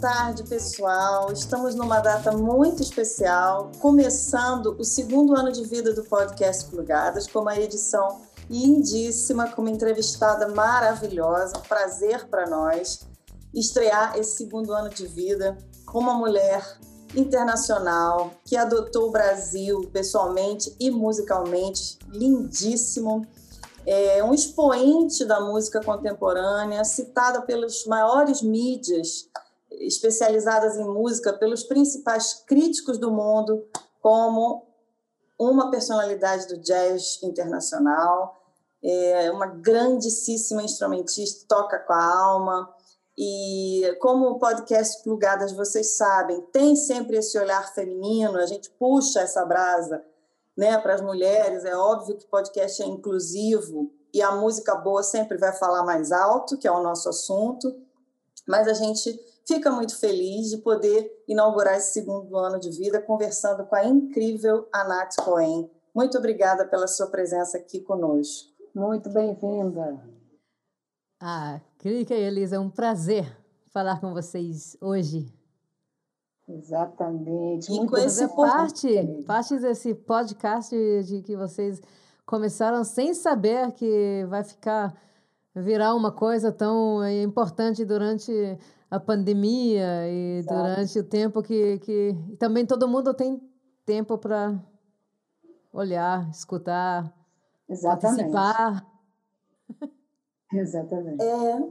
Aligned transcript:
tarde, 0.00 0.44
pessoal. 0.44 1.30
Estamos 1.30 1.74
numa 1.74 2.00
data 2.00 2.32
muito 2.32 2.82
especial, 2.82 3.70
começando 3.80 4.74
o 4.78 4.84
segundo 4.84 5.36
ano 5.36 5.52
de 5.52 5.62
vida 5.64 5.92
do 5.92 6.02
podcast 6.04 6.70
Plugadas, 6.70 7.26
com 7.26 7.40
uma 7.40 7.58
edição 7.58 8.22
lindíssima, 8.48 9.48
com 9.48 9.60
uma 9.60 9.70
entrevistada 9.70 10.48
maravilhosa. 10.48 11.58
Um 11.58 11.60
prazer 11.60 12.26
para 12.28 12.48
nós 12.48 13.00
estrear 13.52 14.16
esse 14.16 14.38
segundo 14.38 14.72
ano 14.72 14.88
de 14.88 15.06
vida 15.06 15.58
com 15.84 15.98
uma 15.98 16.14
mulher 16.14 16.64
internacional 17.14 18.30
que 18.46 18.56
adotou 18.56 19.08
o 19.08 19.12
Brasil 19.12 19.82
pessoalmente 19.92 20.74
e 20.80 20.90
musicalmente, 20.90 21.98
lindíssimo. 22.08 23.26
É 23.84 24.24
um 24.24 24.32
expoente 24.32 25.26
da 25.26 25.40
música 25.40 25.82
contemporânea, 25.82 26.84
citada 26.84 27.42
pelas 27.42 27.84
maiores 27.84 28.40
mídias 28.40 29.28
especializadas 29.72 30.76
em 30.76 30.84
música, 30.84 31.32
pelos 31.32 31.62
principais 31.62 32.34
críticos 32.46 32.98
do 32.98 33.10
mundo, 33.10 33.66
como 34.00 34.66
uma 35.38 35.70
personalidade 35.70 36.46
do 36.48 36.58
jazz 36.58 37.22
internacional, 37.22 38.40
é 38.82 39.30
uma 39.30 39.46
grandíssima 39.46 40.62
instrumentista, 40.62 41.44
toca 41.48 41.78
com 41.78 41.92
a 41.92 42.04
alma. 42.04 42.74
E 43.16 43.82
como 44.00 44.28
o 44.28 44.38
podcast 44.38 45.02
Plugadas, 45.02 45.52
vocês 45.52 45.96
sabem, 45.96 46.40
tem 46.52 46.74
sempre 46.74 47.18
esse 47.18 47.38
olhar 47.38 47.74
feminino, 47.74 48.38
a 48.38 48.46
gente 48.46 48.70
puxa 48.70 49.20
essa 49.20 49.44
brasa 49.44 50.02
né, 50.56 50.78
para 50.78 50.94
as 50.94 51.02
mulheres. 51.02 51.64
É 51.64 51.76
óbvio 51.76 52.16
que 52.16 52.26
podcast 52.26 52.82
é 52.82 52.86
inclusivo 52.86 53.92
e 54.12 54.22
a 54.22 54.32
música 54.32 54.74
boa 54.74 55.02
sempre 55.02 55.36
vai 55.36 55.52
falar 55.52 55.84
mais 55.84 56.10
alto, 56.12 56.56
que 56.56 56.66
é 56.66 56.72
o 56.72 56.82
nosso 56.82 57.08
assunto, 57.08 57.70
mas 58.46 58.66
a 58.66 58.72
gente 58.72 59.18
fica 59.54 59.68
muito 59.72 59.98
feliz 59.98 60.48
de 60.50 60.58
poder 60.58 61.10
inaugurar 61.26 61.74
esse 61.74 61.94
segundo 61.94 62.36
ano 62.36 62.60
de 62.60 62.70
vida 62.70 63.02
conversando 63.02 63.66
com 63.66 63.74
a 63.74 63.84
incrível 63.84 64.68
Anat 64.72 65.16
Cohen. 65.16 65.68
Muito 65.92 66.16
obrigada 66.16 66.64
pela 66.64 66.86
sua 66.86 67.08
presença 67.08 67.58
aqui 67.58 67.80
conosco. 67.80 68.48
Muito 68.72 69.10
bem-vinda. 69.10 70.00
Ah, 71.20 71.60
Krika 71.78 72.14
e 72.14 72.22
Elisa, 72.22 72.56
é 72.56 72.58
um 72.60 72.70
prazer 72.70 73.26
falar 73.70 74.00
com 74.00 74.12
vocês 74.12 74.76
hoje. 74.80 75.26
Exatamente. 76.48 77.72
E 77.72 77.76
Muito 77.76 77.90
conhecer 77.90 78.28
parte, 78.28 79.24
parte 79.26 79.58
desse 79.58 79.94
podcast 79.94 80.74
de, 80.74 81.02
de 81.02 81.22
que 81.22 81.36
vocês 81.36 81.82
começaram 82.24 82.84
sem 82.84 83.14
saber 83.14 83.72
que 83.72 84.24
vai 84.28 84.44
ficar 84.44 84.94
virar 85.54 85.96
uma 85.96 86.12
coisa 86.12 86.52
tão 86.52 87.04
importante 87.08 87.84
durante 87.84 88.56
a 88.90 88.98
pandemia 88.98 90.08
e 90.08 90.38
Exato. 90.38 90.56
durante 90.56 90.98
o 90.98 91.04
tempo 91.04 91.42
que, 91.42 91.78
que 91.78 92.16
também 92.38 92.66
todo 92.66 92.88
mundo 92.88 93.14
tem 93.14 93.40
tempo 93.86 94.18
para 94.18 94.58
olhar, 95.72 96.28
escutar, 96.30 97.12
Exatamente. 97.68 98.32
participar. 98.32 98.86
Exatamente. 100.52 101.22
É, 101.22 101.68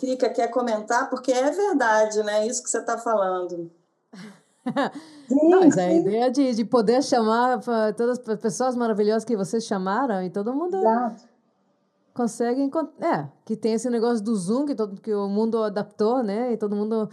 Krika 0.00 0.28
quer 0.30 0.48
comentar, 0.48 1.08
porque 1.08 1.30
é 1.30 1.50
verdade, 1.50 2.22
né? 2.24 2.46
Isso 2.46 2.62
que 2.62 2.68
você 2.68 2.78
está 2.78 2.98
falando. 2.98 3.70
Sim, 5.28 5.48
Não, 5.48 5.60
mas 5.60 5.76
é 5.76 5.86
a 5.86 5.92
ideia 5.92 6.30
de, 6.30 6.52
de 6.52 6.64
poder 6.64 7.00
chamar 7.02 7.60
todas 7.96 8.18
as 8.18 8.40
pessoas 8.40 8.74
maravilhosas 8.74 9.24
que 9.24 9.36
vocês 9.36 9.64
chamaram 9.64 10.22
e 10.24 10.30
todo 10.30 10.52
mundo 10.52 10.76
Exato. 10.76 11.28
Consegue 12.16 12.70
é 13.00 13.28
que 13.44 13.54
tem 13.54 13.74
esse 13.74 13.90
negócio 13.90 14.24
do 14.24 14.34
Zoom 14.34 14.64
que 14.64 14.74
todo 14.74 15.00
que 15.00 15.14
o 15.14 15.28
mundo 15.28 15.62
adaptou 15.62 16.22
né 16.22 16.52
e 16.52 16.56
todo 16.56 16.74
mundo 16.74 17.08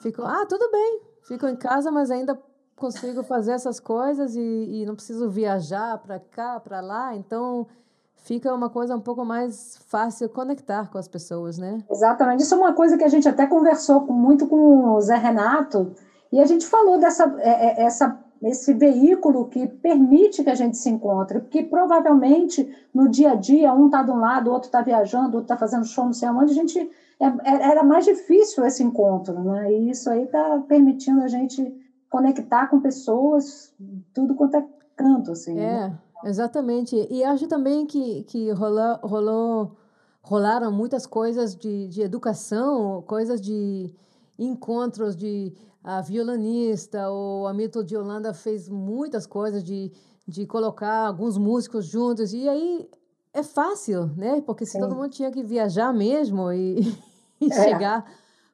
ficou 0.00 0.26
ah 0.26 0.44
tudo 0.46 0.70
bem 0.70 1.00
fico 1.22 1.46
em 1.48 1.56
casa 1.56 1.90
mas 1.90 2.10
ainda 2.10 2.38
consigo 2.82 3.22
fazer 3.22 3.52
essas 3.52 3.78
coisas 3.78 4.34
e, 4.34 4.40
e 4.40 4.84
não 4.84 4.96
preciso 4.96 5.30
viajar 5.30 5.98
para 5.98 6.18
cá 6.18 6.58
para 6.58 6.80
lá. 6.80 7.14
Então 7.14 7.68
fica 8.16 8.52
uma 8.52 8.68
coisa 8.68 8.96
um 8.96 9.00
pouco 9.00 9.24
mais 9.24 9.78
fácil 9.86 10.28
conectar 10.28 10.90
com 10.90 10.98
as 10.98 11.06
pessoas 11.06 11.58
né? 11.58 11.78
Exatamente. 11.88 12.42
Isso 12.42 12.54
é 12.54 12.58
uma 12.58 12.72
coisa 12.72 12.98
que 12.98 13.04
a 13.04 13.08
gente 13.08 13.28
até 13.28 13.46
conversou 13.46 14.00
muito 14.06 14.48
com 14.48 14.94
o 14.94 15.00
Zé 15.00 15.14
Renato 15.14 15.92
e 16.32 16.40
a 16.40 16.44
gente 16.44 16.66
falou 16.66 16.98
dessa 16.98 17.24
é, 17.38 17.82
é, 17.82 17.84
essa, 17.84 18.18
esse 18.42 18.74
veículo 18.74 19.46
que 19.46 19.66
permite 19.66 20.42
que 20.42 20.50
a 20.50 20.54
gente 20.54 20.76
se 20.76 20.90
encontre, 20.90 21.40
porque 21.40 21.62
provavelmente 21.62 22.68
no 22.92 23.08
dia 23.08 23.32
a 23.32 23.34
dia 23.34 23.72
um 23.72 23.86
está 23.86 24.02
de 24.02 24.10
um 24.10 24.18
lado, 24.18 24.50
o 24.50 24.52
outro 24.52 24.66
está 24.66 24.82
viajando, 24.82 25.36
o 25.36 25.40
outro 25.40 25.42
está 25.42 25.56
fazendo 25.56 25.84
show, 25.84 26.04
não 26.04 26.12
sei 26.12 26.28
aonde, 26.28 26.50
a 26.50 26.54
gente 26.54 26.90
é, 27.20 27.26
é, 27.26 27.70
era 27.70 27.84
mais 27.84 28.04
difícil 28.04 28.64
esse 28.66 28.82
encontro, 28.82 29.40
né? 29.44 29.72
E 29.72 29.90
isso 29.90 30.10
aí 30.10 30.24
está 30.24 30.58
permitindo 30.66 31.22
a 31.22 31.28
gente 31.28 31.72
conectar 32.10 32.66
com 32.66 32.80
pessoas, 32.80 33.72
tudo 34.12 34.34
quanto 34.34 34.56
é 34.56 34.66
canto, 34.96 35.30
assim. 35.30 35.56
É, 35.58 35.88
né? 35.88 35.98
exatamente. 36.24 37.06
E 37.10 37.22
acho 37.22 37.46
também 37.46 37.86
que, 37.86 38.24
que 38.24 38.50
rolou, 38.50 38.98
rolou, 39.02 39.76
rolaram 40.20 40.72
muitas 40.72 41.06
coisas 41.06 41.54
de, 41.54 41.86
de 41.86 42.02
educação, 42.02 43.02
coisas 43.06 43.40
de 43.40 43.94
encontros 44.36 45.14
de 45.14 45.52
a 45.82 46.00
violinista, 46.00 47.10
o 47.10 47.46
Hamilton 47.46 47.84
de 47.84 47.96
Holanda 47.96 48.32
fez 48.32 48.68
muitas 48.68 49.26
coisas 49.26 49.64
de, 49.64 49.92
de 50.26 50.46
colocar 50.46 51.06
alguns 51.06 51.36
músicos 51.36 51.86
juntos, 51.86 52.32
e 52.32 52.48
aí 52.48 52.88
é 53.32 53.42
fácil, 53.42 54.06
né? 54.16 54.40
Porque 54.42 54.64
se 54.64 54.72
Sim. 54.72 54.80
todo 54.80 54.94
mundo 54.94 55.10
tinha 55.10 55.30
que 55.30 55.42
viajar 55.42 55.92
mesmo 55.92 56.52
e, 56.52 56.80
e 57.40 57.50
é. 57.50 57.64
chegar 57.64 58.04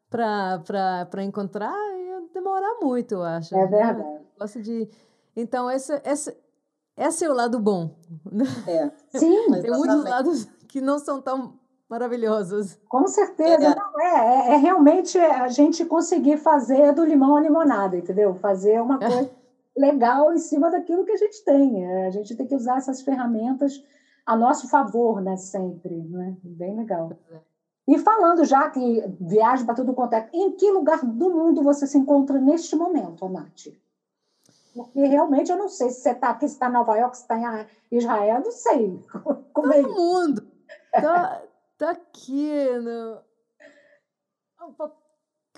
para 0.09 1.23
encontrar, 1.23 1.75
ia 1.99 2.23
demorar 2.33 2.79
muito, 2.81 3.17
eu 3.17 3.23
acho. 3.23 3.55
É 3.55 3.67
verdade. 3.67 4.03
Gosto 4.39 4.63
de... 4.63 4.89
Então, 5.37 5.71
esse, 5.71 6.01
esse, 6.05 6.37
esse 6.97 7.25
é 7.25 7.31
o 7.31 7.35
lado 7.35 7.59
bom. 7.59 7.95
Né? 8.31 8.45
É. 8.67 9.19
Sim. 9.19 9.51
Tem 9.61 9.71
muitos 9.71 10.05
lados 10.05 10.49
que 10.67 10.81
não 10.81 10.99
são 10.99 11.21
tão 11.21 11.58
maravilhosos. 11.89 12.79
Com 12.89 13.07
certeza, 13.07 13.67
é. 13.67 13.75
Não, 13.75 14.01
é, 14.01 14.51
é, 14.51 14.55
é, 14.55 14.57
realmente 14.57 15.19
a 15.19 15.49
gente 15.49 15.85
conseguir 15.85 16.37
fazer 16.37 16.93
do 16.93 17.05
limão 17.05 17.37
a 17.37 17.41
limonada, 17.41 17.97
entendeu? 17.97 18.35
Fazer 18.35 18.81
uma 18.81 18.97
é. 18.97 18.99
coisa 18.99 19.31
legal 19.77 20.33
em 20.33 20.39
cima 20.39 20.71
daquilo 20.71 21.05
que 21.05 21.13
a 21.13 21.17
gente 21.17 21.45
tem. 21.45 21.85
É, 21.85 22.07
a 22.07 22.11
gente 22.11 22.37
tem 22.37 22.47
que 22.47 22.55
usar 22.55 22.79
essas 22.79 23.01
ferramentas 23.01 23.83
a 24.27 24.37
nosso 24.37 24.69
favor, 24.69 25.21
né? 25.21 25.37
Sempre, 25.37 25.95
né? 25.95 26.37
Bem 26.43 26.77
legal. 26.77 27.13
E 27.87 27.99
falando 27.99 28.45
já 28.45 28.69
que 28.69 29.03
viagem 29.19 29.65
para 29.65 29.75
quanto 29.95 30.13
é, 30.13 30.29
em 30.35 30.53
que 30.53 30.71
lugar 30.71 31.03
do 31.03 31.31
mundo 31.31 31.63
você 31.63 31.87
se 31.87 31.97
encontra 31.97 32.39
neste 32.39 32.77
momento, 32.77 33.27
Nath? 33.31 33.69
Porque 34.75 35.01
realmente 35.01 35.51
eu 35.51 35.57
não 35.57 35.69
sei 35.69 35.89
se 35.89 36.03
você 36.03 36.11
está 36.11 36.29
aqui, 36.29 36.47
se 36.47 36.55
está 36.55 36.69
em 36.69 36.73
Nova 36.73 36.97
York, 36.97 37.17
se 37.17 37.23
está 37.23 37.67
em 37.91 37.97
Israel, 37.97 38.43
não 38.45 38.53
sei. 38.53 39.03
Como 39.55 39.73
é 39.73 39.83
Todo 39.83 39.91
é 39.91 39.97
mundo. 39.97 40.47
Tá, 40.93 41.43
tá 41.79 41.91
aqui 41.93 42.53
no. 42.81 43.23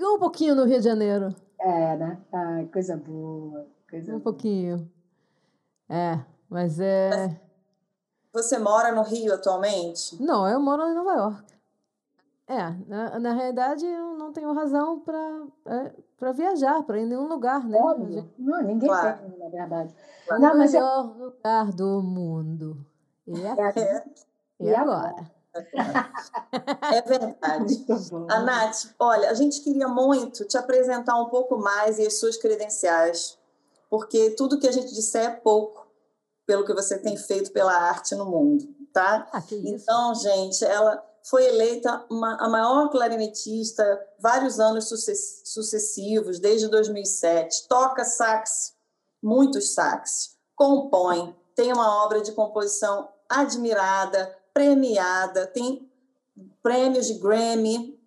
Um 0.00 0.18
pouquinho 0.18 0.54
no 0.54 0.64
Rio 0.64 0.78
de 0.78 0.84
Janeiro. 0.84 1.34
É, 1.58 1.96
né? 1.96 2.22
Ai, 2.32 2.66
coisa 2.66 2.96
boa. 2.96 3.66
Coisa 3.88 4.10
um 4.10 4.18
boa. 4.18 4.22
pouquinho. 4.22 4.90
É, 5.88 6.20
mas 6.48 6.78
é. 6.78 7.40
Você 8.32 8.58
mora 8.58 8.92
no 8.92 9.02
Rio 9.02 9.34
atualmente? 9.34 10.22
Não, 10.22 10.46
eu 10.46 10.60
moro 10.60 10.88
em 10.88 10.94
Nova 10.94 11.12
York. 11.12 11.50
É, 12.46 12.70
na, 12.86 13.18
na 13.18 13.32
realidade 13.32 13.84
eu 13.86 14.16
não 14.16 14.32
tenho 14.32 14.52
razão 14.52 15.00
para 15.00 15.46
é, 15.66 15.92
para 16.16 16.32
viajar, 16.32 16.82
para 16.82 16.98
ir 16.98 17.04
em 17.04 17.06
nenhum 17.06 17.26
lugar, 17.26 17.64
né? 17.66 17.78
Óbvio. 17.80 18.30
Não, 18.38 18.62
ninguém 18.62 18.88
claro. 18.88 19.18
tem, 19.18 19.38
na 19.38 19.48
verdade. 19.48 19.94
Claro. 20.26 20.42
Não, 20.42 20.58
mas 20.58 20.70
o 20.70 20.74
melhor 20.74 21.16
é... 21.16 21.22
lugar 21.22 21.72
do 21.72 22.02
mundo. 22.02 22.86
E 23.26 23.40
é 23.40 23.50
aqui. 23.50 23.80
É. 23.80 24.04
E 24.60 24.74
agora? 24.74 25.39
É 26.92 27.02
verdade. 27.02 27.84
A 28.28 28.40
Nath, 28.40 28.94
olha, 28.98 29.30
a 29.30 29.34
gente 29.34 29.60
queria 29.62 29.88
muito 29.88 30.44
te 30.44 30.56
apresentar 30.56 31.20
um 31.20 31.26
pouco 31.26 31.56
mais 31.56 31.98
e 31.98 32.06
as 32.06 32.18
suas 32.18 32.36
credenciais, 32.36 33.38
porque 33.88 34.30
tudo 34.30 34.58
que 34.58 34.68
a 34.68 34.72
gente 34.72 34.94
disser 34.94 35.24
é 35.24 35.30
pouco 35.30 35.86
pelo 36.46 36.64
que 36.64 36.74
você 36.74 36.98
tem 36.98 37.16
feito 37.16 37.52
pela 37.52 37.72
arte 37.72 38.14
no 38.14 38.26
mundo, 38.26 38.64
tá? 38.92 39.28
Ah, 39.32 39.42
então, 39.50 40.14
gente, 40.14 40.64
ela 40.64 41.04
foi 41.22 41.44
eleita 41.46 42.04
uma, 42.10 42.36
a 42.36 42.48
maior 42.48 42.88
clarinetista 42.90 43.84
vários 44.18 44.58
anos 44.58 44.88
sucessivos, 45.44 46.38
desde 46.38 46.68
2007. 46.68 47.68
Toca 47.68 48.04
sax, 48.04 48.74
muitos 49.22 49.74
sax, 49.74 50.36
compõe, 50.56 51.34
tem 51.54 51.72
uma 51.72 52.04
obra 52.04 52.20
de 52.20 52.32
composição 52.32 53.08
admirada, 53.28 54.36
premiada, 54.52 55.46
tem 55.46 55.90
prêmios 56.62 57.06
de 57.06 57.14
Grammy, 57.14 57.98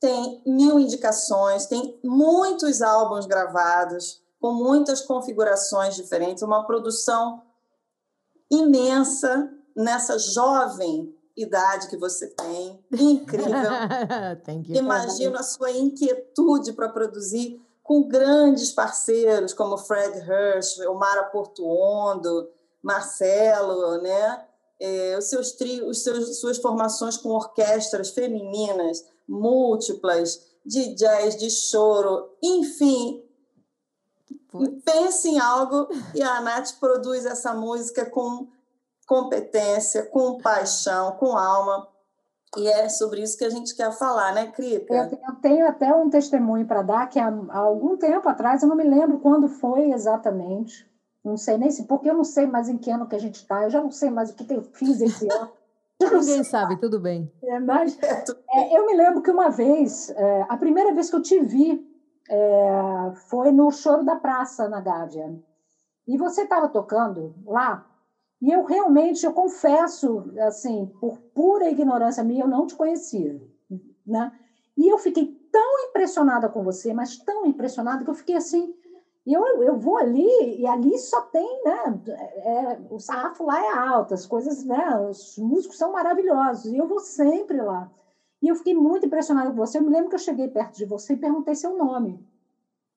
tem 0.00 0.42
mil 0.46 0.78
indicações, 0.78 1.66
tem 1.66 1.98
muitos 2.04 2.82
álbuns 2.82 3.26
gravados, 3.26 4.22
com 4.40 4.52
muitas 4.52 5.00
configurações 5.00 5.96
diferentes, 5.96 6.42
uma 6.42 6.64
produção 6.64 7.42
imensa 8.50 9.52
nessa 9.76 10.18
jovem 10.18 11.14
idade 11.36 11.88
que 11.88 11.96
você 11.96 12.28
tem, 12.28 12.84
incrível. 12.92 13.70
Imagino 14.74 15.38
a 15.38 15.42
sua 15.42 15.70
inquietude 15.70 16.72
para 16.72 16.88
produzir 16.88 17.60
com 17.82 18.06
grandes 18.06 18.72
parceiros 18.72 19.54
como 19.54 19.78
Fred 19.78 20.18
Hirsch, 20.18 20.78
Omara 20.80 21.24
Portuondo, 21.24 22.48
Marcelo, 22.82 24.02
né? 24.02 24.44
É, 24.80 25.16
os 25.18 25.24
seus 25.24 25.52
tri, 25.52 25.82
os 25.82 26.02
seus, 26.02 26.38
suas 26.38 26.58
formações 26.58 27.16
com 27.16 27.30
orquestras 27.30 28.10
femininas 28.10 29.04
múltiplas, 29.28 30.48
de 30.64 30.94
jazz, 30.94 31.36
de 31.36 31.50
choro, 31.50 32.30
enfim. 32.42 33.22
Pense 34.84 35.28
em 35.28 35.38
algo 35.38 35.88
e 36.14 36.22
a 36.22 36.40
Nath 36.40 36.78
produz 36.80 37.26
essa 37.26 37.54
música 37.54 38.06
com 38.06 38.48
competência, 39.06 40.04
com 40.06 40.38
paixão, 40.38 41.12
com 41.12 41.36
alma. 41.36 41.86
E 42.56 42.66
é 42.66 42.88
sobre 42.88 43.22
isso 43.22 43.36
que 43.36 43.44
a 43.44 43.50
gente 43.50 43.74
quer 43.74 43.92
falar, 43.92 44.32
né, 44.32 44.46
Crica? 44.46 44.94
Eu, 44.94 45.36
tenho 45.42 45.68
até 45.68 45.94
um 45.94 46.08
testemunho 46.08 46.66
para 46.66 46.82
dar, 46.82 47.06
que 47.08 47.18
há, 47.18 47.28
há, 47.28 47.58
algum 47.58 47.96
tempo 47.96 48.26
atrás, 48.26 48.62
eu 48.62 48.68
não 48.68 48.76
me 48.76 48.84
lembro 48.84 49.18
quando 49.18 49.48
foi 49.48 49.90
exatamente, 49.92 50.87
não 51.28 51.36
sei 51.36 51.56
nem 51.58 51.70
se, 51.70 51.84
porque 51.84 52.10
eu 52.10 52.14
não 52.14 52.24
sei 52.24 52.46
mais 52.46 52.68
em 52.68 52.76
que 52.76 52.90
ano 52.90 53.06
que 53.06 53.14
a 53.14 53.20
gente 53.20 53.36
está, 53.36 53.62
eu 53.62 53.70
já 53.70 53.80
não 53.80 53.90
sei 53.90 54.10
mais 54.10 54.30
o 54.30 54.34
que, 54.34 54.44
que 54.44 54.54
eu 54.54 54.62
fiz 54.62 55.00
esse 55.00 55.30
ano. 55.30 55.50
Ninguém 56.00 56.44
sabe, 56.44 56.76
tudo 56.76 57.00
bem. 57.00 57.30
É, 57.42 57.58
mas 57.58 57.98
é, 58.00 58.24
é, 58.52 58.78
eu 58.78 58.86
me 58.86 58.94
lembro 58.94 59.20
que 59.20 59.30
uma 59.30 59.48
vez, 59.48 60.10
é, 60.10 60.46
a 60.48 60.56
primeira 60.56 60.94
vez 60.94 61.10
que 61.10 61.16
eu 61.16 61.22
te 61.22 61.40
vi 61.40 61.84
é, 62.30 63.12
foi 63.28 63.50
no 63.50 63.70
Choro 63.70 64.04
da 64.04 64.16
Praça, 64.16 64.68
na 64.68 64.80
Gávea. 64.80 65.40
E 66.06 66.16
você 66.16 66.42
estava 66.42 66.68
tocando 66.68 67.34
lá, 67.44 67.84
e 68.40 68.50
eu 68.50 68.64
realmente, 68.64 69.26
eu 69.26 69.32
confesso, 69.32 70.32
assim, 70.46 70.86
por 71.00 71.18
pura 71.34 71.68
ignorância 71.68 72.22
minha, 72.22 72.44
eu 72.44 72.48
não 72.48 72.66
te 72.66 72.76
conhecia, 72.76 73.40
né? 74.06 74.32
E 74.76 74.88
eu 74.88 74.96
fiquei 74.96 75.26
tão 75.50 75.88
impressionada 75.88 76.48
com 76.48 76.62
você, 76.62 76.94
mas 76.94 77.18
tão 77.18 77.44
impressionada 77.46 78.04
que 78.04 78.10
eu 78.10 78.14
fiquei 78.14 78.36
assim, 78.36 78.72
eu, 79.32 79.62
eu 79.62 79.76
vou 79.76 79.96
ali 79.98 80.26
e 80.58 80.66
ali 80.66 80.96
só 80.98 81.20
tem, 81.22 81.62
né? 81.64 82.00
É, 82.36 82.78
o 82.90 82.98
sarrafo 82.98 83.44
lá 83.44 83.62
é 83.62 83.70
alto, 83.76 84.14
as 84.14 84.24
coisas, 84.24 84.64
né? 84.64 84.96
Os 85.08 85.36
músicos 85.38 85.76
são 85.76 85.92
maravilhosos 85.92 86.72
e 86.72 86.76
eu 86.76 86.86
vou 86.86 87.00
sempre 87.00 87.60
lá. 87.60 87.90
E 88.40 88.48
eu 88.48 88.54
fiquei 88.54 88.74
muito 88.74 89.06
impressionada 89.06 89.50
com 89.50 89.56
você. 89.56 89.78
Eu 89.78 89.82
me 89.82 89.90
lembro 89.90 90.08
que 90.08 90.14
eu 90.14 90.20
cheguei 90.20 90.48
perto 90.48 90.76
de 90.76 90.84
você 90.84 91.14
e 91.14 91.16
perguntei 91.16 91.54
seu 91.54 91.76
nome. 91.76 92.24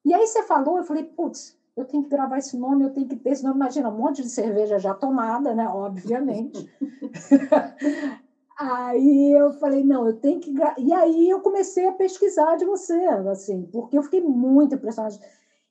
E 0.05 0.13
aí 0.13 0.25
você 0.25 0.43
falou, 0.43 0.77
eu 0.77 0.83
falei, 0.83 1.03
putz, 1.03 1.57
eu 1.75 1.85
tenho 1.85 2.03
que 2.03 2.09
gravar 2.09 2.37
esse 2.37 2.57
nome, 2.57 2.83
eu 2.83 2.89
tenho 2.89 3.07
que 3.07 3.15
ter 3.15 3.31
esse 3.31 3.43
nome. 3.43 3.55
Imagina, 3.55 3.89
um 3.89 3.97
monte 3.97 4.21
de 4.21 4.29
cerveja 4.29 4.77
já 4.77 4.93
tomada, 4.93 5.53
né? 5.53 5.67
Obviamente. 5.67 6.69
aí 8.57 9.33
eu 9.33 9.51
falei, 9.53 9.83
não, 9.83 10.05
eu 10.05 10.13
tenho 10.13 10.39
que. 10.39 10.53
E 10.77 10.93
aí 10.93 11.29
eu 11.29 11.39
comecei 11.39 11.87
a 11.87 11.91
pesquisar 11.91 12.55
de 12.55 12.65
você, 12.65 12.93
assim, 13.29 13.65
porque 13.71 13.97
eu 13.97 14.03
fiquei 14.03 14.21
muito 14.21 14.75
impressionada. 14.75 15.15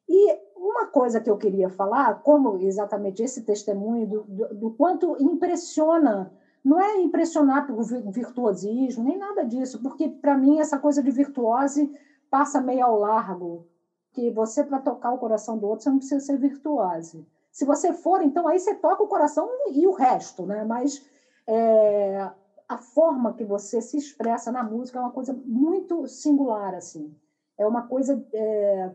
E 0.08 0.38
uma 0.60 0.86
coisa 0.86 1.20
que 1.20 1.30
eu 1.30 1.36
queria 1.36 1.70
falar, 1.70 2.20
como 2.22 2.58
exatamente 2.58 3.22
esse 3.22 3.42
testemunho 3.42 4.06
do, 4.06 4.24
do, 4.28 4.54
do 4.54 4.70
quanto 4.70 5.16
impressiona, 5.18 6.30
não 6.62 6.78
é 6.78 7.00
impressionar 7.00 7.66
pelo 7.66 7.82
virtuosismo, 7.82 9.02
nem 9.02 9.16
nada 9.16 9.42
disso, 9.42 9.80
porque 9.80 10.08
para 10.08 10.36
mim 10.36 10.58
essa 10.58 10.78
coisa 10.78 11.02
de 11.02 11.10
virtuose 11.10 11.90
passa 12.28 12.60
meio 12.60 12.84
ao 12.84 12.98
largo 12.98 13.66
que 14.12 14.30
você, 14.30 14.62
para 14.62 14.78
tocar 14.78 15.12
o 15.12 15.18
coração 15.18 15.56
do 15.56 15.66
outro, 15.66 15.84
você 15.84 15.90
não 15.90 15.98
precisa 15.98 16.20
ser 16.20 16.36
virtuose. 16.36 17.26
Se 17.50 17.64
você 17.64 17.92
for, 17.92 18.20
então 18.20 18.46
aí 18.46 18.58
você 18.58 18.74
toca 18.74 19.02
o 19.02 19.08
coração 19.08 19.48
e 19.72 19.86
o 19.86 19.92
resto, 19.92 20.44
né? 20.44 20.62
Mas 20.64 21.02
é, 21.46 22.30
a 22.68 22.76
forma 22.76 23.32
que 23.32 23.44
você 23.44 23.80
se 23.80 23.96
expressa 23.96 24.50
na 24.52 24.62
música 24.62 24.98
é 24.98 25.02
uma 25.02 25.10
coisa 25.10 25.32
muito 25.32 26.06
singular, 26.06 26.74
assim. 26.74 27.14
É 27.56 27.66
uma 27.66 27.82
coisa 27.82 28.22
é, 28.32 28.90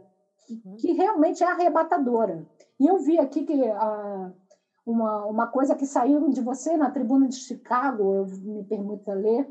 que, 0.45 0.61
uhum. 0.65 0.75
que, 0.77 0.91
realmente 0.93 1.43
é 1.43 1.47
arrebatadora. 1.47 2.45
E 2.79 2.87
eu 2.87 2.97
vi 2.99 3.17
aqui 3.19 3.43
que 3.43 3.67
a, 3.67 4.31
uma, 4.85 5.25
uma 5.25 5.47
coisa 5.47 5.75
que 5.75 5.85
saiu 5.85 6.29
de 6.29 6.41
você 6.41 6.77
na 6.77 6.91
tribuna 6.91 7.27
de 7.27 7.35
Chicago, 7.35 8.13
eu 8.13 8.25
me 8.25 8.63
permito 8.63 9.11
ler, 9.11 9.47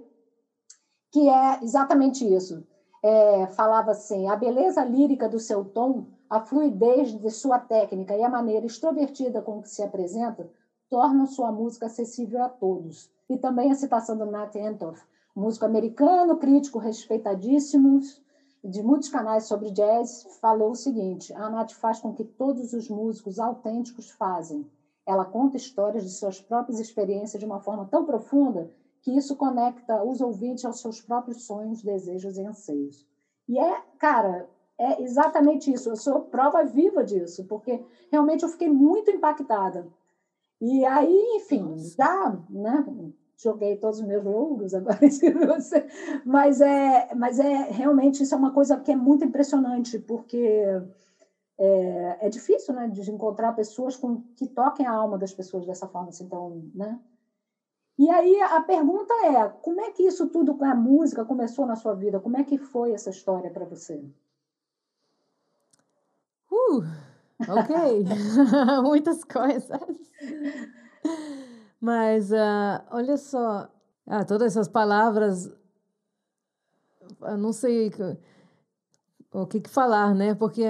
que 1.11 1.29
é 1.29 1.63
exatamente 1.63 2.25
isso 2.25 2.67
é, 3.05 3.47
falava 3.49 3.91
assim: 3.91 4.27
a 4.29 4.35
beleza 4.35 4.83
lírica 4.83 5.29
do 5.29 5.39
seu 5.39 5.63
tom, 5.63 6.07
a 6.29 6.41
fluidez 6.41 7.13
de 7.13 7.31
sua 7.31 7.59
técnica 7.59 8.17
e 8.17 8.23
a 8.23 8.31
maneira 8.31 8.65
extrovertida 8.65 9.43
com 9.43 9.61
que 9.61 9.69
se 9.69 9.83
apresenta 9.83 10.51
tornam 10.89 11.27
sua 11.27 11.53
música 11.53 11.85
acessível 11.87 12.43
a 12.43 12.49
todos. 12.49 13.11
E 13.29 13.37
também 13.37 13.71
a 13.71 13.75
citação 13.75 14.17
do 14.17 14.25
Nat 14.25 14.55
Entoff, 14.55 15.03
músico 15.37 15.67
americano, 15.67 16.39
crítico 16.39 16.79
respeitadíssimo 16.79 18.01
de 18.65 18.83
muitos 18.83 19.09
canais 19.09 19.45
sobre 19.45 19.71
jazz, 19.71 20.27
falou 20.41 20.71
o 20.71 20.75
seguinte: 20.75 21.33
a 21.35 21.49
Nat 21.51 21.75
faz 21.75 22.01
com 22.01 22.13
que 22.13 22.25
todos 22.25 22.73
os 22.73 22.89
músicos 22.89 23.39
autênticos 23.39 24.11
fazem. 24.11 24.67
Ela 25.07 25.25
conta 25.25 25.57
histórias 25.57 26.03
de 26.03 26.11
suas 26.11 26.41
próprias 26.41 26.81
experiências 26.81 27.39
de 27.39 27.45
uma 27.45 27.61
forma 27.61 27.85
tão 27.85 28.05
profunda 28.05 28.71
que 29.03 29.15
isso 29.15 29.37
conecta 29.37 30.03
os 30.03 30.23
ouvintes 30.23 30.65
aos 30.65 30.81
seus 30.81 31.01
próprios 31.03 31.45
sonhos, 31.45 31.83
desejos 31.83 32.39
e 32.39 32.43
anseios. 32.43 33.07
E 33.47 33.59
é, 33.59 33.83
cara, 33.99 34.49
é 34.79 35.03
exatamente 35.03 35.71
isso. 35.71 35.91
Eu 35.91 35.97
sou 35.97 36.21
prova 36.21 36.65
viva 36.65 37.05
disso, 37.05 37.45
porque 37.45 37.85
realmente 38.11 38.45
eu 38.45 38.49
fiquei 38.49 38.69
muito 38.69 39.11
impactada. 39.11 39.87
E 40.59 40.85
aí, 40.87 41.37
enfim, 41.37 41.77
já, 41.77 42.35
né? 42.49 42.83
Joguei 43.37 43.77
todos 43.77 44.01
os 44.01 44.07
meus 44.07 44.25
louros 44.25 44.75
agora 44.75 44.99
você, 45.47 45.87
mas 46.25 46.61
é, 46.61 47.15
mas 47.15 47.39
é 47.39 47.71
realmente 47.71 48.23
isso 48.23 48.35
é 48.35 48.39
uma 48.39 48.53
coisa 48.53 48.79
que 48.79 48.93
é 48.93 48.97
muito 48.97 49.25
impressionante, 49.25 49.99
porque 49.99 50.65
é, 51.59 52.27
é 52.27 52.29
difícil, 52.29 52.75
né, 52.75 52.89
de 52.89 53.11
encontrar 53.11 53.53
pessoas 53.53 53.97
com, 53.97 54.23
que 54.37 54.47
toquem 54.47 54.87
a 54.87 54.93
alma 54.93 55.19
das 55.19 55.33
pessoas 55.33 55.67
dessa 55.67 55.87
forma, 55.89 56.09
assim, 56.09 56.25
então, 56.25 56.63
né? 56.75 56.99
E 57.97 58.11
aí 58.11 58.41
a 58.41 58.61
pergunta 58.61 59.15
é: 59.25 59.49
como 59.63 59.81
é 59.81 59.91
que 59.93 60.03
isso 60.03 60.27
tudo 60.29 60.55
com 60.57 60.65
a 60.65 60.75
música 60.75 61.25
começou 61.25 61.65
na 61.65 61.77
sua 61.77 61.95
vida? 61.95 62.19
Como 62.19 62.37
é 62.37 62.43
que 62.43 62.59
foi 62.59 62.93
essa 62.93 63.11
história 63.11 63.51
para 63.51 63.65
você? 63.65 64.05
Uh, 66.51 66.83
ok, 67.49 68.05
muitas 68.83 69.23
coisas. 69.23 69.81
Mas 71.85 72.33
uh, 72.33 72.81
olha 72.93 73.19
só, 73.19 73.69
ah, 74.07 74.25
todas 74.25 74.53
essas 74.53 74.67
palavras, 74.67 75.55
eu 77.21 77.37
não 77.37 77.53
sei 77.53 77.93
o 79.31 79.47
que, 79.47 79.61
que 79.61 79.69
falar, 79.69 80.15
né? 80.15 80.35
Porque 80.35 80.65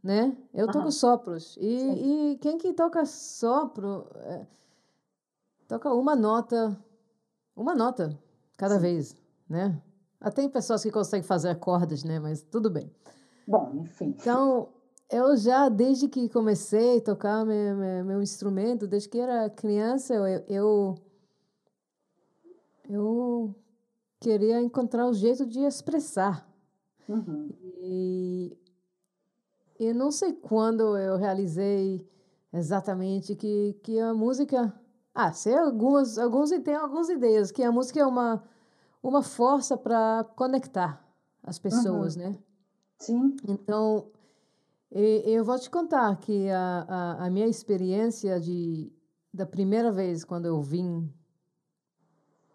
né? 0.00 0.36
Eu 0.54 0.70
toco 0.70 0.92
sopros 0.92 1.58
e, 1.60 2.34
e, 2.34 2.38
quem 2.38 2.58
que 2.58 2.72
toca 2.72 3.04
sopro 3.04 4.06
é, 4.14 4.46
toca 5.66 5.92
uma 5.92 6.14
nota, 6.14 6.78
uma 7.56 7.74
nota 7.74 8.16
cada 8.56 8.76
Sim. 8.76 8.80
vez, 8.80 9.16
né? 9.48 9.82
Até 10.20 10.42
tem 10.42 10.48
pessoas 10.48 10.80
que 10.80 10.92
conseguem 10.92 11.26
fazer 11.26 11.56
cordas, 11.56 12.04
né? 12.04 12.20
Mas 12.20 12.40
tudo 12.40 12.70
bem. 12.70 12.88
Bom, 13.48 13.72
enfim. 13.74 14.14
Então, 14.16 14.68
eu 15.10 15.36
já, 15.36 15.68
desde 15.68 16.08
que 16.08 16.28
comecei 16.28 16.98
a 16.98 17.00
tocar 17.00 17.44
meu, 17.44 17.76
meu, 17.76 18.04
meu 18.04 18.22
instrumento, 18.22 18.86
desde 18.86 19.08
que 19.08 19.18
era 19.18 19.48
criança, 19.48 20.14
eu, 20.14 20.44
eu, 20.48 20.94
eu 22.88 23.54
queria 24.20 24.60
encontrar 24.60 25.06
o 25.06 25.10
um 25.10 25.14
jeito 25.14 25.46
de 25.46 25.60
expressar. 25.60 26.46
Uhum. 27.08 27.48
E 27.80 28.56
eu 29.80 29.94
não 29.94 30.10
sei 30.10 30.32
quando 30.32 30.96
eu 30.96 31.16
realizei 31.16 32.06
exatamente 32.52 33.34
que, 33.34 33.78
que 33.82 33.98
a 33.98 34.12
música 34.12 34.74
ah, 35.14 35.32
sei 35.32 35.56
algumas, 35.56 36.18
alguns 36.18 36.50
tem 36.50 36.74
algumas 36.74 37.08
ideias 37.08 37.50
que 37.50 37.62
a 37.62 37.72
música 37.72 38.00
é 38.00 38.06
uma 38.06 38.42
uma 39.02 39.22
força 39.22 39.76
para 39.76 40.24
conectar 40.36 41.02
as 41.42 41.58
pessoas, 41.58 42.16
uhum. 42.16 42.22
né? 42.22 42.38
Sim. 42.98 43.36
Então, 43.46 44.10
eu 44.90 45.44
vou 45.44 45.58
te 45.58 45.68
contar 45.68 46.16
que 46.16 46.48
a, 46.50 46.86
a, 46.88 47.26
a, 47.26 47.30
minha 47.30 47.46
experiência 47.46 48.40
de 48.40 48.92
da 49.32 49.44
primeira 49.44 49.92
vez 49.92 50.24
quando 50.24 50.46
eu 50.46 50.60
vim 50.62 51.12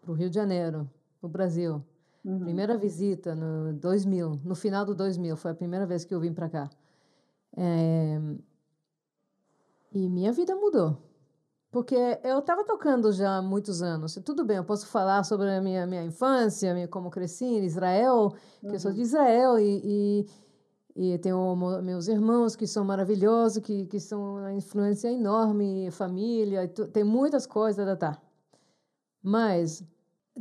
para 0.00 0.10
o 0.10 0.14
Rio 0.14 0.28
de 0.28 0.34
Janeiro, 0.34 0.90
no 1.22 1.28
Brasil, 1.28 1.82
uhum. 2.24 2.40
primeira 2.40 2.76
visita 2.76 3.34
no 3.34 3.72
2000, 3.74 4.40
no 4.44 4.54
final 4.54 4.84
do 4.84 4.94
2000, 4.94 5.36
foi 5.36 5.52
a 5.52 5.54
primeira 5.54 5.86
vez 5.86 6.04
que 6.04 6.14
eu 6.14 6.20
vim 6.20 6.32
para 6.32 6.48
cá. 6.48 6.70
É, 7.56 8.20
e 9.92 10.08
minha 10.08 10.32
vida 10.32 10.54
mudou. 10.56 10.98
Porque 11.70 11.96
eu 12.22 12.38
estava 12.38 12.64
tocando 12.64 13.12
já 13.12 13.38
há 13.38 13.42
muitos 13.42 13.82
anos. 13.82 14.14
Tudo 14.24 14.44
bem, 14.44 14.58
eu 14.58 14.64
posso 14.64 14.86
falar 14.86 15.24
sobre 15.24 15.50
a 15.50 15.60
minha, 15.60 15.84
minha 15.86 16.04
infância, 16.04 16.72
minha, 16.72 16.86
como 16.86 17.10
cresci 17.10 17.44
em 17.44 17.64
Israel, 17.64 18.32
que 18.60 18.66
uhum. 18.66 18.72
eu 18.74 18.78
sou 18.78 18.92
de 18.92 19.00
Israel, 19.00 19.58
e, 19.58 19.80
e, 19.84 20.26
e 20.96 21.18
tenho 21.18 21.56
meus 21.82 22.06
irmãos 22.06 22.54
que 22.54 22.66
são 22.66 22.84
maravilhosos, 22.84 23.62
que, 23.62 23.86
que 23.86 23.98
são 23.98 24.36
uma 24.36 24.52
influência 24.52 25.10
enorme, 25.10 25.90
família, 25.90 26.68
tem 26.68 27.02
muitas 27.02 27.46
coisas, 27.46 27.98
tá? 27.98 28.16
Mas 29.20 29.82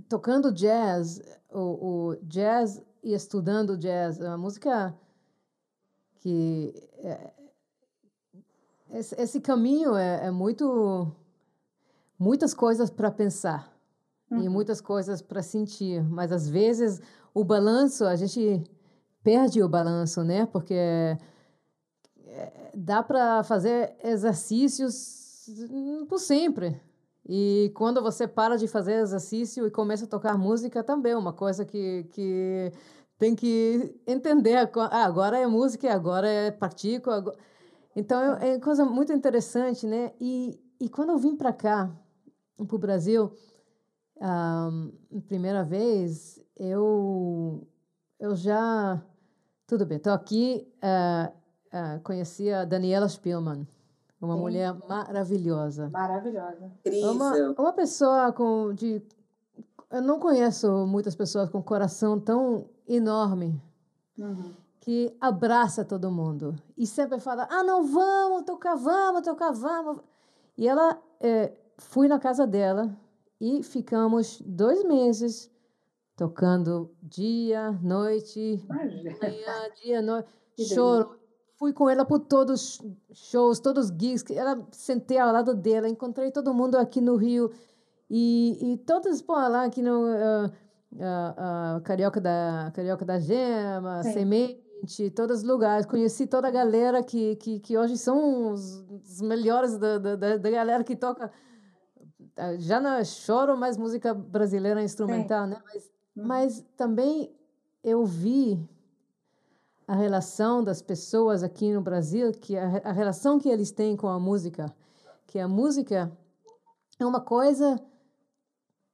tocando 0.07 0.51
jazz, 0.51 1.21
o, 1.51 2.11
o 2.11 2.15
jazz 2.21 2.81
e 3.03 3.13
estudando 3.13 3.77
jazz, 3.77 4.21
a 4.21 4.37
música 4.37 4.95
que 6.15 6.73
é, 6.99 7.31
esse, 8.91 9.19
esse, 9.19 9.41
caminho 9.41 9.95
é, 9.95 10.27
é, 10.27 10.31
muito 10.31 11.11
muitas 12.17 12.53
coisas 12.53 12.89
para 12.89 13.09
pensar 13.11 13.75
uhum. 14.29 14.41
e 14.41 14.49
muitas 14.49 14.79
coisas 14.79 15.21
para 15.21 15.41
sentir, 15.41 16.03
mas 16.03 16.31
às 16.31 16.47
vezes 16.47 17.01
o 17.33 17.43
balanço 17.43 18.05
a 18.05 18.15
gente 18.15 18.63
perde 19.23 19.63
o 19.63 19.69
balanço, 19.69 20.23
né? 20.23 20.45
Porque 20.45 20.73
é, 20.73 21.17
dá 22.75 23.01
para 23.01 23.43
fazer 23.43 23.95
exercícios 24.03 25.45
por 26.07 26.19
sempre. 26.19 26.79
E 27.25 27.71
quando 27.75 28.01
você 28.01 28.27
para 28.27 28.57
de 28.57 28.67
fazer 28.67 28.99
exercício 28.99 29.65
e 29.65 29.71
começa 29.71 30.05
a 30.05 30.09
tocar 30.09 30.37
música, 30.37 30.83
também 30.83 31.13
é 31.13 31.17
uma 31.17 31.31
coisa 31.31 31.63
que, 31.63 32.03
que 32.11 32.71
tem 33.17 33.33
que 33.33 33.97
entender. 34.05 34.69
Ah, 34.91 35.05
agora 35.05 35.37
é 35.37 35.47
música, 35.47 35.93
agora 35.93 36.27
é 36.27 36.51
partico. 36.51 37.09
Agora... 37.09 37.37
Então, 37.95 38.37
é, 38.37 38.55
é 38.55 38.59
coisa 38.59 38.83
muito 38.83 39.13
interessante, 39.13 39.87
né? 39.87 40.11
E, 40.19 40.59
e 40.81 40.89
quando 40.89 41.11
eu 41.11 41.17
vim 41.17 41.35
para 41.35 41.53
cá, 41.53 41.89
para 42.57 42.75
o 42.75 42.79
Brasil, 42.79 43.31
a 44.19 44.69
primeira 45.27 45.63
vez, 45.63 46.43
eu, 46.57 47.65
eu 48.19 48.35
já... 48.35 49.01
Tudo 49.73 49.87
bem, 49.87 49.97
estou 49.97 50.13
aqui, 50.13 50.71
uh, 50.83 51.33
uh, 51.75 51.99
conheci 52.03 52.47
a 52.51 52.63
Daniela 52.63 53.09
Spielmann. 53.09 53.67
Uma 54.21 54.35
Sim. 54.35 54.39
mulher 54.39 54.75
maravilhosa. 54.87 55.89
Maravilhosa. 55.89 56.71
Incrível. 56.85 57.11
Uma, 57.11 57.55
uma 57.57 57.73
pessoa 57.73 58.31
com 58.31 58.71
de 58.71 59.01
eu 59.89 59.99
não 59.99 60.19
conheço 60.19 60.85
muitas 60.85 61.15
pessoas 61.15 61.49
com 61.49 61.59
coração 61.59 62.19
tão 62.19 62.65
enorme 62.87 63.59
uhum. 64.15 64.51
que 64.79 65.17
abraça 65.19 65.83
todo 65.83 66.11
mundo 66.11 66.55
e 66.77 66.85
sempre 66.85 67.19
fala: 67.19 67.47
ah, 67.49 67.63
não 67.63 67.83
vamos 67.83 68.43
tocar, 68.43 68.75
vamos 68.75 69.23
tocar, 69.23 69.51
vamos. 69.53 70.03
E 70.55 70.67
ela 70.67 71.01
é, 71.19 71.51
fui 71.79 72.07
na 72.07 72.19
casa 72.19 72.45
dela 72.45 72.95
e 73.41 73.63
ficamos 73.63 74.39
dois 74.45 74.83
meses 74.83 75.51
tocando 76.15 76.91
dia, 77.01 77.71
noite, 77.81 78.63
manhã, 78.67 79.69
dia, 79.81 80.01
noite, 80.01 80.29
choro 80.73 81.23
fui 81.63 81.71
com 81.71 81.89
ela 81.89 82.03
por 82.03 82.19
todos 82.19 82.77
os 83.09 83.19
shows, 83.29 83.59
todos 83.61 83.89
os 83.89 83.97
gigs. 83.97 84.25
Ela 84.29 84.67
sentei 84.73 85.17
ao 85.17 85.31
lado 85.31 85.55
dela, 85.55 85.87
encontrei 85.87 86.29
todo 86.29 86.53
mundo 86.53 86.75
aqui 86.75 86.99
no 86.99 87.15
Rio. 87.15 87.49
E, 88.09 88.73
e 88.73 88.77
todos, 88.79 89.21
pô, 89.21 89.33
lá 89.33 89.63
aqui 89.63 89.81
no 89.81 90.03
uh, 90.03 90.45
uh, 90.47 91.77
uh, 91.77 91.81
Carioca, 91.83 92.19
da, 92.19 92.69
Carioca 92.75 93.05
da 93.05 93.17
Gema, 93.17 94.03
Sim. 94.03 94.11
Semente, 94.11 95.09
todos 95.11 95.37
os 95.37 95.43
lugares. 95.43 95.85
Conheci 95.85 96.27
toda 96.27 96.49
a 96.49 96.51
galera 96.51 97.01
que, 97.01 97.37
que, 97.37 97.61
que 97.61 97.77
hoje 97.77 97.97
são 97.97 98.51
os, 98.51 98.85
os 98.89 99.21
melhores 99.21 99.77
da, 99.77 99.97
da, 99.97 100.37
da, 100.37 100.51
galera 100.51 100.83
que 100.83 100.97
toca. 100.97 101.31
Já 102.57 102.81
não 102.81 103.01
choro 103.05 103.55
mais 103.55 103.77
música 103.77 104.13
brasileira 104.13 104.83
instrumental, 104.83 105.45
Sim. 105.45 105.51
né? 105.51 105.61
Mas. 105.63 105.92
Mas 106.15 106.63
também 106.77 107.33
eu 107.83 108.05
vi 108.05 108.59
a 109.87 109.95
relação 109.95 110.63
das 110.63 110.81
pessoas 110.81 111.43
aqui 111.43 111.73
no 111.73 111.81
Brasil, 111.81 112.31
que 112.31 112.57
a, 112.57 112.77
a 112.83 112.91
relação 112.91 113.39
que 113.39 113.49
eles 113.49 113.71
têm 113.71 113.97
com 113.97 114.07
a 114.07 114.19
música, 114.19 114.73
que 115.27 115.39
a 115.39 115.47
música 115.47 116.11
é 116.99 117.05
uma 117.05 117.19
coisa 117.19 117.79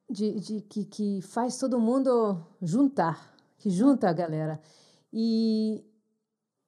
de, 0.08 0.40
de 0.40 0.60
que, 0.62 0.84
que 0.84 1.22
faz 1.22 1.56
todo 1.58 1.78
mundo 1.78 2.44
juntar, 2.60 3.34
que 3.58 3.70
junta 3.70 4.08
a 4.08 4.12
galera. 4.12 4.60
E, 5.12 5.84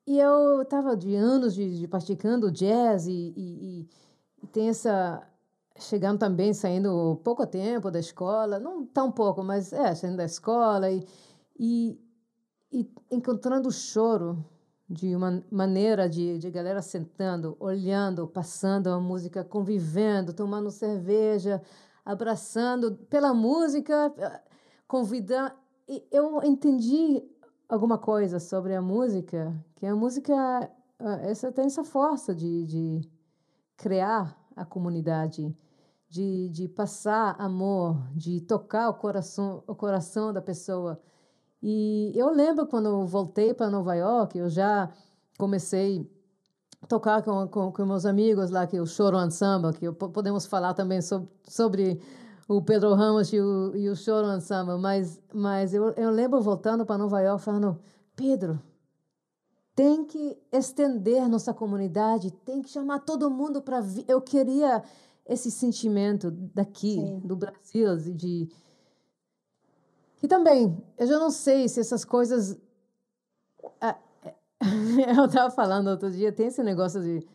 e 0.07 0.19
eu 0.19 0.63
estava 0.63 0.97
de 0.97 1.15
anos 1.15 1.55
de, 1.55 1.79
de 1.79 1.89
praticando 1.89 2.51
jazz 2.51 3.07
e, 3.07 3.33
e, 3.37 3.89
e, 4.43 4.47
tem 4.49 4.69
essa 4.69 5.27
chegando 5.83 6.19
também 6.19 6.55
saindo 6.55 7.21
pouco 7.25 7.47
tempo 7.47 7.91
da 7.91 7.99
escola, 7.99 8.59
não 8.59 8.87
tão 8.87 9.11
pouco, 9.11 9.43
mas 9.43 9.73
é 9.73 9.95
saindo 9.95 10.17
da 10.17 10.25
escola 10.25 10.91
e, 10.91 11.05
e 11.59 11.99
e 12.73 12.91
encontrando 13.11 13.69
o 13.69 13.73
choro 13.73 14.43
de 14.89 15.15
uma 15.15 15.45
maneira 15.51 16.09
de, 16.09 16.39
de 16.39 16.51
galera 16.51 16.81
sentando, 16.81 17.57
olhando, 17.61 18.27
passando 18.27 18.89
a 18.89 18.99
música, 18.99 19.45
convivendo, 19.45 20.33
tomando 20.33 20.71
cerveja, 20.71 21.63
abraçando 22.05 22.97
pela 23.11 23.35
música, 23.35 24.13
convidando. 24.89 25.55
E 25.87 26.03
eu 26.11 26.43
entendi 26.43 27.23
alguma 27.69 27.99
coisa 27.99 28.41
sobre 28.41 28.75
a 28.75 28.83
música, 28.83 29.55
que 29.77 29.87
a 29.87 29.95
música 29.95 30.71
essa 31.23 31.53
tem 31.53 31.67
essa 31.67 31.85
força 31.85 32.35
de, 32.35 32.65
de 32.65 33.11
criar 33.77 34.39
a 34.55 34.65
comunidade, 34.65 35.55
de, 36.13 36.51
de 36.51 36.69
passar 36.69 37.35
amor, 37.39 37.97
de 38.15 38.39
tocar 38.43 38.91
o 38.91 38.95
coração, 38.95 39.65
o 39.67 39.75
coração 39.75 40.31
da 40.31 40.43
pessoa. 40.43 41.01
E 41.63 42.13
eu 42.15 42.29
lembro 42.29 42.67
quando 42.67 42.87
eu 42.91 43.07
voltei 43.07 43.55
para 43.55 43.71
Nova 43.71 43.95
York, 43.95 44.37
eu 44.37 44.51
já 44.51 44.91
comecei 45.39 46.07
a 46.83 46.87
tocar 46.87 47.23
com, 47.23 47.49
com, 47.49 47.73
com 47.73 47.87
meus 47.87 48.05
amigos 48.05 48.51
lá, 48.51 48.67
que 48.67 48.77
é 48.77 48.83
o 48.83 48.87
Choro 48.87 49.19
Ensemble, 49.25 49.73
que 49.73 49.91
podemos 49.91 50.45
falar 50.45 50.75
também 50.75 51.01
sobre, 51.01 51.31
sobre 51.49 52.03
o 52.47 52.61
Pedro 52.61 52.93
Ramos 52.93 53.33
e 53.33 53.41
o, 53.41 53.75
e 53.75 53.89
o 53.89 53.97
Choro 53.97 54.37
Ensemble, 54.37 54.77
mas, 54.79 55.19
mas 55.33 55.73
eu, 55.73 55.93
eu 55.93 56.11
lembro 56.11 56.43
voltando 56.43 56.85
para 56.85 56.99
Nova 56.99 57.23
York 57.23 57.43
falando, 57.43 57.81
Pedro, 58.15 58.61
tem 59.75 60.05
que 60.05 60.37
estender 60.53 61.27
nossa 61.27 61.55
comunidade, 61.55 62.31
tem 62.31 62.61
que 62.61 62.69
chamar 62.69 62.99
todo 62.99 63.31
mundo 63.31 63.63
para 63.63 63.81
vir. 63.81 64.05
Eu 64.07 64.21
queria 64.21 64.83
esse 65.27 65.51
sentimento 65.51 66.31
daqui, 66.31 66.95
Sim. 66.95 67.21
do 67.21 67.37
Brasil, 67.37 67.97
de 67.97 68.49
e 70.23 70.29
também, 70.29 70.81
eu 70.97 71.07
já 71.07 71.19
não 71.19 71.31
sei 71.31 71.69
se 71.69 71.81
essas 71.81 72.05
coisas. 72.05 72.57
eu 75.19 75.25
estava 75.25 75.51
falando 75.51 75.89
outro 75.89 76.11
dia, 76.11 76.31
tem 76.31 76.47
esse 76.47 76.63
negócio 76.63 77.03
de. 77.03 77.27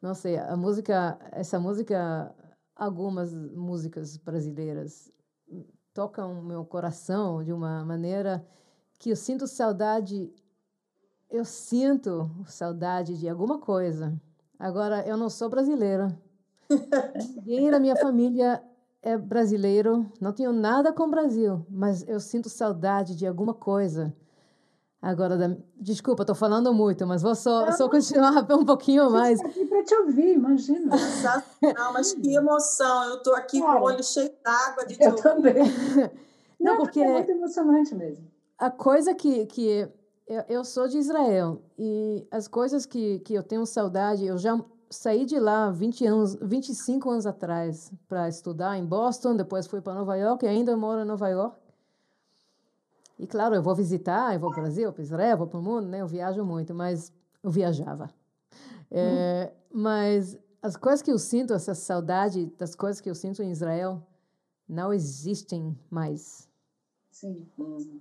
Não 0.00 0.14
sei, 0.14 0.38
a 0.38 0.56
música, 0.56 1.18
essa 1.32 1.58
música, 1.58 2.32
algumas 2.76 3.34
músicas 3.34 4.16
brasileiras 4.16 5.10
tocam 5.92 6.40
meu 6.40 6.64
coração 6.64 7.42
de 7.42 7.52
uma 7.52 7.84
maneira 7.84 8.46
que 8.96 9.10
eu 9.10 9.16
sinto 9.16 9.48
saudade. 9.48 10.32
Eu 11.28 11.44
sinto 11.44 12.30
saudade 12.46 13.18
de 13.18 13.28
alguma 13.28 13.58
coisa. 13.58 14.16
Agora, 14.56 15.04
eu 15.04 15.16
não 15.16 15.28
sou 15.28 15.50
brasileira. 15.50 16.16
Ninguém 17.36 17.70
da 17.70 17.80
minha 17.80 17.96
família 17.96 18.62
é 19.02 19.16
brasileiro, 19.16 20.10
não 20.20 20.32
tenho 20.32 20.52
nada 20.52 20.92
com 20.92 21.04
o 21.04 21.10
Brasil, 21.10 21.64
mas 21.70 22.06
eu 22.06 22.20
sinto 22.20 22.48
saudade 22.48 23.14
de 23.14 23.26
alguma 23.26 23.54
coisa. 23.54 24.14
Agora, 25.00 25.36
da... 25.36 25.56
desculpa, 25.76 26.24
estou 26.24 26.34
falando 26.34 26.74
muito, 26.74 27.06
mas 27.06 27.22
vou 27.22 27.34
só, 27.34 27.70
só 27.72 27.88
continuar 27.88 28.44
um 28.52 28.64
pouquinho 28.64 29.08
mais. 29.10 29.40
aqui 29.40 29.64
para 29.64 29.84
te 29.84 29.94
ouvir, 29.94 30.34
imagina. 30.34 30.96
Não, 31.76 31.92
mas 31.92 32.12
que 32.12 32.34
emoção! 32.34 33.04
Eu 33.04 33.16
estou 33.18 33.34
aqui 33.34 33.60
Cara, 33.60 33.78
com 33.78 33.84
o 33.84 33.86
olho 33.86 34.02
cheio 34.02 34.32
d'água 34.44 34.86
de 34.86 34.96
Eu 35.00 35.14
também. 35.14 35.54
Não, 36.60 36.72
não, 36.72 36.76
porque 36.78 36.98
é 36.98 37.12
muito 37.12 37.30
emocionante 37.30 37.94
mesmo. 37.94 38.28
A 38.58 38.68
coisa 38.68 39.14
que, 39.14 39.46
que 39.46 39.88
eu, 40.26 40.44
eu 40.48 40.64
sou 40.64 40.88
de 40.88 40.98
Israel 40.98 41.62
e 41.78 42.26
as 42.32 42.48
coisas 42.48 42.84
que, 42.84 43.20
que 43.20 43.32
eu 43.32 43.44
tenho 43.44 43.64
saudade, 43.64 44.26
eu 44.26 44.36
já 44.36 44.60
saí 44.90 45.24
de 45.24 45.38
lá 45.38 45.70
20 45.70 46.06
anos, 46.06 46.34
25 46.40 47.10
anos 47.10 47.26
atrás 47.26 47.92
para 48.08 48.28
estudar 48.28 48.76
em 48.78 48.84
Boston, 48.84 49.36
depois 49.36 49.66
fui 49.66 49.80
para 49.80 49.94
Nova 49.94 50.16
York 50.16 50.44
e 50.44 50.48
ainda 50.48 50.76
moro 50.76 51.02
em 51.02 51.04
Nova 51.04 51.28
York. 51.28 51.56
E 53.18 53.26
claro, 53.26 53.54
eu 53.54 53.62
vou 53.62 53.74
visitar, 53.74 54.34
eu 54.34 54.40
vou 54.40 54.50
para 54.50 54.60
o 54.60 54.62
Brasil, 54.62 54.92
para 54.92 55.02
Israel, 55.02 55.36
vou 55.36 55.46
para 55.46 55.58
o 55.58 55.62
mundo, 55.62 55.88
né? 55.88 56.00
Eu 56.00 56.06
viajo 56.06 56.44
muito, 56.44 56.74
mas 56.74 57.12
eu 57.42 57.50
viajava. 57.50 58.08
É, 58.90 59.52
hum. 59.52 59.80
Mas 59.80 60.38
as 60.62 60.76
coisas 60.76 61.02
que 61.02 61.10
eu 61.10 61.18
sinto, 61.18 61.52
essa 61.52 61.74
saudade 61.74 62.46
das 62.58 62.74
coisas 62.74 63.00
que 63.00 63.10
eu 63.10 63.14
sinto 63.14 63.42
em 63.42 63.50
Israel, 63.50 64.02
não 64.68 64.92
existem 64.92 65.76
mais. 65.90 66.48
Sim. 67.10 67.46
Hum. 67.58 68.00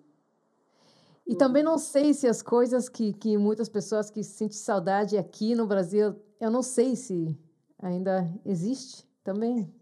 E 1.27 1.36
também 1.36 1.62
não 1.62 1.77
sei 1.77 2.13
se 2.13 2.27
as 2.27 2.41
coisas 2.41 2.88
que, 2.88 3.12
que 3.13 3.38
muitas 3.38 3.67
pessoas 3.67 4.10
que 4.10 4.24
sentem 4.24 4.57
saudade 4.57 5.17
aqui 5.17 5.55
no 5.55 5.67
Brasil 5.67 6.15
eu 6.39 6.51
não 6.51 6.62
sei 6.62 6.96
se 6.96 7.38
ainda 7.81 8.27
existe 8.46 9.07
também. 9.24 9.74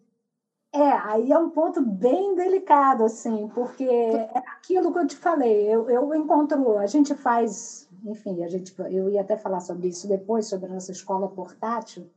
É, 0.73 0.91
aí 0.91 1.31
é 1.31 1.37
um 1.37 1.49
ponto 1.49 1.81
bem 1.81 2.35
delicado, 2.35 3.05
assim, 3.05 3.47
porque 3.53 3.85
é 3.85 4.37
aquilo 4.39 4.91
que 4.91 4.99
eu 4.99 5.07
te 5.07 5.15
falei, 5.15 5.73
eu, 5.73 5.89
eu 5.89 6.13
encontro, 6.13 6.77
a 6.77 6.85
gente 6.85 7.15
faz, 7.15 7.87
enfim, 8.03 8.43
a 8.43 8.49
gente, 8.49 8.75
eu 8.91 9.09
ia 9.09 9.21
até 9.21 9.37
falar 9.37 9.61
sobre 9.61 9.87
isso 9.87 10.05
depois, 10.05 10.47
sobre 10.47 10.69
a 10.69 10.73
nossa 10.73 10.91
escola 10.91 11.29
portátil, 11.29 12.09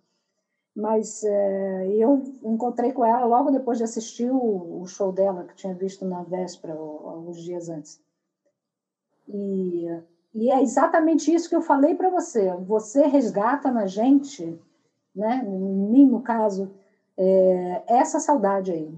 Mas 0.74 1.22
é, 1.24 1.88
eu 1.88 2.22
encontrei 2.42 2.92
com 2.92 3.04
ela 3.04 3.26
logo 3.26 3.50
depois 3.50 3.78
de 3.78 3.84
assistir 3.84 4.30
o, 4.30 4.80
o 4.82 4.86
show 4.86 5.12
dela, 5.12 5.44
que 5.44 5.54
tinha 5.54 5.74
visto 5.74 6.04
na 6.04 6.22
véspera, 6.24 6.74
alguns 6.74 7.40
dias 7.40 7.68
antes. 7.68 8.00
E, 9.28 9.86
e 10.34 10.50
é 10.50 10.62
exatamente 10.62 11.32
isso 11.32 11.48
que 11.48 11.56
eu 11.56 11.60
falei 11.60 11.94
para 11.94 12.08
você. 12.08 12.52
Você 12.66 13.06
resgata 13.06 13.70
na 13.70 13.86
gente, 13.86 14.58
né, 15.14 15.44
em 15.46 15.90
mim, 15.90 16.06
no 16.06 16.20
caso, 16.20 16.70
é, 17.16 17.82
essa 17.86 18.18
saudade 18.18 18.72
aí. 18.72 18.92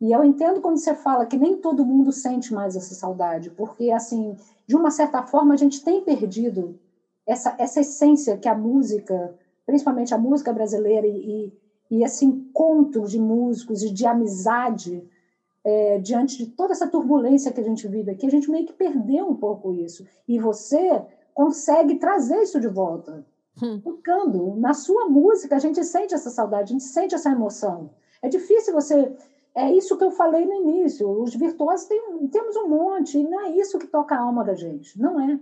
E 0.00 0.12
eu 0.12 0.24
entendo 0.24 0.60
quando 0.60 0.78
você 0.78 0.94
fala 0.94 1.26
que 1.26 1.36
nem 1.36 1.56
todo 1.56 1.84
mundo 1.84 2.10
sente 2.10 2.52
mais 2.52 2.74
essa 2.74 2.94
saudade, 2.94 3.50
porque, 3.50 3.90
assim, 3.90 4.36
de 4.66 4.76
uma 4.76 4.90
certa 4.90 5.22
forma, 5.22 5.54
a 5.54 5.56
gente 5.56 5.82
tem 5.82 6.02
perdido 6.02 6.78
essa, 7.26 7.54
essa 7.56 7.80
essência 7.80 8.36
que 8.36 8.48
a 8.48 8.54
música 8.54 9.32
principalmente 9.66 10.14
a 10.14 10.18
música 10.18 10.52
brasileira 10.52 11.06
e, 11.06 11.52
e 11.90 12.04
esse 12.04 12.24
encontro 12.24 13.06
de 13.06 13.18
músicos 13.18 13.82
e 13.82 13.90
de 13.90 14.06
amizade 14.06 15.08
é, 15.64 15.98
diante 15.98 16.36
de 16.38 16.46
toda 16.46 16.72
essa 16.72 16.88
turbulência 16.88 17.52
que 17.52 17.60
a 17.60 17.64
gente 17.64 17.86
vive 17.86 18.10
aqui, 18.10 18.26
a 18.26 18.30
gente 18.30 18.50
meio 18.50 18.66
que 18.66 18.72
perdeu 18.72 19.28
um 19.28 19.36
pouco 19.36 19.72
isso. 19.72 20.06
E 20.26 20.38
você 20.38 21.02
consegue 21.34 21.96
trazer 21.96 22.42
isso 22.42 22.60
de 22.60 22.68
volta. 22.68 23.24
Hum. 23.62 23.80
Tocando. 23.80 24.56
Na 24.56 24.74
sua 24.74 25.08
música, 25.08 25.56
a 25.56 25.58
gente 25.58 25.82
sente 25.84 26.14
essa 26.14 26.30
saudade, 26.30 26.64
a 26.64 26.72
gente 26.72 26.84
sente 26.84 27.14
essa 27.14 27.30
emoção. 27.30 27.90
É 28.20 28.28
difícil 28.28 28.72
você. 28.72 29.14
É 29.54 29.70
isso 29.70 29.98
que 29.98 30.04
eu 30.04 30.10
falei 30.10 30.46
no 30.46 30.54
início. 30.54 31.08
Os 31.10 31.34
virtuosos 31.34 31.86
tem, 31.86 32.00
temos 32.28 32.56
um 32.56 32.68
monte, 32.68 33.18
e 33.18 33.22
não 33.22 33.40
é 33.40 33.50
isso 33.50 33.78
que 33.78 33.86
toca 33.86 34.14
a 34.14 34.20
alma 34.20 34.42
da 34.42 34.54
gente. 34.54 34.98
Não 34.98 35.20
é. 35.20 35.38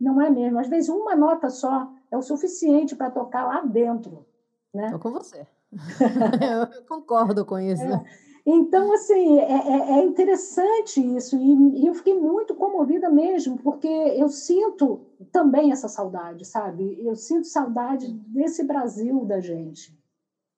Não 0.00 0.20
é 0.22 0.30
mesmo. 0.30 0.58
Às 0.58 0.68
vezes, 0.68 0.88
uma 0.88 1.16
nota 1.16 1.50
só 1.50 1.90
é 2.10 2.16
o 2.16 2.22
suficiente 2.22 2.94
para 2.94 3.10
tocar 3.10 3.44
lá 3.44 3.60
dentro. 3.62 4.24
Né? 4.72 4.86
Estou 4.86 5.00
com 5.00 5.10
você. 5.10 5.46
eu 5.74 6.86
concordo 6.86 7.44
com 7.44 7.58
isso. 7.58 7.82
É. 7.82 8.04
Então, 8.46 8.92
assim, 8.92 9.38
é, 9.38 9.52
é, 9.52 9.90
é 9.98 10.04
interessante 10.04 11.00
isso, 11.16 11.34
e, 11.36 11.80
e, 11.80 11.86
eu 11.86 11.94
fiquei 11.94 12.12
muito 12.12 12.54
comovida 12.54 13.08
mesmo, 13.08 13.56
porque 13.56 13.88
eu 13.88 14.28
sinto 14.28 15.00
também 15.32 15.72
essa 15.72 15.88
saudade, 15.88 16.44
sabe? 16.44 17.02
Eu 17.02 17.16
sinto 17.16 17.46
saudade 17.46 18.12
desse 18.12 18.62
Brasil 18.62 19.24
da 19.24 19.40
gente, 19.40 19.98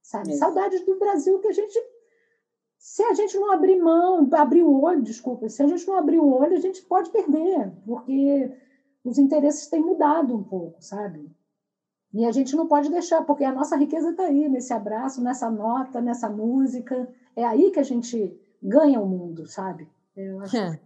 sabe? 0.03 0.33
É. 0.33 0.37
Saudade 0.37 0.85
do 0.85 0.99
Brasil 0.99 1.39
que 1.39 1.47
a 1.47 1.53
gente. 1.53 1.79
Se 2.77 3.03
a 3.05 3.15
gente 3.15 3.39
não 3.39 3.53
abrir 3.53 3.79
mão, 3.79 4.29
abrir 4.33 4.63
o 4.63 4.83
olho, 4.83 5.03
desculpa, 5.03 5.49
se 5.49 5.63
a 5.63 5.67
gente 5.67 5.87
não 5.87 5.97
abrir 5.97 6.19
o 6.19 6.29
olho, 6.29 6.57
a 6.57 6.61
gente 6.61 6.83
pode 6.83 7.11
perder, 7.11 7.73
porque 7.87 8.53
os 9.05 9.17
interesses 9.17 9.69
têm 9.69 9.81
mudado 9.81 10.35
um 10.35 10.43
pouco, 10.43 10.83
sabe? 10.83 11.31
E 12.17 12.25
a 12.25 12.33
gente 12.33 12.57
não 12.57 12.67
pode 12.67 12.89
deixar, 12.89 13.23
porque 13.25 13.45
a 13.45 13.53
nossa 13.53 13.77
riqueza 13.77 14.11
está 14.11 14.23
aí, 14.23 14.49
nesse 14.49 14.73
abraço, 14.73 15.23
nessa 15.23 15.51
nota, 15.51 16.01
nessa 16.01 16.31
música. 16.31 17.07
É 17.37 17.45
aí 17.45 17.71
que 17.71 17.79
a 17.79 17.83
gente 17.83 18.35
ganha 18.63 18.99
o 18.99 19.07
mundo, 19.07 19.47
sabe? 19.47 19.87
Eu 20.17 20.41
acho 20.41 20.57
é, 20.57 20.81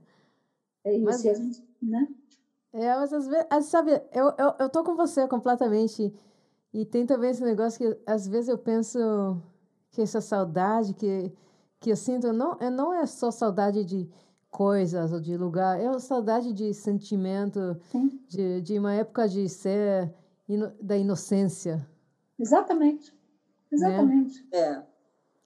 é 0.86 0.94
isso. 0.96 1.04
Mas, 1.04 1.22
gente, 1.22 1.64
né? 1.80 2.08
É, 2.72 2.96
mas 2.96 3.12
às 3.12 3.28
vezes, 3.28 3.46
sabe, 3.66 3.92
eu, 4.12 4.32
eu, 4.36 4.54
eu 4.58 4.68
tô 4.68 4.82
com 4.82 4.96
você 4.96 5.28
completamente. 5.28 6.12
E 6.74 6.84
tem 6.84 7.06
também 7.06 7.30
esse 7.30 7.44
negócio 7.44 7.78
que 7.78 8.00
às 8.04 8.26
vezes 8.26 8.48
eu 8.48 8.58
penso 8.58 8.98
que 9.92 10.02
essa 10.02 10.20
saudade 10.20 10.94
que, 10.94 11.32
que 11.78 11.90
eu 11.90 11.96
sinto 11.96 12.32
não, 12.32 12.58
não 12.72 12.92
é 12.92 13.06
só 13.06 13.30
saudade 13.30 13.84
de 13.84 14.10
coisas 14.50 15.12
ou 15.12 15.20
de 15.20 15.36
lugar, 15.36 15.80
é 15.80 15.96
saudade 16.00 16.52
de 16.52 16.74
sentimento, 16.74 17.76
de, 18.26 18.60
de 18.62 18.78
uma 18.80 18.94
época 18.94 19.28
de 19.28 19.48
ser 19.48 20.12
da 20.80 20.96
inocência. 20.96 21.86
Exatamente. 22.38 23.14
Exatamente. 23.70 24.42
Né? 24.52 24.58
É. 24.58 24.82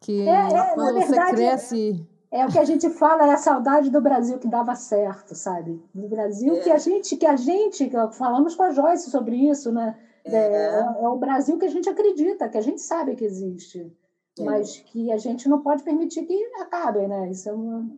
Que 0.00 0.28
é, 0.28 0.32
é, 0.32 0.74
quando 0.74 0.94
você 0.94 1.06
verdade, 1.06 1.36
cresce. 1.36 2.08
É, 2.30 2.40
é, 2.40 2.46
o 2.46 2.50
que 2.50 2.58
a 2.58 2.64
gente 2.64 2.90
fala, 2.90 3.26
é 3.26 3.32
a 3.32 3.38
saudade 3.38 3.90
do 3.90 4.00
Brasil 4.00 4.38
que 4.38 4.48
dava 4.48 4.74
certo, 4.74 5.34
sabe? 5.34 5.82
Do 5.94 6.08
Brasil 6.08 6.54
é. 6.56 6.60
que 6.60 6.70
a 6.70 6.78
gente, 6.78 7.16
que 7.16 7.26
a 7.26 7.36
gente, 7.36 7.90
falamos 8.12 8.54
com 8.54 8.64
a 8.64 8.70
Joyce 8.70 9.10
sobre 9.10 9.36
isso, 9.36 9.72
né? 9.72 9.98
É. 10.24 10.36
é, 10.36 10.80
é 11.02 11.08
o 11.08 11.16
Brasil 11.16 11.58
que 11.58 11.66
a 11.66 11.70
gente 11.70 11.88
acredita, 11.88 12.48
que 12.48 12.58
a 12.58 12.62
gente 12.62 12.80
sabe 12.80 13.14
que 13.14 13.24
existe, 13.24 13.92
mas 14.40 14.78
que 14.78 15.12
a 15.12 15.18
gente 15.18 15.48
não 15.48 15.62
pode 15.62 15.82
permitir 15.82 16.24
que 16.24 16.44
acabe, 16.60 17.06
né? 17.06 17.30
Isso 17.30 17.48
é 17.48 17.52
uma. 17.52 17.88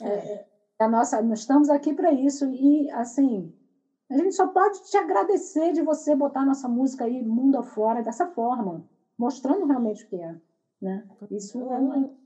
É, 0.00 0.44
a 0.78 0.88
nossa, 0.88 1.22
nós 1.22 1.40
estamos 1.40 1.70
aqui 1.70 1.94
para 1.94 2.12
isso 2.12 2.44
e 2.52 2.90
assim 2.90 3.52
a 4.12 4.18
gente 4.18 4.34
só 4.34 4.46
pode 4.48 4.82
te 4.84 4.96
agradecer 4.96 5.72
de 5.72 5.82
você 5.82 6.14
botar 6.14 6.44
nossa 6.44 6.68
música 6.68 7.04
aí 7.04 7.22
mundo 7.22 7.56
afora 7.56 8.02
dessa 8.02 8.26
forma, 8.26 8.84
mostrando 9.18 9.66
realmente 9.66 10.04
o 10.04 10.08
que 10.08 10.16
é. 10.16 10.34
Né? 10.80 11.04
Isso 11.30 11.58
é 11.60 11.78
uma... 11.78 12.10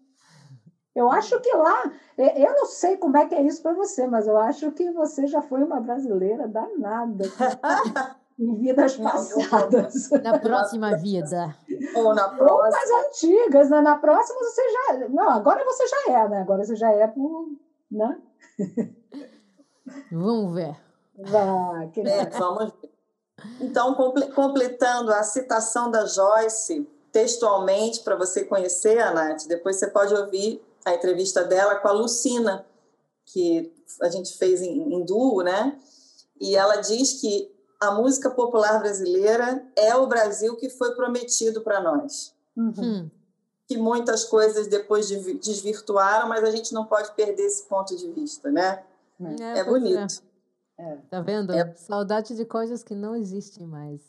Eu 0.94 1.10
acho 1.10 1.38
que 1.42 1.54
lá, 1.54 1.92
eu 2.16 2.54
não 2.54 2.64
sei 2.64 2.96
como 2.96 3.18
é 3.18 3.26
que 3.26 3.34
é 3.34 3.42
isso 3.42 3.62
para 3.62 3.74
você, 3.74 4.06
mas 4.06 4.26
eu 4.26 4.38
acho 4.38 4.72
que 4.72 4.90
você 4.92 5.26
já 5.26 5.42
foi 5.42 5.62
uma 5.62 5.78
brasileira 5.78 6.48
danada. 6.48 7.26
em 8.38 8.54
vidas 8.54 8.96
passadas. 8.96 10.10
Na 10.24 10.38
próxima 10.38 10.96
vida. 10.96 11.54
Ou 11.94 12.14
na 12.14 12.28
próxima. 12.28 12.52
Ou 12.52 12.70
mais 12.70 12.90
antigas, 13.06 13.70
né? 13.70 13.80
Na 13.80 13.96
próxima 13.96 14.38
você 14.40 14.62
já. 14.70 15.08
Não, 15.08 15.30
agora 15.30 15.64
você 15.64 15.86
já 15.86 16.12
é, 16.12 16.28
né? 16.28 16.40
Agora 16.40 16.64
você 16.64 16.76
já 16.76 16.90
é 16.92 17.06
por. 17.06 17.48
Né? 17.90 18.18
Vamos 20.10 20.54
ver. 20.54 20.85
Vai, 21.18 21.88
que 21.88 22.00
é, 22.00 22.26
vamos 22.30 22.72
ver. 22.80 22.90
Então, 23.60 23.94
completando 24.34 25.12
a 25.12 25.22
citação 25.22 25.90
da 25.90 26.06
Joyce 26.06 26.88
textualmente 27.12 28.00
para 28.00 28.16
você 28.16 28.44
conhecer 28.44 28.98
a 28.98 29.12
Nath, 29.12 29.46
depois 29.46 29.76
você 29.76 29.86
pode 29.88 30.14
ouvir 30.14 30.62
a 30.84 30.94
entrevista 30.94 31.42
dela 31.44 31.76
com 31.76 31.88
a 31.88 31.92
Lucina, 31.92 32.64
que 33.24 33.72
a 34.02 34.08
gente 34.08 34.36
fez 34.36 34.62
em, 34.62 34.94
em 34.94 35.04
duo, 35.04 35.42
né? 35.42 35.78
E 36.40 36.54
ela 36.54 36.76
diz 36.76 37.14
que 37.20 37.50
a 37.80 37.90
música 37.90 38.30
popular 38.30 38.78
brasileira 38.78 39.66
é 39.74 39.94
o 39.94 40.06
Brasil 40.06 40.56
que 40.56 40.68
foi 40.68 40.94
prometido 40.94 41.62
para 41.62 41.80
nós. 41.80 42.34
Uhum. 42.56 43.10
Que 43.66 43.76
muitas 43.76 44.24
coisas 44.24 44.66
depois 44.66 45.08
desvirtuaram, 45.08 46.28
mas 46.28 46.44
a 46.44 46.50
gente 46.50 46.72
não 46.72 46.84
pode 46.84 47.12
perder 47.12 47.42
esse 47.42 47.64
ponto 47.64 47.96
de 47.96 48.10
vista, 48.12 48.50
né? 48.50 48.82
É, 49.40 49.58
é 49.60 49.64
bonito. 49.64 50.22
É. 50.22 50.35
Tá 51.10 51.20
vendo? 51.20 51.52
É. 51.52 51.74
Saudade 51.74 52.36
de 52.36 52.44
coisas 52.44 52.82
que 52.82 52.94
não 52.94 53.16
existem 53.16 53.66
mais. 53.66 54.00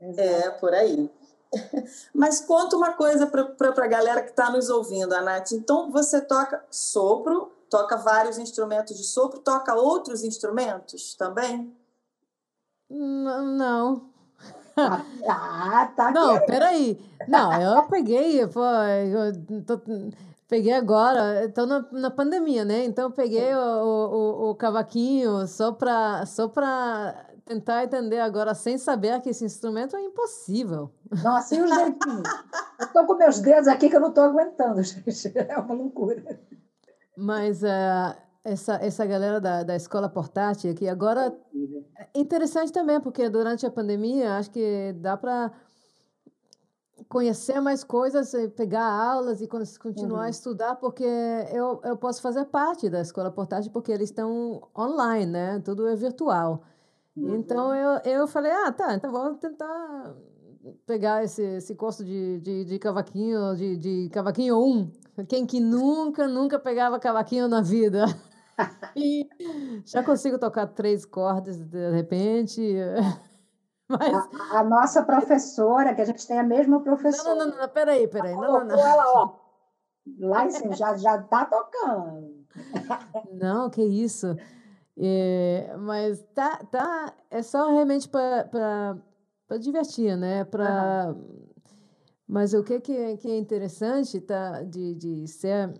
É, 0.00 0.50
por 0.50 0.74
aí. 0.74 1.10
Mas 2.14 2.40
conta 2.40 2.76
uma 2.76 2.92
coisa 2.92 3.26
para 3.26 3.84
a 3.84 3.88
galera 3.88 4.22
que 4.22 4.30
está 4.30 4.50
nos 4.50 4.68
ouvindo, 4.68 5.14
Anate. 5.14 5.54
Então, 5.54 5.90
você 5.90 6.20
toca 6.20 6.64
sopro, 6.70 7.52
toca 7.70 7.96
vários 7.96 8.38
instrumentos 8.38 8.96
de 8.96 9.04
sopro, 9.04 9.40
toca 9.40 9.74
outros 9.74 10.24
instrumentos 10.24 11.14
também? 11.14 11.74
Não. 12.90 14.10
Ah, 15.26 15.90
tá. 15.96 16.10
Não, 16.10 16.38
peraí. 16.44 17.00
Não, 17.26 17.52
eu 17.60 17.82
peguei, 17.84 18.46
pô, 18.46 18.62
eu 18.62 19.32
tô, 19.64 19.80
Peguei 20.48 20.72
agora, 20.72 21.44
estou 21.46 21.66
na, 21.66 21.84
na 21.90 22.10
pandemia, 22.10 22.64
né? 22.64 22.84
Então 22.84 23.10
peguei 23.10 23.52
o, 23.52 23.58
o, 23.58 24.50
o 24.50 24.54
cavaquinho 24.54 25.46
só 25.46 25.72
para 25.72 26.24
só 26.24 26.48
para 26.48 27.26
tentar 27.46 27.84
entender 27.84 28.18
agora, 28.18 28.54
sem 28.54 28.76
saber 28.76 29.20
que 29.20 29.30
esse 29.30 29.44
instrumento 29.44 29.96
é 29.96 30.02
impossível. 30.02 30.90
Nossa, 31.22 31.54
e 31.54 31.62
os 31.62 31.70
dedinhos? 31.70 32.28
eu 32.80 32.86
estou 32.86 33.06
com 33.06 33.14
meus 33.14 33.40
dedos 33.40 33.68
aqui 33.68 33.88
que 33.88 33.96
eu 33.96 34.00
não 34.00 34.08
estou 34.08 34.24
aguentando, 34.24 34.82
gente. 34.84 35.32
É 35.36 35.56
uma 35.56 35.74
loucura. 35.74 36.40
Mas 37.16 37.62
uh, 37.62 38.16
essa, 38.44 38.74
essa 38.82 39.06
galera 39.06 39.40
da, 39.40 39.62
da 39.62 39.76
escola 39.76 40.08
portátil 40.08 40.72
aqui 40.72 40.88
agora 40.88 41.36
é 41.96 42.18
interessante 42.18 42.72
também, 42.72 43.00
porque 43.00 43.28
durante 43.28 43.64
a 43.64 43.70
pandemia 43.70 44.36
acho 44.36 44.50
que 44.50 44.92
dá 44.98 45.16
para 45.16 45.52
conhecer 47.16 47.62
mais 47.62 47.82
coisas, 47.82 48.30
pegar 48.54 48.84
aulas 48.84 49.40
e 49.40 49.48
continuar 49.48 50.18
uhum. 50.18 50.26
a 50.26 50.28
estudar, 50.28 50.74
porque 50.74 51.02
eu, 51.50 51.80
eu 51.82 51.96
posso 51.96 52.20
fazer 52.20 52.44
parte 52.44 52.90
da 52.90 53.00
escola 53.00 53.30
portátil, 53.30 53.72
porque 53.72 53.90
eles 53.90 54.10
estão 54.10 54.68
online, 54.76 55.24
né? 55.24 55.62
Tudo 55.64 55.88
é 55.88 55.96
virtual. 55.96 56.62
Uhum. 57.16 57.36
Então 57.36 57.74
eu, 57.74 58.00
eu 58.04 58.28
falei, 58.28 58.52
ah, 58.52 58.70
tá, 58.70 58.94
então 58.94 59.10
vou 59.10 59.32
tentar 59.32 60.14
pegar 60.84 61.24
esse, 61.24 61.40
esse 61.42 61.74
curso 61.74 62.04
de, 62.04 62.38
de, 62.40 62.64
de 62.66 62.78
cavaquinho, 62.78 63.56
de, 63.56 63.78
de 63.78 64.10
cavaquinho 64.10 64.58
1. 64.58 65.24
Quem 65.26 65.46
que 65.46 65.58
nunca, 65.58 66.28
nunca 66.28 66.58
pegava 66.58 66.98
cavaquinho 66.98 67.48
na 67.48 67.62
vida? 67.62 68.04
e 68.94 69.26
já 69.86 70.02
consigo 70.02 70.38
tocar 70.38 70.66
três 70.66 71.06
cordas 71.06 71.56
de 71.56 71.90
repente. 71.92 72.60
Mas... 73.98 74.14
A, 74.50 74.58
a, 74.58 74.64
nossa 74.64 75.02
professora, 75.02 75.94
que 75.94 76.00
a 76.00 76.04
gente 76.04 76.26
tem 76.26 76.38
a 76.38 76.42
mesma 76.42 76.82
professora. 76.82 77.36
Não, 77.36 77.46
não, 77.46 77.52
não, 77.52 77.62
não 77.62 77.68
peraí, 77.68 78.08
peraí. 78.08 78.34
Não, 78.34 78.40
não, 78.42 78.64
não. 78.64 78.78
Ela, 78.78 79.04
ó, 79.14 79.36
lá 80.20 80.46
em 80.46 80.50
cima, 80.50 80.74
já, 80.74 80.96
já 80.96 81.22
tá 81.22 81.44
tocando. 81.44 82.46
Não, 83.32 83.70
que 83.70 83.82
isso. 83.82 84.36
É, 84.98 85.76
mas 85.78 86.22
tá, 86.34 86.56
tá, 86.70 87.14
é 87.30 87.42
só 87.42 87.70
realmente 87.70 88.08
para 88.08 88.98
divertir, 89.60 90.16
né? 90.16 90.44
Para 90.44 91.14
Mas 92.26 92.54
o 92.54 92.64
que, 92.64 92.80
que, 92.80 92.96
é, 92.96 93.16
que 93.16 93.30
é 93.30 93.38
interessante 93.38 94.20
tá, 94.20 94.62
de, 94.62 94.94
de 94.94 95.28
ser. 95.28 95.74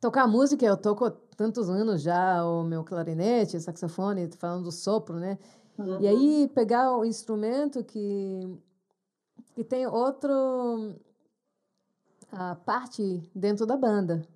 Tocar 0.00 0.26
música, 0.26 0.64
eu 0.64 0.76
toco 0.76 1.10
tantos 1.10 1.68
anos 1.68 2.02
já, 2.02 2.44
o 2.44 2.62
meu 2.62 2.84
clarinete, 2.84 3.58
saxofone, 3.60 4.30
falando 4.38 4.64
do 4.64 4.72
sopro, 4.72 5.18
né? 5.18 5.38
Uhum. 5.78 6.00
E 6.00 6.06
aí 6.06 6.48
pegar 6.54 6.96
o 6.96 7.04
instrumento 7.04 7.84
que, 7.84 8.58
que 9.54 9.62
tem 9.62 9.86
outro 9.86 10.94
a 12.32 12.54
parte 12.54 13.22
dentro 13.34 13.66
da 13.66 13.76
banda. 13.76 14.26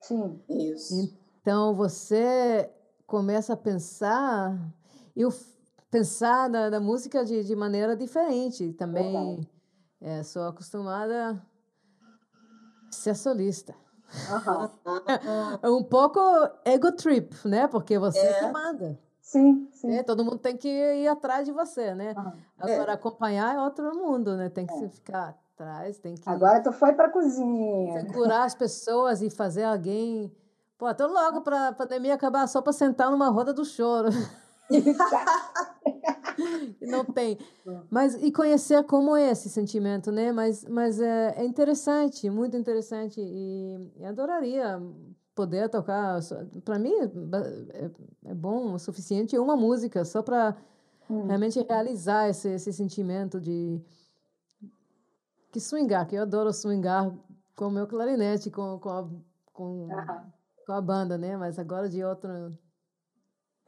Sim. 0.00 0.40
Isso. 0.48 1.16
Então 1.40 1.74
você 1.74 2.70
começa 3.06 3.52
a 3.52 3.56
pensar 3.56 4.58
e 5.14 5.22
pensar 5.90 6.48
na, 6.50 6.70
na 6.70 6.80
música 6.80 7.24
de, 7.24 7.44
de 7.44 7.56
maneira 7.56 7.96
diferente 7.96 8.72
também. 8.72 9.48
É, 10.00 10.22
sou 10.22 10.42
acostumada 10.42 11.42
a 12.88 12.92
ser 12.92 13.14
solista. 13.14 13.74
Uhum. 14.30 15.00
é 15.62 15.70
um 15.70 15.82
pouco 15.82 16.20
ego 16.64 16.92
trip, 16.92 17.34
né? 17.46 17.66
Porque 17.66 17.98
você 17.98 18.18
é. 18.18 18.40
que 18.40 18.52
manda. 18.52 18.98
Sim, 19.26 19.68
sim. 19.72 19.92
É, 19.92 20.04
todo 20.04 20.24
mundo 20.24 20.38
tem 20.38 20.56
que 20.56 20.68
ir 20.68 21.08
atrás 21.08 21.44
de 21.44 21.50
você, 21.50 21.92
né? 21.96 22.14
Uhum. 22.16 22.32
Agora, 22.60 22.92
é. 22.92 22.94
acompanhar 22.94 23.56
é 23.56 23.60
outro 23.60 23.92
mundo, 23.92 24.36
né? 24.36 24.48
Tem 24.48 24.64
que 24.64 24.84
é. 24.84 24.88
ficar 24.88 25.36
atrás, 25.52 25.98
tem 25.98 26.14
que. 26.14 26.28
Agora 26.28 26.62
tu 26.62 26.70
foi 26.70 26.92
para 26.92 27.08
cozinha. 27.08 28.02
Segurar 28.02 28.44
as 28.44 28.54
pessoas 28.54 29.22
e 29.22 29.28
fazer 29.28 29.64
alguém. 29.64 30.32
Pô, 30.78 30.94
tô 30.94 31.08
logo 31.08 31.40
para 31.40 31.68
a 31.68 31.72
pandemia 31.72 32.14
acabar 32.14 32.46
só 32.46 32.62
para 32.62 32.72
sentar 32.72 33.10
numa 33.10 33.28
roda 33.28 33.52
do 33.52 33.64
choro. 33.64 34.10
não 36.80 37.04
tem. 37.04 37.36
Mas 37.90 38.14
e 38.22 38.30
conhecer 38.30 38.84
como 38.84 39.16
é 39.16 39.32
esse 39.32 39.50
sentimento, 39.50 40.12
né? 40.12 40.30
Mas, 40.30 40.64
mas 40.66 41.00
é, 41.00 41.34
é 41.38 41.44
interessante, 41.44 42.30
muito 42.30 42.56
interessante 42.56 43.20
e, 43.20 43.90
e 43.96 44.04
adoraria 44.04 44.80
poder 45.36 45.68
tocar. 45.68 46.18
Para 46.64 46.78
mim 46.78 46.92
é, 47.72 47.90
é, 48.24 48.34
bom 48.34 48.72
o 48.72 48.78
suficiente 48.78 49.38
uma 49.38 49.54
música 49.54 50.04
só 50.04 50.22
para 50.22 50.56
hum. 51.08 51.26
realmente 51.26 51.60
realizar 51.62 52.28
esse, 52.28 52.48
esse 52.48 52.72
sentimento 52.72 53.40
de 53.40 53.80
que 55.52 55.60
swingar, 55.60 56.06
que 56.08 56.16
eu 56.16 56.22
adoro 56.22 56.52
swingar 56.52 57.14
com 57.54 57.66
o 57.66 57.70
meu 57.70 57.86
clarinete, 57.86 58.50
com, 58.50 58.78
com, 58.80 58.88
a, 58.88 59.08
com, 59.52 59.88
com 60.66 60.72
a 60.72 60.80
banda, 60.80 61.16
né? 61.16 61.36
Mas 61.36 61.58
agora 61.58 61.88
de 61.88 62.02
outro 62.02 62.56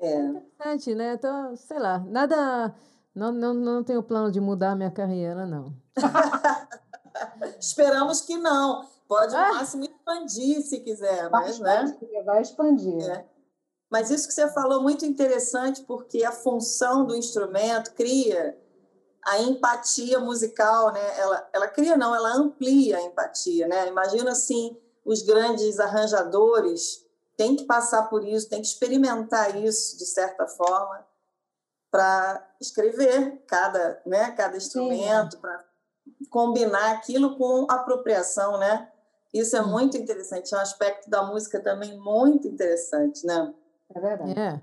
é. 0.00 0.20
Interessante, 0.20 0.94
né? 0.94 1.14
Então, 1.14 1.56
sei 1.56 1.78
lá, 1.78 1.98
nada. 1.98 2.74
Não, 3.14 3.32
não, 3.32 3.52
não 3.52 3.82
tenho 3.82 4.02
plano 4.02 4.30
de 4.30 4.40
mudar 4.40 4.72
a 4.72 4.76
minha 4.76 4.90
carreira, 4.90 5.44
não. 5.44 5.74
Esperamos 7.58 8.20
que 8.20 8.36
não. 8.36 8.86
Pode 9.08 9.34
ah. 9.34 9.54
máximo 9.54 9.84
expandir 9.84 10.60
se 10.60 10.80
quiser, 10.80 11.30
vai 11.30 11.44
mas, 11.44 11.54
expandir, 11.54 12.12
né? 12.12 12.22
Vai 12.22 12.42
expandir. 12.42 13.10
É. 13.10 13.26
Mas 13.90 14.10
isso 14.10 14.28
que 14.28 14.34
você 14.34 14.48
falou 14.52 14.82
muito 14.82 15.06
interessante, 15.06 15.82
porque 15.82 16.22
a 16.24 16.30
função 16.30 17.06
do 17.06 17.16
instrumento 17.16 17.94
cria 17.94 18.56
a 19.24 19.38
empatia 19.38 20.20
musical, 20.20 20.92
né? 20.92 21.18
Ela, 21.18 21.48
ela 21.54 21.68
cria, 21.68 21.96
não, 21.96 22.14
ela 22.14 22.34
amplia 22.34 22.98
a 22.98 23.02
empatia, 23.02 23.66
né? 23.66 23.88
Imagina 23.88 24.32
assim 24.32 24.76
os 25.04 25.22
grandes 25.22 25.80
arranjadores 25.80 27.06
tem 27.34 27.56
que 27.56 27.64
passar 27.64 28.10
por 28.10 28.22
isso, 28.24 28.48
tem 28.48 28.60
que 28.60 28.66
experimentar 28.66 29.56
isso 29.56 29.96
de 29.96 30.04
certa 30.04 30.46
forma 30.46 31.06
para 31.90 32.46
escrever 32.60 33.42
cada, 33.46 34.02
né, 34.04 34.32
cada 34.32 34.56
instrumento, 34.56 35.38
para 35.38 35.64
combinar 36.28 36.92
aquilo 36.92 37.38
com 37.38 37.66
apropriação, 37.70 38.58
né? 38.58 38.92
Isso 39.32 39.56
é 39.56 39.62
muito 39.62 39.96
interessante, 39.96 40.54
é 40.54 40.58
um 40.58 40.60
aspecto 40.60 41.08
da 41.08 41.22
música 41.22 41.60
também 41.60 41.98
muito 41.98 42.48
interessante, 42.48 43.26
né? 43.26 43.52
É 43.94 44.00
verdade. 44.00 44.38
É. 44.38 44.60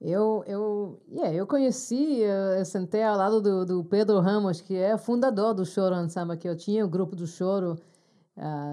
Eu, 0.00 0.44
eu, 0.46 1.00
yeah, 1.10 1.32
eu 1.32 1.46
conheci, 1.46 2.20
eu 2.20 2.64
sentei 2.64 3.02
ao 3.02 3.16
lado 3.16 3.40
do, 3.40 3.64
do 3.64 3.84
Pedro 3.84 4.20
Ramos, 4.20 4.60
que 4.60 4.76
é 4.76 4.98
fundador 4.98 5.54
do 5.54 5.64
Choro 5.64 5.94
Ensemble, 5.96 6.36
que 6.36 6.48
eu 6.48 6.56
tinha 6.56 6.84
o 6.84 6.88
grupo 6.88 7.16
do 7.16 7.26
Choro 7.26 7.78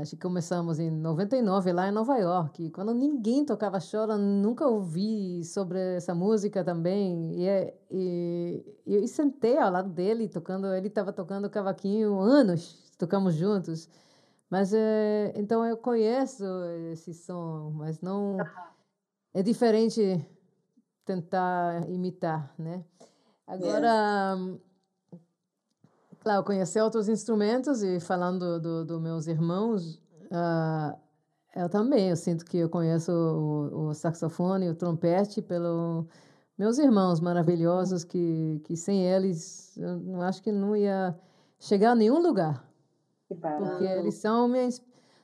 acho 0.02 0.16
que 0.16 0.22
começamos 0.22 0.80
em 0.80 0.90
99 0.90 1.72
lá 1.72 1.88
em 1.88 1.92
Nova 1.92 2.18
York. 2.18 2.72
Quando 2.72 2.94
ninguém 2.94 3.46
tocava 3.46 3.78
chora, 3.80 4.18
nunca 4.18 4.66
ouvi 4.68 5.44
sobre 5.46 5.80
essa 5.96 6.16
música 6.16 6.64
também. 6.64 7.36
E, 7.36 7.48
é, 7.48 7.74
e, 7.90 8.66
e, 8.86 8.96
e 9.04 9.08
sentei 9.08 9.58
ao 9.58 9.72
lado 9.72 9.90
dele, 9.90 10.28
tocando. 10.28 10.68
Ele 10.74 10.88
estava 10.88 11.14
tocando 11.14 11.50
cavaquinho 11.50 12.20
anos, 12.20 12.92
tocamos 12.98 13.36
juntos. 13.36 13.88
Mas 14.52 14.74
é, 14.74 15.32
então 15.38 15.66
eu 15.66 15.78
conheço 15.78 16.44
esse 16.92 17.14
som, 17.14 17.72
mas 17.74 18.02
não 18.02 18.36
é 19.34 19.42
diferente 19.42 20.28
tentar 21.06 21.90
imitar, 21.90 22.54
né? 22.60 22.84
Agora 23.48 24.36
é. 24.58 24.72
Claro, 26.20 26.44
conhecer 26.44 26.82
outros 26.82 27.08
instrumentos 27.08 27.82
e 27.82 28.00
falando 28.02 28.60
dos 28.60 28.86
do, 28.86 29.00
meus 29.00 29.26
irmãos, 29.26 29.96
uh, 30.26 31.00
eu 31.56 31.70
também, 31.70 32.10
eu 32.10 32.16
sinto 32.18 32.44
que 32.44 32.58
eu 32.58 32.70
conheço 32.70 33.12
o, 33.12 33.88
o 33.88 33.94
saxofone, 33.94 34.70
o 34.70 34.76
trompete 34.76 35.42
pelo 35.42 36.06
meus 36.58 36.78
irmãos 36.78 37.22
maravilhosos 37.22 38.04
que, 38.04 38.62
que 38.66 38.76
sem 38.76 39.04
eles 39.04 39.76
eu 39.78 39.98
não 39.98 40.22
acho 40.22 40.44
que 40.44 40.52
não 40.52 40.76
ia 40.76 41.18
chegar 41.58 41.92
a 41.92 41.96
nenhum 41.96 42.22
lugar. 42.22 42.71
Porque 43.36 43.86
eles 43.86 44.16
são 44.16 44.48
minha 44.48 44.70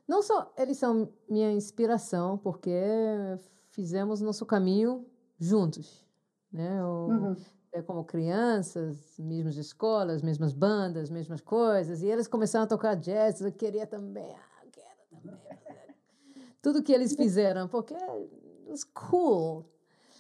não 0.08 0.22
só 0.22 0.54
eles 0.58 0.78
são 0.78 1.10
minha 1.30 1.52
inspiração, 1.52 2.38
porque 2.38 2.72
fizemos 3.70 4.22
nosso 4.22 4.46
caminho 4.46 5.06
juntos, 5.38 6.06
né? 6.52 6.84
O, 6.84 7.08
uhum 7.08 7.36
é, 7.78 7.82
como 7.82 8.04
crianças, 8.04 8.98
mesmas 9.20 9.56
escolas, 9.56 10.22
mesmas 10.22 10.54
bandas, 10.54 11.10
mesmas 11.10 11.42
coisas, 11.42 12.02
e 12.02 12.08
eles 12.08 12.28
começaram 12.28 12.66
a 12.66 12.68
tocar 12.68 12.96
jazz, 12.96 13.42
eu 13.42 13.52
queria 13.52 13.86
também, 13.86 14.36
ah, 14.36 14.66
quero 14.72 15.22
também. 15.22 15.40
Tudo 16.62 16.82
que 16.82 16.92
eles 16.92 17.14
fizeram, 17.14 17.68
porque 17.68 17.96
it's 18.68 18.84
cool. 18.84 19.66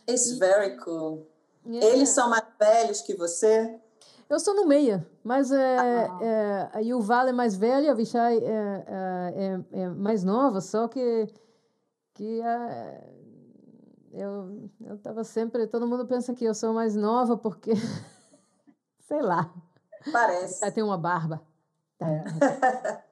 It's 0.07 0.31
e, 0.31 0.39
very 0.39 0.77
cool. 0.77 1.27
Yeah. 1.65 1.87
Eles 1.87 2.09
são 2.09 2.29
mais 2.29 2.45
velhos 2.59 3.01
que 3.01 3.15
você? 3.15 3.79
Eu 4.29 4.39
sou 4.39 4.53
no 4.53 4.65
meio, 4.67 5.05
mas 5.23 5.51
é, 5.51 5.77
ah. 5.77 6.19
é, 6.21 6.69
a 6.73 6.79
Yuval 6.79 7.27
é 7.27 7.31
mais 7.31 7.55
velha, 7.55 7.91
a 7.91 7.95
Vishai 7.95 8.37
é, 8.37 8.43
é, 8.43 9.63
é, 9.73 9.81
é 9.83 9.89
mais 9.89 10.23
nova, 10.23 10.59
só 10.59 10.87
que, 10.87 11.27
que 12.13 12.41
é, 12.41 13.09
eu 14.11 14.69
eu 14.85 14.97
tava 14.97 15.23
sempre, 15.23 15.65
todo 15.67 15.87
mundo 15.87 16.05
pensa 16.05 16.33
que 16.33 16.43
eu 16.43 16.53
sou 16.53 16.73
mais 16.73 16.95
nova 16.95 17.37
porque 17.37 17.71
sei 19.07 19.21
lá. 19.21 19.53
Parece. 20.11 20.63
Ela 20.63 20.71
tem 20.71 20.83
uma 20.83 20.97
barba. 20.97 21.41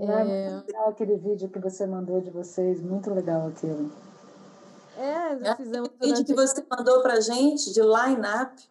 É. 0.00 0.04
é, 0.04 0.50
muito 0.50 0.66
legal 0.68 0.88
aquele 0.90 1.16
vídeo 1.16 1.48
que 1.48 1.58
você 1.58 1.84
mandou 1.84 2.20
de 2.20 2.30
vocês, 2.30 2.80
muito 2.80 3.12
legal 3.12 3.48
aquilo. 3.48 3.90
É, 4.96 5.38
já 5.38 5.56
fizemos. 5.56 5.88
O 5.88 6.04
vídeo 6.04 6.24
que 6.24 6.34
você 6.34 6.64
mandou 6.70 7.02
pra 7.02 7.20
gente 7.20 7.72
de 7.72 7.80
line-up, 7.80 8.62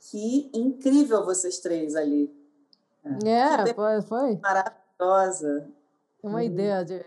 que 0.00 0.50
incrível 0.54 1.24
vocês 1.24 1.58
três 1.58 1.94
ali. 1.94 2.34
É, 3.24 3.74
foi, 3.74 4.02
foi. 4.02 4.36
Maravilhosa. 4.36 5.68
Uma 6.22 6.38
uhum. 6.38 6.40
ideia 6.40 6.84
de 6.84 7.04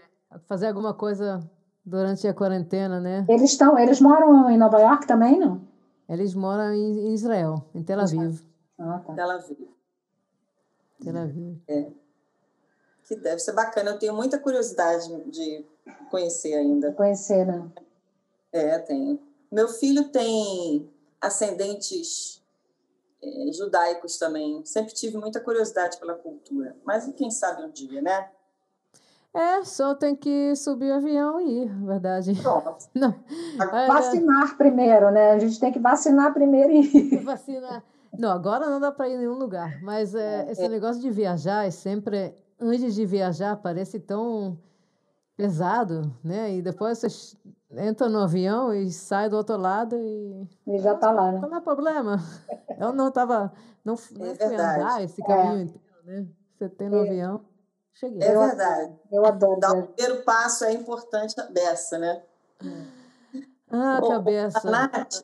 fazer 0.47 0.67
alguma 0.67 0.93
coisa 0.93 1.39
durante 1.86 2.27
a 2.27 2.34
quarentena, 2.34 2.99
né? 2.99 3.25
Eles 3.27 3.51
estão, 3.51 3.77
eles 3.77 3.99
moram 3.99 4.49
em 4.49 4.58
Nova 4.58 4.79
York 4.79 5.06
também, 5.08 5.39
não? 5.39 5.62
Eles 6.08 6.34
moram 6.34 6.73
em 6.73 7.13
Israel, 7.13 7.63
em 7.73 7.84
Tel 7.84 7.99
Aviv. 7.99 8.41
Ah, 8.77 9.01
tá. 9.06 9.13
Tel 9.13 9.32
Aviv. 9.32 9.58
Tel 11.03 11.17
Aviv. 11.17 11.62
É. 11.67 11.88
Que 13.08 13.15
deve 13.15 13.39
ser 13.39 13.53
bacana. 13.53 13.91
Eu 13.91 13.99
tenho 13.99 14.13
muita 14.13 14.39
curiosidade 14.39 15.08
de 15.29 15.65
conhecer 16.10 16.53
ainda. 16.53 16.91
Conhecer, 16.93 17.45
né? 17.45 17.69
É, 18.51 18.79
tenho. 18.79 19.19
Meu 19.51 19.67
filho 19.67 20.10
tem 20.10 20.89
ascendentes 21.21 22.42
é, 23.24 23.52
judaicos 23.54 24.18
também. 24.18 24.64
Sempre 24.66 24.94
tive 24.94 25.18
muita 25.18 25.40
curiosidade 25.40 25.98
pela 25.98 26.14
cultura. 26.14 26.76
Mas 26.84 27.12
quem 27.16 27.32
sabe 27.32 27.64
um 27.64 27.72
dia, 27.72 28.02
né? 28.02 28.30
É, 29.34 29.64
só 29.64 29.96
tem 29.96 30.16
que 30.16 30.56
subir 30.56 30.92
o 30.92 30.96
avião 30.96 31.42
e 31.42 31.64
ir, 31.64 31.86
verdade. 31.86 32.34
Pronto. 32.40 32.86
Não. 32.94 33.16
Vacinar 33.88 34.56
primeiro, 34.58 35.10
né? 35.10 35.32
A 35.32 35.40
gente 35.40 35.60
tem 35.60 35.72
que 35.72 35.80
vacinar 35.80 36.34
primeiro 36.34 36.72
e 36.72 36.82
ir. 36.82 37.18
Vacinar. 37.26 37.84
Não, 38.16 38.30
agora 38.30 38.70
não 38.70 38.80
dá 38.80 38.92
para 38.92 39.10
ir 39.10 39.16
em 39.16 39.18
nenhum 39.18 39.34
lugar. 39.34 39.82
Mas 39.82 40.14
é, 40.14 40.52
esse 40.52 40.64
é. 40.64 40.70
negócio 40.70 41.02
de 41.02 41.10
viajar 41.10 41.66
é 41.66 41.72
sempre, 41.72 42.36
antes 42.60 42.94
de 42.94 43.08
viajar, 43.08 43.56
parece 43.56 44.00
tão 44.00 44.60
pesado, 45.36 46.15
né? 46.24 46.54
E 46.54 46.62
depois 46.62 47.00
você 47.00 47.38
entra 47.72 48.08
no 48.10 48.19
avião 48.19 48.74
e 48.74 48.91
sai 48.91 49.30
do 49.30 49.38
outro 49.38 49.58
lado 49.58 49.98
e. 49.98 50.48
E 50.67 50.78
já 50.80 50.93
está 50.93 51.12
lá, 51.12 51.32
né? 51.32 51.39
Não 51.39 51.54
há 51.54 51.62
problema. 51.62 52.17
Eu 52.80 52.93
não 52.93 53.08
estava. 53.10 53.52
Não, 53.84 53.96
não 54.17 54.26
é 54.28 54.36
fui 54.36 54.56
andar 54.56 55.04
esse 55.04 55.22
caminho 55.24 55.60
é. 55.60 55.62
inteiro, 55.63 56.04
né? 56.06 56.28
você 56.58 56.69
tem 56.69 56.89
no 56.89 56.98
é. 56.98 57.10
avião. 57.10 57.41
Cheguei. 57.93 58.28
É 58.28 58.38
verdade. 58.38 58.93
Eu 59.12 59.26
adoro. 59.26 59.60
Dar 59.60 59.72
o 59.72 59.88
primeiro 59.88 60.24
passo 60.24 60.65
é 60.65 60.74
importante 60.74 61.39
a 61.39 61.46
beça, 61.46 61.98
né? 61.98 62.24
Ah, 63.69 64.00
Bom, 64.02 64.10
cabeça. 64.10 64.69
Nath, 64.69 65.24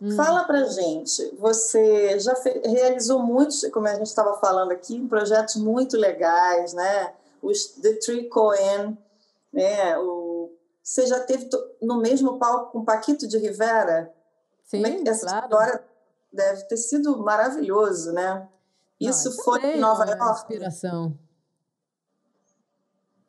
hum. 0.00 0.16
fala 0.16 0.44
pra 0.44 0.64
gente. 0.64 1.34
Você 1.38 2.18
já 2.18 2.34
realizou 2.64 3.20
muitos, 3.20 3.66
como 3.70 3.86
a 3.86 3.94
gente 3.94 4.06
estava 4.06 4.34
falando 4.38 4.72
aqui, 4.72 5.06
projetos 5.08 5.56
muito 5.56 5.96
legais, 5.96 6.72
né? 6.72 7.12
Os 7.42 7.66
The 7.66 7.94
Tree 7.94 8.28
Cohen, 8.28 8.96
né? 9.52 9.96
O, 9.98 10.52
você 10.82 11.06
já 11.06 11.20
teve 11.20 11.48
no 11.82 12.00
mesmo 12.00 12.38
palco 12.38 12.72
com 12.72 12.84
Paquito 12.84 13.26
de 13.26 13.38
Rivera? 13.38 14.12
Sim, 14.64 14.84
é 14.84 15.08
essa 15.08 15.26
claro. 15.26 15.44
história 15.44 15.84
deve 16.32 16.62
ter 16.64 16.76
sido 16.76 17.18
maravilhoso, 17.18 18.12
né? 18.12 18.48
Isso 19.00 19.30
Não, 19.30 19.44
foi 19.44 19.76
em 19.76 19.80
Nova 19.80 20.04
York. 20.04 20.40
Inspiração. 20.40 21.18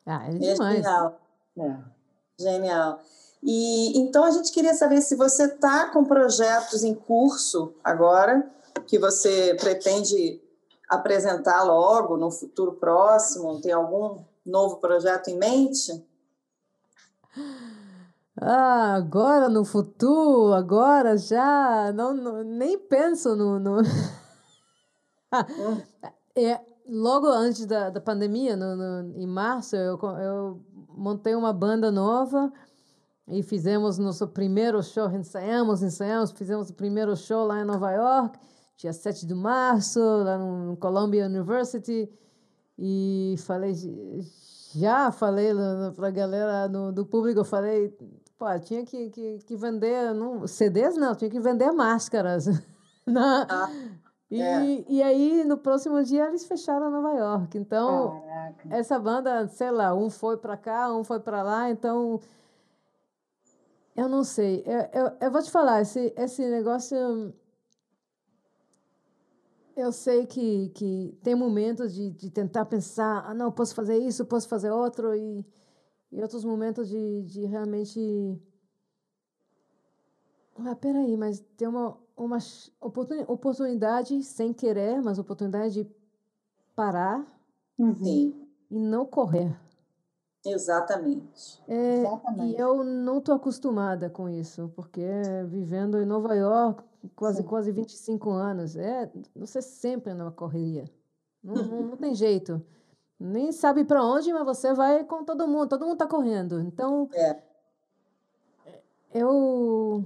Ah, 0.06 0.26
é, 0.26 0.34
é 0.34 0.38
demais. 0.38 0.76
Genial. 0.76 1.20
É. 1.58 1.76
Genial. 2.38 3.00
E 3.42 3.98
então 3.98 4.24
a 4.24 4.30
gente 4.30 4.52
queria 4.52 4.74
saber 4.74 5.00
se 5.00 5.14
você 5.14 5.44
está 5.44 5.90
com 5.90 6.04
projetos 6.04 6.82
em 6.82 6.94
curso 6.94 7.74
agora 7.84 8.50
que 8.86 8.98
você 8.98 9.54
pretende 9.60 10.40
apresentar 10.88 11.62
logo 11.62 12.16
no 12.16 12.30
futuro 12.30 12.72
próximo. 12.72 13.60
Tem 13.60 13.72
algum 13.72 14.24
novo 14.48 14.76
projeto 14.76 15.28
em 15.28 15.38
mente? 15.38 15.92
Ah, 18.40 18.94
agora 18.94 19.48
no 19.48 19.64
futuro, 19.64 20.52
agora 20.54 21.16
já 21.16 21.92
não, 21.92 22.14
não 22.14 22.44
nem 22.44 22.78
penso 22.78 23.34
no, 23.34 23.58
no... 23.58 23.80
Hum. 23.80 23.82
é, 26.36 26.60
logo 26.88 27.26
antes 27.26 27.66
da, 27.66 27.90
da 27.90 28.00
pandemia, 28.00 28.56
no, 28.56 28.76
no, 28.76 29.18
em 29.18 29.26
março, 29.26 29.76
eu, 29.76 29.98
eu 30.20 30.60
montei 30.88 31.34
uma 31.34 31.52
banda 31.52 31.90
nova 31.90 32.52
e 33.26 33.42
fizemos 33.42 33.98
nosso 33.98 34.26
primeiro 34.28 34.82
show, 34.82 35.10
ensaiamos, 35.10 35.82
ensaiamos, 35.82 36.30
fizemos 36.30 36.70
o 36.70 36.74
primeiro 36.74 37.14
show 37.16 37.46
lá 37.46 37.60
em 37.60 37.64
Nova 37.64 37.90
York, 37.92 38.38
dia 38.76 38.92
7 38.92 39.26
de 39.26 39.34
março, 39.34 40.00
lá 40.00 40.38
no 40.38 40.76
Columbia 40.76 41.26
University, 41.26 42.08
e 42.78 43.34
falei, 43.38 43.74
já 44.74 45.10
falei 45.10 45.50
para 45.96 46.08
a 46.08 46.10
galera 46.10 46.68
no, 46.68 46.92
do 46.92 47.04
público, 47.04 47.40
eu 47.40 47.44
falei, 47.44 47.92
pô, 48.38 48.46
tinha 48.60 48.84
que, 48.84 49.10
que, 49.10 49.38
que 49.38 49.56
vender, 49.56 50.14
não, 50.14 50.46
CDs 50.46 50.96
não, 50.96 51.14
tinha 51.14 51.30
que 51.30 51.40
vender 51.40 51.72
máscaras. 51.72 52.46
Na, 53.04 53.46
ah, 53.48 53.70
e, 54.30 54.42
é. 54.42 54.84
e 54.86 55.02
aí, 55.02 55.44
no 55.44 55.56
próximo 55.56 56.02
dia, 56.04 56.26
eles 56.26 56.44
fecharam 56.44 56.90
Nova 56.90 57.14
York. 57.14 57.56
Então, 57.56 58.20
Caraca. 58.20 58.68
essa 58.70 58.98
banda, 58.98 59.48
sei 59.48 59.70
lá, 59.70 59.94
um 59.94 60.10
foi 60.10 60.36
para 60.36 60.56
cá, 60.56 60.94
um 60.94 61.02
foi 61.02 61.18
para 61.18 61.42
lá, 61.42 61.70
então 61.70 62.20
eu 63.96 64.08
não 64.08 64.22
sei. 64.22 64.62
Eu, 64.66 65.02
eu, 65.02 65.12
eu, 65.22 65.30
vou 65.30 65.42
te 65.42 65.50
falar, 65.50 65.80
esse, 65.80 66.12
esse 66.16 66.46
negócio. 66.48 67.34
Eu 69.78 69.92
sei 69.92 70.26
que, 70.26 70.70
que 70.70 71.16
tem 71.22 71.36
momentos 71.36 71.94
de, 71.94 72.10
de 72.10 72.30
tentar 72.32 72.66
pensar, 72.66 73.24
ah, 73.24 73.32
não, 73.32 73.52
posso 73.52 73.76
fazer 73.76 73.96
isso, 73.96 74.26
posso 74.26 74.48
fazer 74.48 74.72
outro, 74.72 75.14
e, 75.14 75.46
e 76.10 76.20
outros 76.20 76.44
momentos 76.44 76.88
de, 76.88 77.22
de 77.22 77.46
realmente. 77.46 78.00
Ah, 80.56 80.74
peraí, 80.74 81.16
mas 81.16 81.38
tem 81.56 81.68
uma, 81.68 81.96
uma 82.16 82.38
oportunidade 83.28 84.20
sem 84.24 84.52
querer, 84.52 85.00
mas 85.00 85.16
oportunidade 85.16 85.84
de 85.84 85.90
parar 86.74 87.24
uhum. 87.78 87.94
e 88.04 88.34
não 88.68 89.06
correr. 89.06 89.56
Exatamente. 90.44 91.60
É, 91.68 91.98
Exatamente. 91.98 92.56
E 92.56 92.60
eu 92.60 92.84
não 92.84 93.18
estou 93.18 93.34
acostumada 93.34 94.08
com 94.08 94.28
isso, 94.28 94.72
porque 94.74 95.02
vivendo 95.46 96.00
em 96.00 96.06
Nova 96.06 96.34
York 96.34 96.82
quase, 97.14 97.38
Sim. 97.38 97.44
quase 97.44 97.72
25 97.72 98.30
anos, 98.30 98.76
é, 98.76 99.10
você 99.34 99.60
sempre 99.60 100.14
na 100.14 100.30
correria. 100.30 100.84
Não, 101.42 101.54
não, 101.54 101.82
não 101.82 101.96
tem 101.96 102.14
jeito. 102.14 102.62
Nem 103.18 103.50
sabe 103.50 103.84
para 103.84 104.02
onde, 104.04 104.32
mas 104.32 104.44
você 104.44 104.72
vai 104.72 105.04
com 105.04 105.24
todo 105.24 105.48
mundo, 105.48 105.68
todo 105.68 105.82
mundo 105.82 105.94
está 105.94 106.06
correndo. 106.06 106.60
Então, 106.60 107.08
é. 107.12 107.42
eu, 109.12 110.04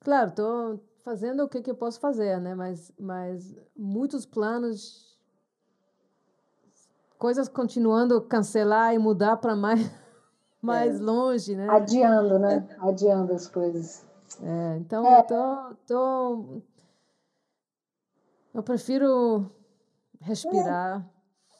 claro, 0.00 0.28
estou 0.30 0.80
fazendo 1.02 1.42
o 1.42 1.48
que, 1.48 1.60
que 1.60 1.70
eu 1.70 1.74
posso 1.74 1.98
fazer, 1.98 2.40
né? 2.40 2.54
Mas, 2.54 2.92
mas 2.98 3.56
muitos 3.76 4.24
planos 4.24 5.11
coisas 7.22 7.46
continuando 7.46 8.20
cancelar 8.22 8.92
e 8.92 8.98
mudar 8.98 9.36
para 9.36 9.54
mais, 9.54 9.78
mais 10.60 10.98
é. 10.98 11.04
longe, 11.04 11.54
né? 11.54 11.68
Adiando, 11.70 12.36
né? 12.36 12.66
É. 12.68 12.88
Adiando 12.88 13.32
as 13.32 13.46
coisas. 13.46 14.04
É, 14.42 14.76
então, 14.78 15.06
é. 15.06 15.22
Tô, 15.22 15.76
tô, 15.86 16.44
eu 18.52 18.60
prefiro 18.64 19.48
respirar. 20.20 21.06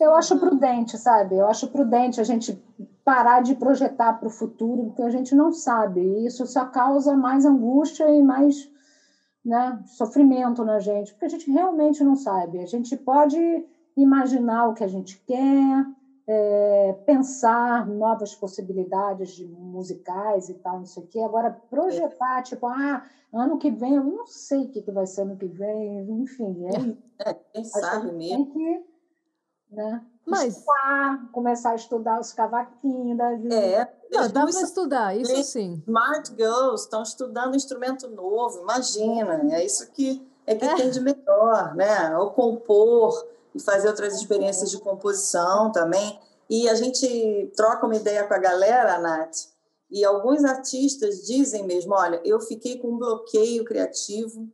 É. 0.01 0.05
Eu 0.05 0.17
acho 0.17 0.37
prudente, 0.37 0.99
sabe? 0.99 1.37
Eu 1.37 1.47
acho 1.47 1.69
prudente 1.69 2.21
a 2.21 2.25
gente 2.25 2.61
parar 3.05 3.41
de 3.41 3.55
projetar 3.55 4.15
para 4.15 4.27
o 4.27 4.33
futuro, 4.33 4.87
porque 4.87 5.03
a 5.03 5.11
gente 5.11 5.33
não 5.33 5.53
sabe. 5.53 6.01
E 6.01 6.27
isso 6.27 6.45
só 6.45 6.65
causa 6.65 7.17
mais 7.17 7.45
angústia 7.45 8.11
e 8.11 8.21
mais 8.21 8.69
né, 9.45 9.81
sofrimento 9.87 10.65
na 10.65 10.81
gente, 10.81 11.13
porque 11.13 11.27
a 11.27 11.29
gente 11.29 11.49
realmente 11.49 12.03
não 12.03 12.17
sabe. 12.17 12.59
A 12.59 12.67
gente 12.67 12.97
pode 12.97 13.39
imaginar 13.97 14.69
o 14.69 14.75
que 14.75 14.85
a 14.85 14.89
gente 14.89 15.19
quer, 15.27 15.87
é, 16.27 16.93
pensar 17.05 17.87
novas 17.87 18.35
possibilidades 18.35 19.33
de 19.33 19.47
musicais 19.47 20.49
e 20.49 20.55
tal, 20.55 20.79
não 20.79 20.87
sei 20.87 21.03
o 21.03 21.07
quê. 21.07 21.21
Agora, 21.21 21.51
projetar, 21.69 22.43
tipo, 22.43 22.67
ah, 22.67 23.05
ano 23.33 23.59
que 23.59 23.71
vem, 23.71 23.95
eu 23.95 24.05
não 24.05 24.27
sei 24.27 24.65
o 24.65 24.69
que, 24.69 24.83
que 24.83 24.91
vai 24.91 25.07
ser 25.07 25.23
ano 25.23 25.37
que 25.37 25.47
vem, 25.47 26.11
enfim. 26.23 26.65
É, 27.19 27.31
é 27.31 27.35
quem 27.35 27.65
sabe 27.65 28.13
mesmo. 28.13 28.47
Tem 28.47 28.53
que 28.53 28.93
né, 29.73 30.03
Mas... 30.27 30.57
estudar, 30.57 31.31
começar 31.33 31.71
a 31.71 31.75
estudar 31.75 32.21
os 32.21 32.33
cavaquinhos 32.33 33.17
da 33.17 33.35
vida. 33.35 33.55
É, 33.55 33.93
não, 34.11 34.29
dá 34.29 34.47
para 34.47 34.63
estudar, 34.63 35.17
isso 35.17 35.43
sim. 35.45 35.83
Smart 35.87 36.31
girls 36.37 36.85
estão 36.85 37.03
estudando 37.03 37.57
instrumento 37.57 38.09
novo, 38.09 38.61
imagina, 38.61 39.55
é 39.55 39.65
isso 39.65 39.91
que 39.93 40.23
é 40.47 40.55
que 40.55 40.65
é. 40.65 40.75
tem 40.75 40.91
de 40.91 41.01
melhor, 41.01 41.75
né? 41.75 42.17
Ou 42.19 42.31
compor, 42.31 43.13
e 43.55 43.61
fazer 43.61 43.89
outras 43.89 44.15
experiências 44.15 44.71
de 44.71 44.79
composição 44.79 45.71
também. 45.73 46.19
E 46.49 46.69
a 46.69 46.75
gente 46.75 47.53
troca 47.57 47.87
uma 47.87 47.97
ideia 47.97 48.25
com 48.25 48.35
a 48.35 48.39
galera, 48.39 48.99
Nath, 48.99 49.53
e 49.91 50.05
alguns 50.05 50.45
artistas 50.45 51.27
dizem 51.27 51.67
mesmo: 51.67 51.95
olha, 51.95 52.21
eu 52.25 52.41
fiquei 52.41 52.79
com 52.79 52.89
um 52.89 52.99
bloqueio 52.99 53.65
criativo 53.65 54.49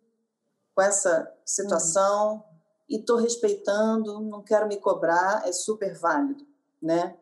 com 0.75 0.83
essa 0.83 1.33
situação 1.45 2.35
uhum. 2.35 2.43
e 2.89 2.97
estou 2.97 3.17
respeitando, 3.17 4.21
não 4.21 4.43
quero 4.43 4.67
me 4.67 4.77
cobrar, 4.77 5.43
é 5.47 5.53
super 5.53 5.97
válido, 5.97 6.45
né? 6.83 7.17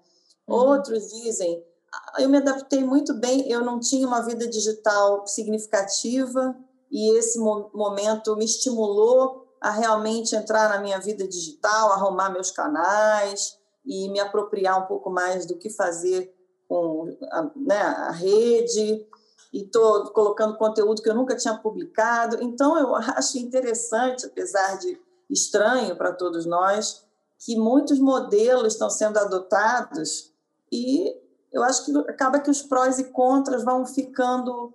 Uhum. 0.46 0.56
Outros 0.56 1.10
dizem: 1.10 1.62
ah, 1.92 2.22
eu 2.22 2.28
me 2.28 2.38
adaptei 2.38 2.82
muito 2.82 3.12
bem, 3.14 3.50
eu 3.50 3.62
não 3.62 3.78
tinha 3.78 4.06
uma 4.06 4.20
vida 4.20 4.46
digital 4.46 5.26
significativa 5.26 6.56
e 6.90 7.16
esse 7.18 7.38
momento 7.38 8.34
me 8.36 8.44
estimulou 8.44 9.45
a 9.66 9.70
realmente 9.70 10.36
entrar 10.36 10.68
na 10.68 10.78
minha 10.78 11.00
vida 11.00 11.26
digital, 11.26 11.90
arrumar 11.90 12.30
meus 12.30 12.52
canais 12.52 13.58
e 13.84 14.08
me 14.10 14.20
apropriar 14.20 14.80
um 14.80 14.86
pouco 14.86 15.10
mais 15.10 15.44
do 15.44 15.58
que 15.58 15.68
fazer 15.68 16.32
com 16.68 17.12
a, 17.32 17.50
né, 17.56 17.80
a 17.80 18.12
rede 18.12 19.04
e 19.52 19.64
estou 19.64 20.04
colocando 20.12 20.56
conteúdo 20.56 21.02
que 21.02 21.10
eu 21.10 21.16
nunca 21.16 21.34
tinha 21.34 21.58
publicado. 21.58 22.40
Então, 22.40 22.78
eu 22.78 22.94
acho 23.18 23.38
interessante, 23.38 24.26
apesar 24.26 24.78
de 24.78 24.96
estranho 25.28 25.96
para 25.96 26.12
todos 26.12 26.46
nós, 26.46 27.04
que 27.36 27.56
muitos 27.56 27.98
modelos 27.98 28.74
estão 28.74 28.88
sendo 28.88 29.18
adotados 29.18 30.32
e 30.70 31.12
eu 31.52 31.64
acho 31.64 31.84
que 31.84 31.98
acaba 32.08 32.38
que 32.38 32.50
os 32.50 32.62
prós 32.62 33.00
e 33.00 33.10
contras 33.10 33.64
vão 33.64 33.84
ficando, 33.84 34.72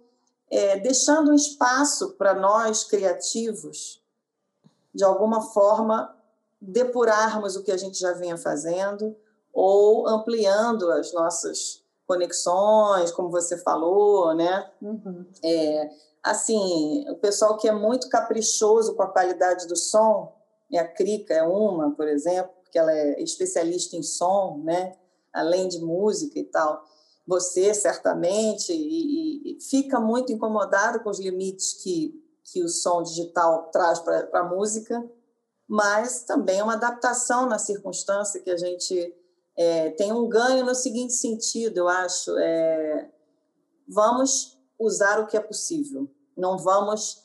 é, 0.49 0.77
deixando 0.81 1.31
um 1.31 1.35
espaço 1.35 2.11
para 2.17 2.33
nós 2.33 2.83
criativos 2.83 4.00
de 4.93 5.03
alguma 5.03 5.41
forma, 5.41 6.15
depurarmos 6.59 7.55
o 7.55 7.63
que 7.63 7.71
a 7.71 7.77
gente 7.77 7.99
já 7.99 8.13
vinha 8.13 8.37
fazendo 8.37 9.15
ou 9.53 10.07
ampliando 10.07 10.91
as 10.91 11.13
nossas 11.13 11.83
conexões, 12.05 13.11
como 13.11 13.29
você 13.29 13.57
falou, 13.57 14.33
né? 14.33 14.69
Uhum. 14.81 15.25
É, 15.43 15.89
assim, 16.21 17.09
o 17.09 17.15
pessoal 17.15 17.57
que 17.57 17.67
é 17.67 17.71
muito 17.71 18.09
caprichoso 18.09 18.95
com 18.95 19.03
a 19.03 19.07
qualidade 19.07 19.67
do 19.67 19.75
som, 19.75 20.35
e 20.69 20.77
a 20.77 20.87
Crica 20.87 21.33
é 21.33 21.43
uma, 21.43 21.91
por 21.91 22.07
exemplo, 22.07 22.51
porque 22.63 22.79
ela 22.79 22.91
é 22.91 23.21
especialista 23.21 23.95
em 23.97 24.03
som, 24.03 24.61
né? 24.63 24.95
Além 25.33 25.67
de 25.67 25.79
música 25.79 26.39
e 26.39 26.43
tal. 26.43 26.83
Você, 27.27 27.73
certamente, 27.73 28.71
e, 28.73 29.57
e 29.57 29.61
fica 29.61 29.99
muito 29.99 30.31
incomodado 30.31 31.01
com 31.01 31.09
os 31.09 31.19
limites 31.19 31.73
que 31.81 32.21
que 32.51 32.63
o 32.63 32.69
som 32.69 33.01
digital 33.01 33.69
traz 33.71 33.99
para 33.99 34.27
a 34.33 34.43
música, 34.43 35.03
mas 35.67 36.23
também 36.23 36.59
é 36.59 36.63
uma 36.63 36.73
adaptação 36.73 37.45
na 37.45 37.57
circunstância 37.57 38.41
que 38.41 38.51
a 38.51 38.57
gente 38.57 39.15
é, 39.57 39.91
tem 39.91 40.11
um 40.11 40.27
ganho 40.27 40.65
no 40.65 40.75
seguinte 40.75 41.13
sentido, 41.13 41.77
eu 41.77 41.87
acho, 41.87 42.37
é, 42.37 43.09
vamos 43.87 44.57
usar 44.77 45.19
o 45.19 45.27
que 45.27 45.37
é 45.37 45.39
possível, 45.39 46.09
não 46.35 46.57
vamos 46.57 47.23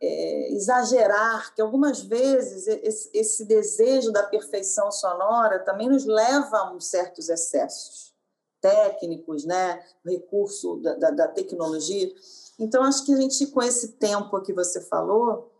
é, 0.00 0.52
exagerar, 0.52 1.54
que 1.54 1.62
algumas 1.62 2.00
vezes 2.00 2.66
esse, 2.66 3.10
esse, 3.14 3.44
desejo 3.44 4.10
da 4.10 4.22
perfeição 4.22 4.90
sonora 4.90 5.60
também 5.60 5.88
nos 5.88 6.04
leva 6.04 6.56
a 6.56 6.80
certos 6.80 7.28
excessos 7.28 8.14
técnicos, 8.60 9.44
né, 9.44 9.84
recurso 10.04 10.76
da, 10.78 10.94
da, 10.94 11.10
da 11.10 11.28
tecnologia. 11.28 12.12
Então, 12.58 12.82
acho 12.82 13.04
que 13.04 13.12
a 13.12 13.16
gente, 13.16 13.46
com 13.48 13.62
esse 13.62 13.92
tempo 13.92 14.40
que 14.40 14.52
você 14.52 14.80
falou, 14.80 15.52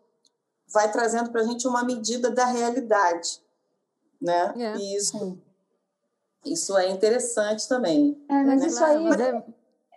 vai 0.72 0.90
trazendo 0.90 1.30
para 1.30 1.42
a 1.42 1.44
gente 1.44 1.68
uma 1.68 1.84
medida 1.84 2.30
da 2.30 2.46
realidade, 2.46 3.40
né? 4.20 4.54
É. 4.56 4.76
E 4.76 4.96
isso, 4.96 5.38
isso 6.44 6.76
é 6.76 6.90
interessante 6.90 7.68
também. 7.68 8.24
É, 8.28 8.44
mas 8.44 8.60
né? 8.60 8.66
isso 8.66 8.84
aí... 8.84 9.06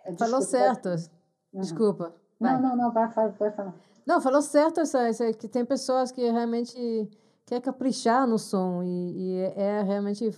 É... 0.04 0.16
Falou 0.16 0.42
certo. 0.42 0.88
Uhum. 1.52 1.60
Desculpa. 1.60 2.14
Vai. 2.38 2.54
Não, 2.54 2.70
não, 2.70 2.76
não, 2.76 2.92
vai, 2.92 3.08
vai 3.08 3.50
falar. 3.50 3.74
Não, 4.06 4.20
falou 4.20 4.42
certo 4.42 4.80
isso, 4.80 4.98
isso, 4.98 5.34
que 5.34 5.46
tem 5.46 5.64
pessoas 5.64 6.10
que 6.10 6.30
realmente 6.30 7.08
quer 7.46 7.60
caprichar 7.60 8.26
no 8.26 8.38
som 8.38 8.82
e, 8.82 9.12
e 9.16 9.36
é, 9.36 9.54
é 9.56 9.82
realmente 9.82 10.30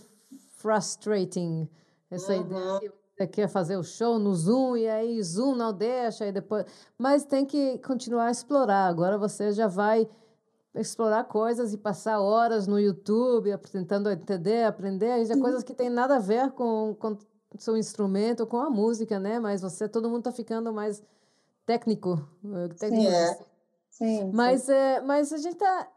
frustrating 0.59 1.69
essa 2.11 2.33
uhum. 2.33 2.41
ideia 2.41 2.93
quer 3.31 3.49
fazer 3.49 3.77
o 3.77 3.83
show 3.83 4.19
no 4.19 4.35
Zoom 4.35 4.77
e 4.77 4.89
aí 4.89 5.23
Zoom 5.23 5.55
não 5.55 5.73
deixa 5.73 6.27
e 6.27 6.33
depois, 6.33 6.65
mas 6.99 7.25
tem 7.25 7.45
que 7.45 7.79
continuar 7.79 8.27
a 8.27 8.31
explorar. 8.31 8.89
Agora 8.89 9.19
você 9.19 9.53
já 9.53 9.67
vai 9.67 10.09
explorar 10.75 11.25
coisas 11.25 11.73
e 11.73 11.79
passar 11.79 12.21
horas 12.21 12.67
no 12.67 12.81
YouTube 12.81 13.57
tentando 13.71 14.11
entender, 14.11 14.65
aprender, 14.65 15.25
já 15.27 15.39
coisas 15.39 15.63
que 15.63 15.75
tem 15.75 15.91
nada 15.91 16.17
a 16.17 16.19
ver 16.19 16.51
com, 16.53 16.97
com 16.99 17.17
seu 17.59 17.77
instrumento, 17.77 18.47
com 18.47 18.59
a 18.59 18.71
música, 18.71 19.19
né? 19.19 19.39
Mas 19.39 19.61
você, 19.61 19.89
todo 19.89 20.09
mundo 20.09 20.21
está 20.21 20.33
ficando 20.33 20.73
mais 20.73 21.03
técnico, 21.67 22.27
eh, 22.45 22.69
técnico. 22.69 23.11
Sim, 23.11 23.15
é. 23.15 23.39
sim, 23.91 24.31
mas 24.33 24.63
sim. 24.63 24.73
É, 24.73 25.01
mas 25.03 25.33
a 25.33 25.37
gente 25.37 25.57
tá, 25.57 25.89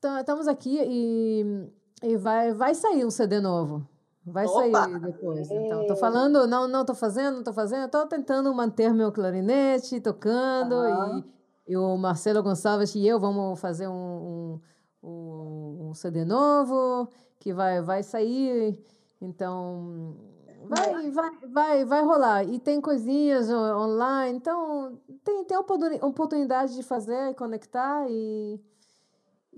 tá 0.00 0.20
estamos 0.20 0.48
aqui 0.48 0.78
e, 0.80 1.70
e 2.02 2.16
vai 2.16 2.54
vai 2.54 2.74
sair 2.74 3.04
um 3.04 3.10
CD 3.10 3.40
novo. 3.40 3.86
Vai 4.26 4.44
Opa! 4.44 4.82
sair 4.82 5.00
depois. 5.00 5.48
Então, 5.50 5.86
tô 5.86 5.94
falando, 5.94 6.48
não, 6.48 6.66
não 6.66 6.84
tô 6.84 6.94
fazendo, 6.94 7.36
não 7.36 7.44
tô 7.44 7.52
fazendo, 7.52 7.88
tô 7.88 8.04
tentando 8.06 8.52
manter 8.52 8.92
meu 8.92 9.12
clarinete 9.12 10.00
tocando 10.00 10.74
uhum. 10.74 11.18
e, 11.66 11.72
e, 11.72 11.76
o 11.76 11.96
Marcelo 11.96 12.42
Gonçalves 12.42 12.92
e 12.96 13.06
eu 13.06 13.20
vamos 13.20 13.60
fazer 13.60 13.86
um, 13.86 14.60
um, 15.00 15.88
um, 15.88 15.94
CD 15.94 16.24
novo 16.24 17.08
que 17.38 17.52
vai, 17.52 17.80
vai 17.80 18.02
sair. 18.02 18.84
Então, 19.22 20.16
vai, 20.64 21.10
vai, 21.12 21.30
vai, 21.48 21.84
vai 21.84 22.02
rolar. 22.02 22.42
E 22.42 22.58
tem 22.58 22.80
coisinhas 22.80 23.48
online, 23.48 24.36
então 24.36 24.98
tem, 25.22 25.44
tem 25.44 25.56
oportunidade 25.56 26.74
de 26.74 26.82
fazer, 26.82 27.32
conectar 27.36 28.10
e 28.10 28.60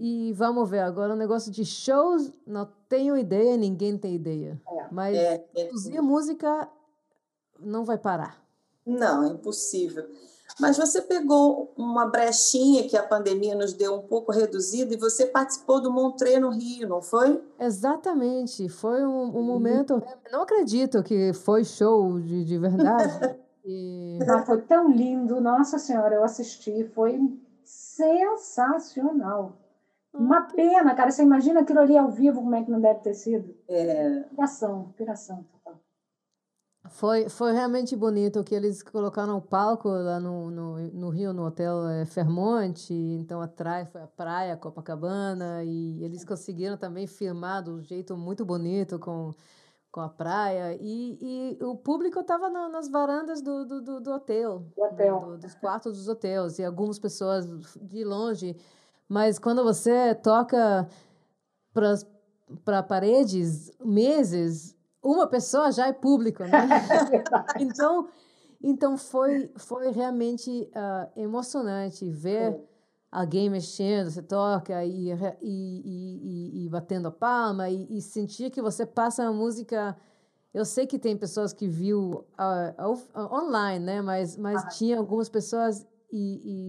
e 0.00 0.32
vamos 0.34 0.70
ver, 0.70 0.78
agora 0.78 1.12
o 1.12 1.16
negócio 1.16 1.50
de 1.50 1.64
shows, 1.64 2.32
não 2.46 2.68
tenho 2.88 3.16
ideia, 3.16 3.56
ninguém 3.56 3.96
tem 3.98 4.14
ideia. 4.14 4.60
É, 4.66 4.86
Mas 4.90 5.16
é, 5.16 5.44
é, 5.54 5.64
produzir 5.64 6.00
música 6.00 6.68
não 7.60 7.84
vai 7.84 7.98
parar. 7.98 8.42
Não, 8.86 9.24
é 9.24 9.28
impossível. 9.28 10.08
Mas 10.58 10.78
você 10.78 11.02
pegou 11.02 11.72
uma 11.76 12.06
brechinha 12.06 12.88
que 12.88 12.96
a 12.96 13.02
pandemia 13.02 13.54
nos 13.54 13.74
deu 13.74 13.94
um 13.94 14.02
pouco 14.02 14.32
reduzida 14.32 14.94
e 14.94 14.96
você 14.96 15.26
participou 15.26 15.80
do 15.80 15.92
Montré 15.92 16.40
no 16.40 16.50
Rio, 16.50 16.88
não 16.88 17.02
foi? 17.02 17.42
Exatamente. 17.60 18.68
Foi 18.68 19.04
um, 19.04 19.36
um 19.36 19.42
momento. 19.42 20.02
Não 20.32 20.42
acredito 20.42 21.02
que 21.02 21.32
foi 21.34 21.64
show 21.64 22.18
de, 22.18 22.44
de 22.44 22.58
verdade. 22.58 23.38
e... 23.64 24.18
Não, 24.26 24.44
foi 24.44 24.62
tão 24.62 24.90
lindo. 24.90 25.40
Nossa 25.40 25.78
Senhora, 25.78 26.14
eu 26.14 26.24
assisti. 26.24 26.90
Foi 26.94 27.20
sensacional. 27.62 29.52
Uma 30.18 30.42
pena, 30.42 30.94
cara. 30.96 31.12
Você 31.12 31.22
imagina 31.22 31.60
aquilo 31.60 31.78
ali 31.78 31.96
ao 31.96 32.10
vivo, 32.10 32.42
como 32.42 32.54
é 32.56 32.64
que 32.64 32.70
não 32.70 32.80
deve 32.80 33.00
ter 33.00 33.14
sido? 33.14 33.54
É. 33.68 34.20
Piração, 34.24 34.92
piração. 34.96 35.46
Foi, 36.90 37.28
foi 37.28 37.52
realmente 37.52 37.94
bonito 37.94 38.42
que 38.42 38.54
eles 38.54 38.82
colocaram 38.82 39.36
o 39.36 39.42
palco 39.42 39.88
lá 39.88 40.18
no, 40.18 40.50
no, 40.50 40.78
no 40.88 41.10
Rio, 41.10 41.32
no 41.32 41.44
Hotel 41.46 41.86
é, 41.86 42.04
Fermonte. 42.04 42.92
Então, 42.92 43.40
atrás 43.40 43.88
foi 43.90 44.02
a 44.02 44.06
praia, 44.06 44.56
Copacabana. 44.56 45.62
E 45.62 46.02
eles 46.02 46.24
conseguiram 46.24 46.76
também 46.76 47.06
filmar 47.06 47.62
de 47.62 47.70
um 47.70 47.80
jeito 47.80 48.16
muito 48.16 48.44
bonito 48.44 48.98
com, 48.98 49.32
com 49.92 50.00
a 50.00 50.08
praia. 50.08 50.76
E, 50.80 51.18
e 51.20 51.64
o 51.64 51.76
público 51.76 52.18
estava 52.20 52.48
na, 52.48 52.68
nas 52.68 52.88
varandas 52.88 53.40
do, 53.40 53.64
do, 53.64 53.82
do, 53.82 54.00
do 54.00 54.10
hotel. 54.10 54.64
Do 54.74 54.82
hotel. 54.82 55.20
Do, 55.20 55.38
dos 55.38 55.54
quartos 55.54 55.96
dos 55.96 56.08
hotéis. 56.08 56.58
E 56.58 56.64
algumas 56.64 56.98
pessoas 56.98 57.46
de 57.76 58.02
longe 58.02 58.56
mas 59.08 59.38
quando 59.38 59.64
você 59.64 60.14
toca 60.14 60.88
para 62.64 62.82
paredes 62.82 63.70
meses, 63.82 64.76
uma 65.02 65.26
pessoa 65.26 65.72
já 65.72 65.86
é 65.86 65.92
público, 65.92 66.44
né? 66.44 66.50
Então, 67.58 68.08
então 68.62 68.98
foi, 68.98 69.50
foi 69.56 69.90
realmente 69.90 70.50
uh, 70.50 71.20
emocionante 71.20 72.10
ver 72.10 72.60
alguém 73.10 73.48
mexendo, 73.48 74.10
você 74.10 74.22
toca 74.22 74.84
e, 74.84 75.10
e, 75.10 75.38
e, 75.42 76.64
e 76.64 76.68
batendo 76.68 77.08
a 77.08 77.10
palma 77.10 77.70
e, 77.70 77.86
e, 77.96 78.02
sentir 78.02 78.50
que 78.50 78.60
você 78.60 78.84
passa 78.84 79.24
a 79.24 79.32
música. 79.32 79.96
Eu 80.52 80.64
sei 80.64 80.86
que 80.86 80.98
tem 80.98 81.16
pessoas 81.16 81.52
que 81.52 81.66
viu 81.66 82.24
uh, 82.38 82.92
uh, 82.92 83.34
online, 83.34 83.84
né? 83.84 84.02
Mas, 84.02 84.36
mas 84.36 84.62
ah. 84.62 84.68
tinha 84.68 84.98
algumas 84.98 85.28
pessoas 85.28 85.86
e, 86.12 86.68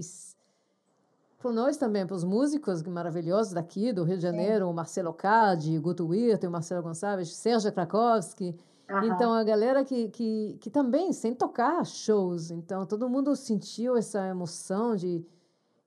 para 1.40 1.54
nós 1.54 1.78
também, 1.78 2.06
para 2.06 2.16
os 2.16 2.24
músicos 2.26 2.84
maravilhosos 2.84 3.54
daqui 3.54 3.94
do 3.94 4.04
Rio 4.04 4.18
de 4.18 4.24
Janeiro, 4.24 4.70
o 4.70 4.74
Marcelo 4.74 5.14
Cade, 5.14 5.80
Guto 5.80 6.06
Wirth, 6.06 6.44
o 6.44 6.52
Marcelo 6.52 6.84
Gonçalves, 6.84 7.34
Sérgio 7.34 7.72
Krakowski. 7.72 8.58
Uhum. 8.90 9.04
Então, 9.06 9.34
a 9.34 9.44
galera 9.44 9.86
que, 9.86 10.10
que, 10.10 10.58
que 10.60 10.70
também, 10.70 11.14
sem 11.14 11.34
tocar 11.34 11.86
shows, 11.86 12.52
então 12.52 12.86
todo 12.86 13.10
mundo 13.10 13.36
sentiu 13.38 13.96
essa 13.96 14.28
emoção 14.28 14.98
de 14.98 15.26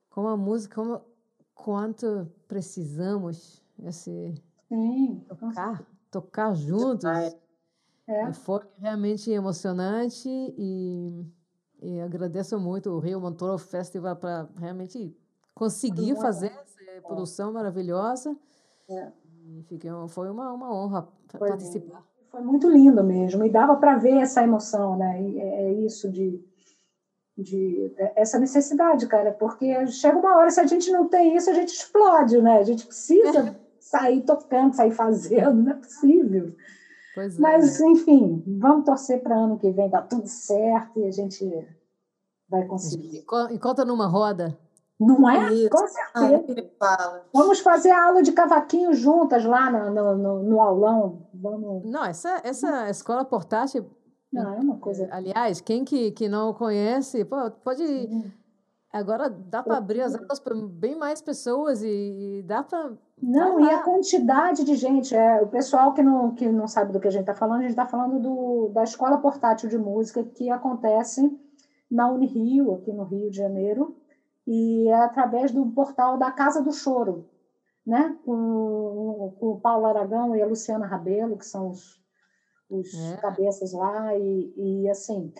como 0.09 0.27
a 0.27 0.35
música, 0.35 0.75
como, 0.75 1.01
quanto 1.53 2.27
precisamos 2.47 3.63
esse, 3.83 4.33
Sim, 4.67 5.23
tocar, 5.27 5.85
tocar 6.09 6.55
juntos. 6.55 7.05
É. 8.07 8.33
Foi 8.33 8.61
realmente 8.79 9.29
emocionante 9.29 10.27
e, 10.29 11.25
e 11.81 12.01
agradeço 12.01 12.59
muito 12.59 12.89
o 12.89 12.99
Rio 12.99 13.21
Montoro 13.21 13.57
Festival 13.57 14.15
para 14.15 14.49
realmente 14.57 15.15
conseguir 15.53 16.15
fazer 16.15 16.47
essa 16.47 17.01
produção 17.01 17.53
maravilhosa. 17.53 18.35
É. 18.89 19.11
Fiquei, 19.67 19.89
foi 20.09 20.29
uma, 20.29 20.51
uma 20.51 20.73
honra 20.73 21.07
foi 21.37 21.49
participar. 21.49 21.97
Lindo. 21.97 22.13
Foi 22.29 22.41
muito 22.41 22.69
lindo 22.69 23.03
mesmo, 23.03 23.45
e 23.45 23.49
dava 23.49 23.75
para 23.75 23.95
ver 23.97 24.17
essa 24.17 24.41
emoção, 24.41 24.97
né? 24.97 25.21
E 25.21 25.39
é, 25.39 25.65
é 25.65 25.73
isso 25.73 26.09
de, 26.11 26.43
de 27.37 27.93
essa 28.15 28.39
necessidade, 28.39 29.05
cara, 29.07 29.31
porque 29.31 29.85
chega 29.87 30.17
uma 30.17 30.37
hora, 30.37 30.49
se 30.49 30.59
a 30.59 30.65
gente 30.65 30.89
não 30.91 31.07
tem 31.07 31.35
isso, 31.35 31.49
a 31.49 31.53
gente 31.53 31.69
explode, 31.69 32.41
né? 32.41 32.57
A 32.57 32.63
gente 32.63 32.87
precisa 32.87 33.49
é. 33.49 33.55
sair 33.79 34.21
tocando, 34.23 34.73
sair 34.73 34.91
fazendo, 34.91 35.61
não 35.61 35.71
é 35.73 35.75
possível. 35.75 36.55
Pois 37.13 37.37
Mas, 37.37 37.79
é. 37.79 37.85
enfim, 37.85 38.43
vamos 38.59 38.85
torcer 38.85 39.21
para 39.21 39.35
ano 39.35 39.59
que 39.59 39.69
vem 39.69 39.89
dar 39.89 40.01
tudo 40.01 40.27
certo 40.27 40.99
e 40.99 41.05
a 41.05 41.11
gente 41.11 41.47
vai 42.49 42.65
conseguir. 42.65 43.23
E 43.51 43.59
conta 43.59 43.85
numa 43.85 44.07
roda. 44.07 44.57
Não 45.05 45.29
é? 45.29 45.53
Isso. 45.53 45.69
Com 45.69 45.87
certeza. 45.87 46.69
Ah, 46.81 47.21
Vamos 47.33 47.59
fazer 47.59 47.91
a 47.91 48.07
aula 48.07 48.23
de 48.23 48.31
cavaquinho 48.31 48.93
juntas 48.93 49.43
lá 49.43 49.69
no, 49.69 50.15
no, 50.15 50.43
no, 50.43 50.61
aulão. 50.61 51.27
Vamos... 51.33 51.83
Não, 51.85 52.05
essa, 52.05 52.41
essa 52.43 52.89
escola 52.89 53.25
portátil. 53.25 53.89
Não, 54.31 54.53
é 54.53 54.59
uma 54.59 54.77
coisa. 54.77 55.07
Aliás, 55.11 55.61
quem 55.61 55.83
que, 55.83 56.11
que 56.11 56.27
não 56.27 56.53
conhece, 56.53 57.23
pô, 57.25 57.51
pode. 57.63 57.83
Agora 58.91 59.29
dá 59.29 59.63
para 59.63 59.77
abrir 59.77 60.01
as 60.01 60.15
aulas 60.15 60.39
para 60.39 60.55
bem 60.55 60.95
mais 60.95 61.21
pessoas 61.21 61.81
e, 61.83 62.39
e 62.39 62.43
dá 62.43 62.63
para. 62.63 62.93
Não, 63.21 63.59
e 63.59 63.69
a 63.69 63.83
quantidade 63.83 64.63
de 64.63 64.75
gente. 64.75 65.15
É, 65.15 65.41
o 65.41 65.47
pessoal 65.47 65.93
que 65.93 66.01
não, 66.01 66.33
que 66.33 66.47
não 66.47 66.67
sabe 66.67 66.91
do 66.91 66.99
que 66.99 67.07
a 67.07 67.11
gente 67.11 67.21
está 67.21 67.33
falando, 67.33 67.59
a 67.59 67.61
gente 67.61 67.71
está 67.71 67.85
falando 67.85 68.19
do, 68.19 68.69
da 68.73 68.83
escola 68.83 69.17
portátil 69.17 69.69
de 69.69 69.77
música 69.77 70.23
que 70.23 70.49
acontece 70.49 71.31
na 71.89 72.11
Unirio, 72.11 72.73
aqui 72.73 72.91
no 72.91 73.03
Rio 73.03 73.29
de 73.29 73.37
Janeiro 73.37 73.95
e 74.45 74.87
é 74.89 74.95
através 74.95 75.51
do 75.51 75.65
portal 75.67 76.17
da 76.17 76.31
Casa 76.31 76.61
do 76.61 76.71
Choro, 76.71 77.25
né? 77.85 78.15
com, 78.25 79.33
com 79.39 79.51
o 79.51 79.59
Paulo 79.59 79.85
Aragão 79.85 80.35
e 80.35 80.41
a 80.41 80.45
Luciana 80.45 80.85
Rabelo, 80.85 81.37
que 81.37 81.45
são 81.45 81.69
os, 81.69 82.01
os 82.69 82.93
é. 82.93 83.17
cabeças 83.17 83.73
lá, 83.73 84.15
e, 84.15 84.53
e 84.55 84.89
assim, 84.89 85.31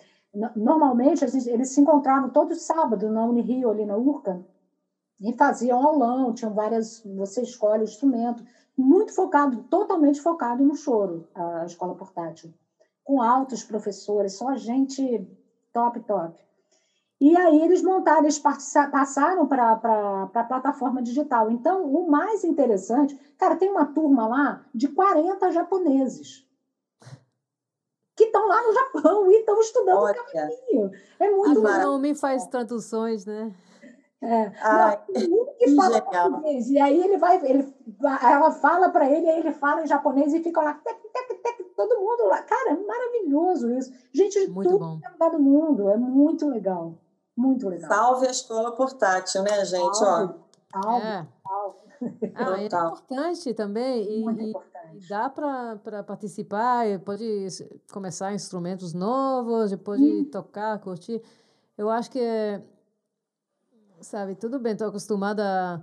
normalmente 0.56 1.24
eles 1.24 1.70
se 1.70 1.80
encontravam 1.80 2.30
todos 2.30 2.62
sábados 2.62 3.10
na 3.10 3.24
Unirio, 3.24 3.70
ali 3.70 3.84
na 3.84 3.96
Urca, 3.96 4.44
E 5.20 5.32
faziam 5.34 5.82
aulão, 5.82 6.34
tinham 6.34 6.54
várias. 6.54 7.02
Você 7.16 7.42
escolhe 7.42 7.82
o 7.82 7.84
instrumento, 7.84 8.44
muito 8.76 9.14
focado, 9.14 9.62
totalmente 9.64 10.20
focado 10.20 10.64
no 10.64 10.74
choro, 10.74 11.28
a 11.34 11.64
escola 11.64 11.94
portátil. 11.94 12.52
Com 13.04 13.22
altos 13.22 13.62
professores, 13.62 14.36
só 14.36 14.56
gente 14.56 15.26
top, 15.72 16.00
top. 16.00 16.40
E 17.24 17.34
aí 17.38 17.62
eles 17.62 17.82
montaram, 17.82 18.24
eles 18.24 18.38
passaram 18.38 19.46
para 19.46 19.72
a 20.34 20.44
plataforma 20.44 21.02
digital. 21.02 21.50
Então, 21.50 21.82
o 21.86 22.06
mais 22.06 22.44
interessante, 22.44 23.18
cara, 23.38 23.56
tem 23.56 23.70
uma 23.70 23.86
turma 23.86 24.28
lá 24.28 24.66
de 24.74 24.88
40 24.88 25.50
japoneses 25.50 26.46
que 28.14 28.24
estão 28.24 28.46
lá 28.46 28.62
no 28.62 28.74
Japão 28.74 29.32
e 29.32 29.36
estão 29.36 29.58
estudando 29.58 30.00
Olha. 30.00 30.14
cavaquinho. 30.14 30.90
É 31.18 31.30
muito 31.30 31.66
A 31.66 31.78
Naomi 31.78 32.14
faz 32.14 32.46
traduções, 32.46 33.24
né? 33.24 33.54
É. 34.20 34.52
Ai, 34.60 35.00
não, 35.08 35.46
que 35.58 35.74
fala 35.74 36.02
português. 36.02 36.68
E 36.68 36.78
aí 36.78 37.02
ele 37.02 37.16
vai, 37.16 37.42
ele, 37.42 37.74
ela 38.22 38.50
fala 38.50 38.90
para 38.90 39.10
ele, 39.10 39.30
aí 39.30 39.40
ele 39.40 39.52
fala 39.52 39.82
em 39.82 39.86
japonês 39.86 40.34
e 40.34 40.42
fica 40.42 40.60
lá, 40.60 40.74
tec, 40.74 41.00
tec, 41.10 41.42
tec, 41.42 41.74
todo 41.74 41.98
mundo 41.98 42.26
lá. 42.26 42.42
Cara, 42.42 42.72
é 42.72 42.76
maravilhoso 42.76 43.72
isso. 43.72 43.94
Gente 44.12 44.44
de 44.44 44.52
muito 44.52 44.68
tudo 44.68 45.00
é 45.02 45.08
lugar 45.08 45.30
do 45.30 45.38
mundo. 45.38 45.88
É 45.88 45.96
muito 45.96 46.46
legal. 46.46 46.98
Muito 47.36 47.68
legal. 47.68 47.90
Salve 47.90 48.26
a 48.26 48.30
escola 48.30 48.72
portátil, 48.72 49.42
né, 49.42 49.64
gente? 49.64 49.98
Salve, 49.98 50.34
Ó. 50.74 50.82
Salve, 50.82 51.06
é. 51.06 51.26
salve. 51.42 51.84
Ah, 52.34 52.60
é 52.60 52.66
importante 52.66 53.54
também. 53.54 54.20
E, 54.20 54.22
Muito 54.22 54.42
importante. 54.42 54.74
E 55.04 55.08
dá 55.08 55.28
para 55.28 56.02
participar, 56.02 56.84
pode 57.04 57.48
começar 57.92 58.32
instrumentos 58.34 58.92
novos, 58.92 59.74
pode 59.76 60.02
hum. 60.02 60.24
tocar, 60.30 60.78
curtir. 60.80 61.22
Eu 61.76 61.90
acho 61.90 62.10
que, 62.10 62.20
sabe, 64.00 64.34
tudo 64.34 64.58
bem, 64.58 64.72
estou 64.72 64.88
acostumada 64.88 65.42
a 65.44 65.80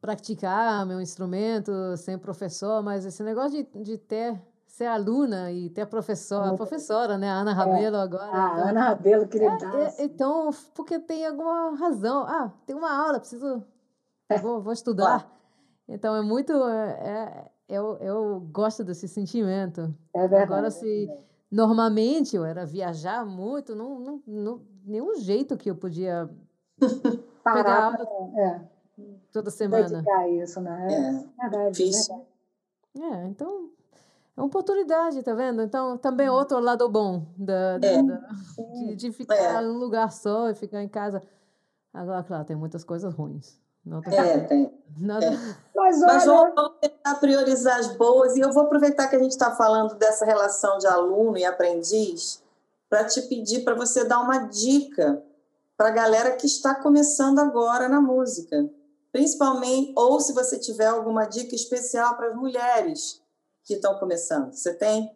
praticar 0.00 0.86
meu 0.86 1.00
instrumento 1.00 1.72
sem 1.96 2.16
professor, 2.18 2.82
mas 2.82 3.04
esse 3.04 3.22
negócio 3.22 3.62
de, 3.64 3.82
de 3.82 3.98
ter 3.98 4.40
ser 4.66 4.86
aluna 4.86 5.50
e 5.52 5.70
ter 5.70 5.86
professora, 5.86 6.50
a 6.50 6.54
professora, 6.54 7.16
né? 7.16 7.30
A 7.30 7.34
Ana 7.36 7.52
é. 7.52 7.54
Rabelo 7.54 7.96
é. 7.96 8.00
agora. 8.00 8.30
Ah, 8.32 8.50
então, 8.52 8.68
Ana 8.68 8.84
Rabelo, 8.88 9.28
querida. 9.28 9.66
É, 9.74 10.02
é, 10.02 10.04
então, 10.04 10.50
porque 10.74 10.98
tem 10.98 11.26
alguma 11.26 11.76
razão. 11.76 12.24
Ah, 12.26 12.52
tem 12.66 12.76
uma 12.76 12.90
aula, 12.90 13.18
preciso. 13.18 13.64
É. 14.28 14.38
Vou, 14.38 14.60
vou 14.60 14.72
estudar. 14.72 15.30
Então, 15.88 16.14
é 16.14 16.20
muito. 16.20 16.52
É, 16.52 17.48
eu, 17.68 17.96
eu 17.98 18.40
gosto 18.52 18.84
desse 18.84 19.08
sentimento. 19.08 19.94
É 20.14 20.20
verdade. 20.20 20.42
Agora, 20.42 20.70
se 20.70 21.08
normalmente 21.50 22.36
eu 22.36 22.44
era 22.44 22.66
viajar 22.66 23.24
muito, 23.24 23.74
não, 23.74 23.98
não, 23.98 24.22
não 24.26 24.60
nenhum 24.84 25.14
jeito 25.16 25.56
que 25.56 25.70
eu 25.70 25.76
podia 25.76 26.28
Parar 27.42 27.64
pegar 27.64 27.84
aula 27.84 28.40
é. 28.40 28.60
toda 29.32 29.50
semana. 29.50 29.88
Dedicar 29.88 30.28
isso, 30.28 30.60
né? 30.60 30.88
É, 30.90 31.46
é 31.46 31.48
verdade. 31.48 31.76
Difícil. 31.76 32.26
É, 32.98 33.26
então 33.26 33.70
é 34.36 34.40
uma 34.40 34.46
oportunidade, 34.46 35.22
tá 35.22 35.34
vendo? 35.34 35.62
Então, 35.62 35.96
também 35.96 36.28
outro 36.28 36.60
lado 36.60 36.86
bom 36.88 37.26
da, 37.38 37.78
da, 37.78 37.88
é. 37.88 38.02
da 38.02 38.20
de, 38.74 38.96
de, 38.96 39.12
ficar 39.12 39.34
é. 39.34 39.62
em 39.62 39.66
um 39.66 39.78
lugar 39.78 40.12
só 40.12 40.50
e 40.50 40.54
ficar 40.54 40.82
em 40.82 40.88
casa. 40.88 41.22
Agora, 41.92 42.22
claro, 42.22 42.44
tem 42.44 42.54
muitas 42.54 42.84
coisas 42.84 43.14
ruins. 43.14 43.58
Não 43.82 44.02
tô... 44.02 44.10
É, 44.12 44.40
tem. 44.40 44.66
É. 44.66 44.70
Mas, 45.74 46.02
olha... 46.02 46.06
Mas 46.06 46.24
vamos 46.26 46.72
tentar 46.80 47.14
priorizar 47.14 47.78
as 47.78 47.96
boas 47.96 48.36
e 48.36 48.40
eu 48.40 48.52
vou 48.52 48.64
aproveitar 48.64 49.08
que 49.08 49.16
a 49.16 49.18
gente 49.18 49.30
está 49.30 49.52
falando 49.52 49.94
dessa 49.94 50.26
relação 50.26 50.76
de 50.76 50.86
aluno 50.86 51.38
e 51.38 51.44
aprendiz 51.44 52.42
para 52.90 53.04
te 53.04 53.22
pedir 53.22 53.64
para 53.64 53.74
você 53.74 54.04
dar 54.04 54.20
uma 54.20 54.38
dica 54.40 55.22
para 55.78 55.88
a 55.88 55.92
galera 55.92 56.32
que 56.32 56.46
está 56.46 56.74
começando 56.74 57.38
agora 57.38 57.88
na 57.88 58.02
música. 58.02 58.68
Principalmente, 59.10 59.94
ou 59.96 60.20
se 60.20 60.34
você 60.34 60.58
tiver 60.58 60.88
alguma 60.88 61.24
dica 61.24 61.54
especial 61.54 62.16
para 62.16 62.28
as 62.28 62.36
mulheres 62.36 63.22
que 63.66 63.74
estão 63.74 63.98
começando? 63.98 64.52
Você 64.52 64.72
tem? 64.72 65.14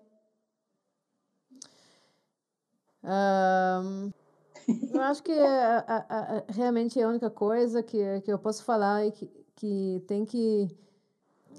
Um, 3.03 4.12
eu 4.92 5.01
acho 5.03 5.22
que 5.22 5.32
é, 5.32 5.46
a, 5.46 5.84
a, 5.86 6.53
realmente 6.53 7.01
a 7.01 7.09
única 7.09 7.30
coisa 7.30 7.82
que, 7.82 8.20
que 8.22 8.30
eu 8.30 8.38
posso 8.38 8.64
falar 8.64 9.07
é 9.07 9.11
que, 9.12 9.26
que 9.55 10.05
tem 10.07 10.26
que 10.26 10.68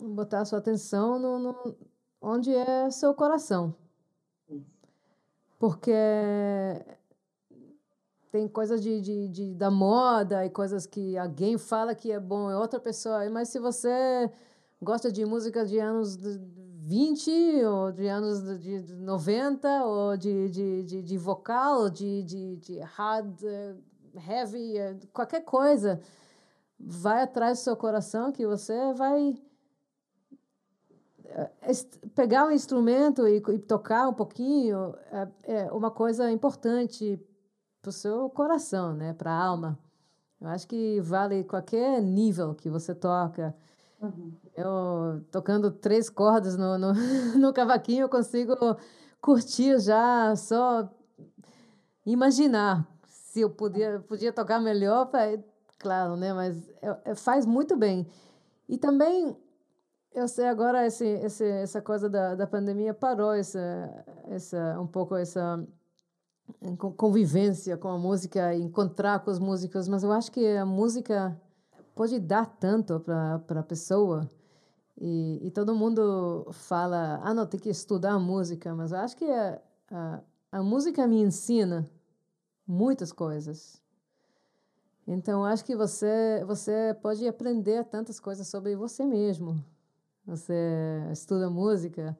botar 0.01 0.45
sua 0.45 0.59
atenção 0.59 1.17
no, 1.17 1.39
no 1.39 1.75
onde 2.21 2.53
é 2.53 2.89
seu 2.91 3.13
coração. 3.13 3.73
Porque 5.57 5.93
tem 8.31 8.47
coisas 8.47 8.81
de, 8.81 8.99
de, 8.99 9.27
de, 9.29 9.55
da 9.55 9.71
moda 9.71 10.45
e 10.45 10.49
coisas 10.49 10.85
que 10.85 11.17
alguém 11.17 11.57
fala 11.57 11.95
que 11.95 12.11
é 12.11 12.19
bom, 12.19 12.51
é 12.51 12.57
outra 12.57 12.79
pessoa. 12.79 13.29
Mas 13.29 13.49
se 13.49 13.59
você 13.59 14.29
gosta 14.81 15.11
de 15.11 15.25
música 15.25 15.65
de 15.65 15.77
anos 15.79 16.17
20, 16.83 17.63
ou 17.65 17.91
de 17.91 18.07
anos 18.07 18.59
de, 18.59 18.81
de 18.81 18.95
90, 18.95 19.85
ou 19.85 20.17
de, 20.17 20.49
de, 20.49 20.83
de, 20.83 21.01
de 21.03 21.17
vocal, 21.17 21.89
de, 21.89 22.23
de, 22.23 22.55
de 22.57 22.79
hard, 22.79 23.39
heavy, 24.27 24.77
eh, 24.77 24.97
qualquer 25.13 25.41
coisa. 25.41 26.01
Vai 26.79 27.21
atrás 27.21 27.59
do 27.59 27.63
seu 27.63 27.75
coração 27.75 28.31
que 28.31 28.47
você 28.47 28.93
vai 28.93 29.35
eh, 31.25 31.51
pegar 32.15 32.47
um 32.47 32.51
instrumento 32.51 33.27
e, 33.27 33.37
e 33.37 33.59
tocar 33.59 34.09
um 34.09 34.13
pouquinho 34.13 34.95
é, 35.11 35.65
é 35.65 35.71
uma 35.71 35.91
coisa 35.91 36.31
importante 36.31 37.19
para 37.79 37.89
o 37.89 37.93
seu 37.93 38.27
coração, 38.31 38.95
né? 38.95 39.13
para 39.13 39.31
a 39.31 39.43
alma. 39.45 39.77
Eu 40.39 40.47
acho 40.47 40.67
que 40.67 40.99
vale 41.01 41.43
qualquer 41.43 42.01
nível 42.01 42.55
que 42.55 42.71
você 42.71 42.95
toca. 42.95 43.55
Uhum. 44.01 44.33
Eu 44.55 45.23
tocando 45.31 45.69
três 45.69 46.09
cordas 46.09 46.57
no, 46.57 46.77
no, 46.77 46.93
no 47.37 47.53
cavaquinho, 47.53 48.03
eu 48.03 48.09
consigo 48.09 48.55
curtir 49.21 49.79
já, 49.79 50.35
só 50.35 50.89
imaginar 52.05 52.87
se 53.05 53.41
eu 53.41 53.49
podia, 53.49 53.99
podia 54.07 54.33
tocar 54.33 54.59
melhor, 54.59 55.09
claro, 55.77 56.17
né? 56.17 56.33
Mas 56.33 56.69
é, 56.81 57.11
é, 57.11 57.15
faz 57.15 57.45
muito 57.45 57.77
bem. 57.77 58.05
E 58.67 58.77
também, 58.77 59.37
eu 60.13 60.27
sei 60.27 60.47
agora, 60.47 60.85
esse, 60.85 61.05
esse, 61.05 61.45
essa 61.45 61.81
coisa 61.81 62.09
da, 62.09 62.35
da 62.35 62.47
pandemia 62.47 62.93
parou 62.93 63.33
essa, 63.33 64.05
essa, 64.27 64.79
um 64.81 64.87
pouco 64.87 65.15
essa 65.15 65.65
convivência 66.97 67.77
com 67.77 67.87
a 67.87 67.97
música, 67.97 68.53
encontrar 68.55 69.19
com 69.19 69.31
as 69.31 69.39
músicas, 69.39 69.87
mas 69.87 70.03
eu 70.03 70.11
acho 70.11 70.31
que 70.31 70.45
a 70.57 70.65
música 70.65 71.39
pode 71.95 72.19
dar 72.19 72.45
tanto 72.45 72.99
para 72.99 73.59
a 73.59 73.63
pessoa. 73.63 74.29
E, 74.97 75.47
e, 75.47 75.51
todo 75.51 75.75
mundo 75.75 76.47
fala, 76.51 77.19
ah, 77.23 77.33
não, 77.33 77.47
tem 77.47 77.59
que 77.59 77.69
estudar 77.69 78.19
música, 78.19 78.75
mas 78.75 78.91
eu 78.91 78.99
acho 78.99 79.17
que 79.17 79.25
a, 79.25 79.61
a, 79.89 80.21
a 80.51 80.63
música 80.63 81.07
me 81.07 81.21
ensina 81.21 81.89
muitas 82.67 83.11
coisas. 83.11 83.81
Então, 85.07 85.43
acho 85.43 85.65
que 85.65 85.75
você, 85.75 86.43
você 86.45 86.95
pode 87.01 87.27
aprender 87.27 87.83
tantas 87.85 88.19
coisas 88.19 88.47
sobre 88.47 88.75
você 88.75 89.05
mesmo. 89.05 89.63
Você 90.25 90.53
estuda 91.11 91.49
música, 91.49 92.15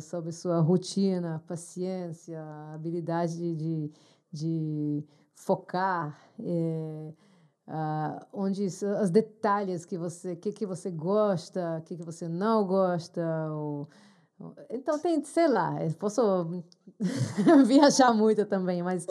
sobre 0.00 0.32
sua 0.32 0.60
rotina, 0.60 1.42
paciência, 1.46 2.40
habilidade 2.72 3.54
de, 3.54 3.90
de 4.32 5.04
focar. 5.34 6.18
É, 6.38 7.12
Uh, 7.66 8.20
onde 8.30 8.66
os 8.66 9.08
detalhes 9.08 9.86
que 9.86 9.96
você, 9.96 10.36
que 10.36 10.52
que 10.52 10.66
você 10.66 10.90
gosta, 10.90 11.82
que 11.86 11.96
que 11.96 12.02
você 12.02 12.28
não 12.28 12.66
gosta, 12.66 13.22
ou, 13.52 13.88
ou, 14.38 14.54
então 14.68 14.98
tem, 14.98 15.24
sei 15.24 15.48
lá, 15.48 15.72
posso 15.98 16.62
viajar 17.64 18.12
muito 18.12 18.44
também, 18.44 18.82
mas 18.82 19.06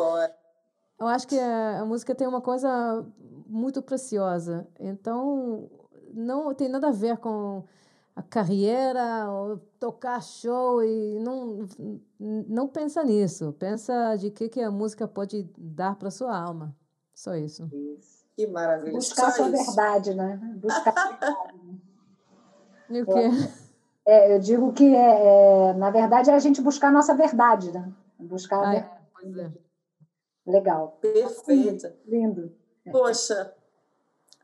eu 1.00 1.08
acho 1.08 1.28
que 1.28 1.40
a, 1.40 1.82
a, 1.82 1.86
música 1.86 2.14
tem 2.14 2.28
uma 2.28 2.42
coisa 2.42 3.04
muito 3.48 3.82
preciosa, 3.82 4.68
então 4.80 5.68
não 6.14 6.54
tem 6.54 6.70
nada 6.70 6.90
a 6.90 6.92
ver 6.92 7.18
com 7.18 7.64
a 8.16 8.22
carreira, 8.22 9.32
ou 9.32 9.58
tocar 9.80 10.22
show 10.22 10.84
e 10.84 11.20
não 11.20 11.66
não 12.20 12.68
pensa 12.68 13.04
nisso, 13.04 13.52
pensa 13.58 14.16
de 14.16 14.30
que 14.30 14.48
que 14.48 14.62
a 14.62 14.70
música 14.70 15.08
pode 15.08 15.50
dar 15.58 15.96
para 15.96 16.12
sua 16.12 16.38
alma, 16.38 16.76
só 17.16 17.36
isso. 17.36 17.68
Isso. 17.74 18.23
Que 18.36 18.48
maravilha. 18.48 18.94
Buscar 18.94 19.28
a 19.28 19.32
sua 19.32 19.50
isso. 19.50 19.66
verdade, 19.66 20.14
né? 20.14 20.40
Buscar 20.56 20.94
a 20.98 21.08
verdade. 21.10 21.82
E 22.90 23.02
o 23.02 23.06
quê? 23.06 23.30
É, 24.06 24.36
eu 24.36 24.40
digo 24.40 24.74
que, 24.74 24.96
é, 24.96 25.70
é, 25.70 25.74
na 25.74 25.90
verdade, 25.90 26.30
é 26.30 26.34
a 26.34 26.40
gente 26.40 26.62
buscar 26.62 26.90
a 26.90 26.92
nossa 26.92 27.16
verdade, 27.16 27.72
né? 27.72 27.92
Buscar 28.20 28.58
a 28.58 28.62
ah, 28.62 28.72
verdade. 28.72 28.96
É, 28.96 29.02
pois 29.14 29.38
é. 29.38 29.52
Legal. 30.46 30.98
Perfeito. 31.02 31.92
Lindo. 32.06 32.54
Poxa, 32.92 33.54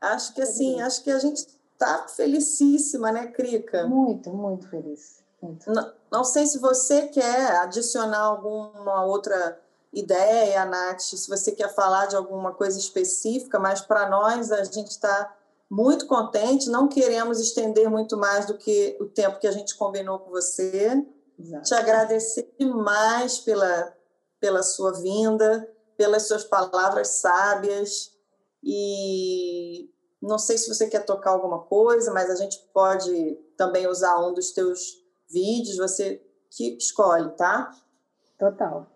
acho 0.00 0.34
que 0.34 0.40
assim, 0.40 0.80
acho 0.80 1.04
que 1.04 1.10
a 1.10 1.18
gente 1.18 1.46
está 1.72 2.08
felicíssima, 2.08 3.12
né, 3.12 3.26
Crica? 3.26 3.86
Muito, 3.86 4.30
muito 4.32 4.68
feliz. 4.68 5.22
Muito. 5.42 5.70
Não, 5.70 5.92
não 6.10 6.24
sei 6.24 6.46
se 6.46 6.58
você 6.58 7.08
quer 7.08 7.56
adicionar 7.60 8.20
alguma 8.20 9.04
outra 9.04 9.60
ideia, 9.92 10.64
Nath, 10.64 11.00
se 11.00 11.28
você 11.28 11.52
quer 11.52 11.74
falar 11.74 12.06
de 12.06 12.16
alguma 12.16 12.54
coisa 12.54 12.78
específica, 12.78 13.58
mas 13.58 13.80
para 13.80 14.08
nós 14.08 14.52
a 14.52 14.62
gente 14.64 14.90
está 14.90 15.36
muito 15.68 16.06
contente, 16.06 16.68
não 16.68 16.88
queremos 16.88 17.38
estender 17.38 17.88
muito 17.88 18.16
mais 18.16 18.46
do 18.46 18.56
que 18.56 18.96
o 19.00 19.06
tempo 19.06 19.38
que 19.38 19.46
a 19.46 19.52
gente 19.52 19.76
combinou 19.76 20.18
com 20.18 20.30
você. 20.30 21.04
Exato. 21.38 21.64
Te 21.64 21.74
agradecer 21.74 22.54
demais 22.58 23.38
pela, 23.38 23.96
pela 24.40 24.62
sua 24.62 24.92
vinda, 25.00 25.68
pelas 25.96 26.26
suas 26.26 26.44
palavras 26.44 27.08
sábias 27.20 28.12
e 28.62 29.90
não 30.20 30.38
sei 30.38 30.58
se 30.58 30.68
você 30.68 30.88
quer 30.88 31.04
tocar 31.04 31.30
alguma 31.30 31.60
coisa, 31.60 32.12
mas 32.12 32.28
a 32.30 32.34
gente 32.34 32.58
pode 32.74 33.34
também 33.56 33.86
usar 33.86 34.18
um 34.18 34.34
dos 34.34 34.50
teus 34.50 34.80
vídeos, 35.30 35.76
você 35.76 36.22
que 36.50 36.76
escolhe, 36.76 37.30
tá? 37.36 37.70
Total. 38.38 38.86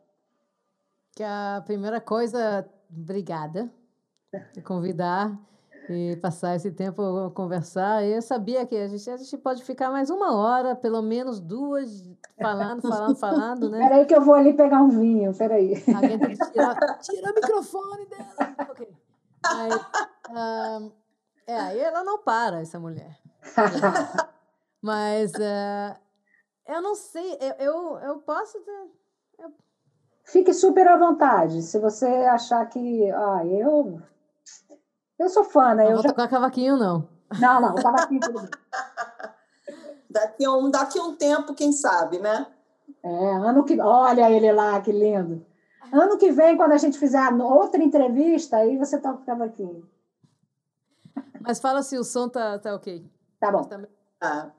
Que 1.15 1.23
a 1.23 1.63
primeira 1.65 2.01
coisa, 2.01 2.69
obrigada 2.91 3.71
por 4.53 4.63
convidar 4.63 5.39
e 5.89 6.17
passar 6.17 6.57
esse 6.57 6.73
tempo 6.73 7.31
conversar. 7.31 8.05
Eu 8.05 8.21
sabia 8.23 8.67
que 8.67 8.77
a 8.77 8.89
gente, 8.89 9.09
a 9.09 9.17
gente 9.17 9.37
pode 9.39 9.63
ficar 9.63 9.91
mais 9.91 10.11
uma 10.11 10.35
hora, 10.35 10.75
pelo 10.75 11.03
menos 11.03 11.41
duas, 11.41 12.03
falando, 12.41 12.83
falando, 12.83 13.17
falando, 13.17 13.71
né? 13.71 13.79
Peraí 13.79 14.07
que 14.07 14.15
eu 14.15 14.23
vou 14.23 14.35
ali 14.35 14.55
pegar 14.55 14.83
um 14.83 14.89
vinho, 14.89 15.33
peraí. 15.35 15.75
Alguém 15.95 16.19
tem 16.19 16.37
que 16.37 16.51
tirar, 16.51 16.99
tira 16.99 17.31
o 17.31 17.35
microfone 17.35 18.07
dela. 18.07 18.71
Ok. 18.71 18.89
Mas, 19.45 20.93
é, 21.47 21.57
aí 21.61 21.79
ela 21.79 22.03
não 22.03 22.19
para, 22.19 22.61
essa 22.61 22.81
mulher. 22.81 23.19
Mas 24.81 25.33
uh, 25.35 25.97
eu 26.67 26.83
não 26.83 26.95
sei, 26.95 27.39
eu, 27.41 27.55
eu, 27.59 27.99
eu 27.99 28.19
posso. 28.19 28.59
Eu... 29.39 29.53
Fique 30.25 30.53
super 30.53 30.89
à 30.89 30.97
vontade. 30.97 31.63
Se 31.63 31.79
você 31.79 32.07
achar 32.07 32.65
que. 32.67 33.11
Ah, 33.11 33.43
eu. 33.47 34.01
Eu 35.19 35.29
sou 35.29 35.45
fã, 35.45 35.75
né? 35.75 35.85
Não 35.85 35.91
eu 35.91 35.97
vou 35.97 36.03
já... 36.03 36.09
tocar 36.09 36.29
cavaquinho, 36.29 36.77
não. 36.77 37.09
Não, 37.41 37.61
não, 37.61 37.75
cavaquinho 37.75 38.21
tudo 38.21 38.49
daqui, 40.15 40.45
a 40.45 40.53
um, 40.53 40.71
daqui 40.71 40.99
a 40.99 41.03
um 41.03 41.17
tempo, 41.17 41.55
quem 41.55 41.73
sabe, 41.73 42.19
né? 42.19 42.47
É, 43.03 43.33
ano 43.35 43.65
que. 43.65 43.79
Olha 43.81 44.31
ele 44.31 44.53
lá, 44.53 44.81
que 44.81 44.93
lindo. 44.93 45.45
Ano 45.93 46.17
que 46.17 46.31
vem, 46.31 46.57
quando 46.57 46.73
a 46.73 46.79
gente 46.79 46.99
fizer 46.99 47.31
outra 47.33 47.83
entrevista, 47.83 48.57
aí 48.57 48.79
você 48.79 48.99
toca 48.99 49.21
o 49.21 49.27
cavaquinho. 49.27 49.87
Mas 51.41 51.61
fala 51.61 51.83
se 51.83 51.99
o 51.99 52.05
som 52.05 52.29
tá, 52.29 52.59
tá 52.59 52.75
ok. 52.75 53.05
Tá 53.39 53.53
bom. 53.53 53.69
Tá. 54.19 54.53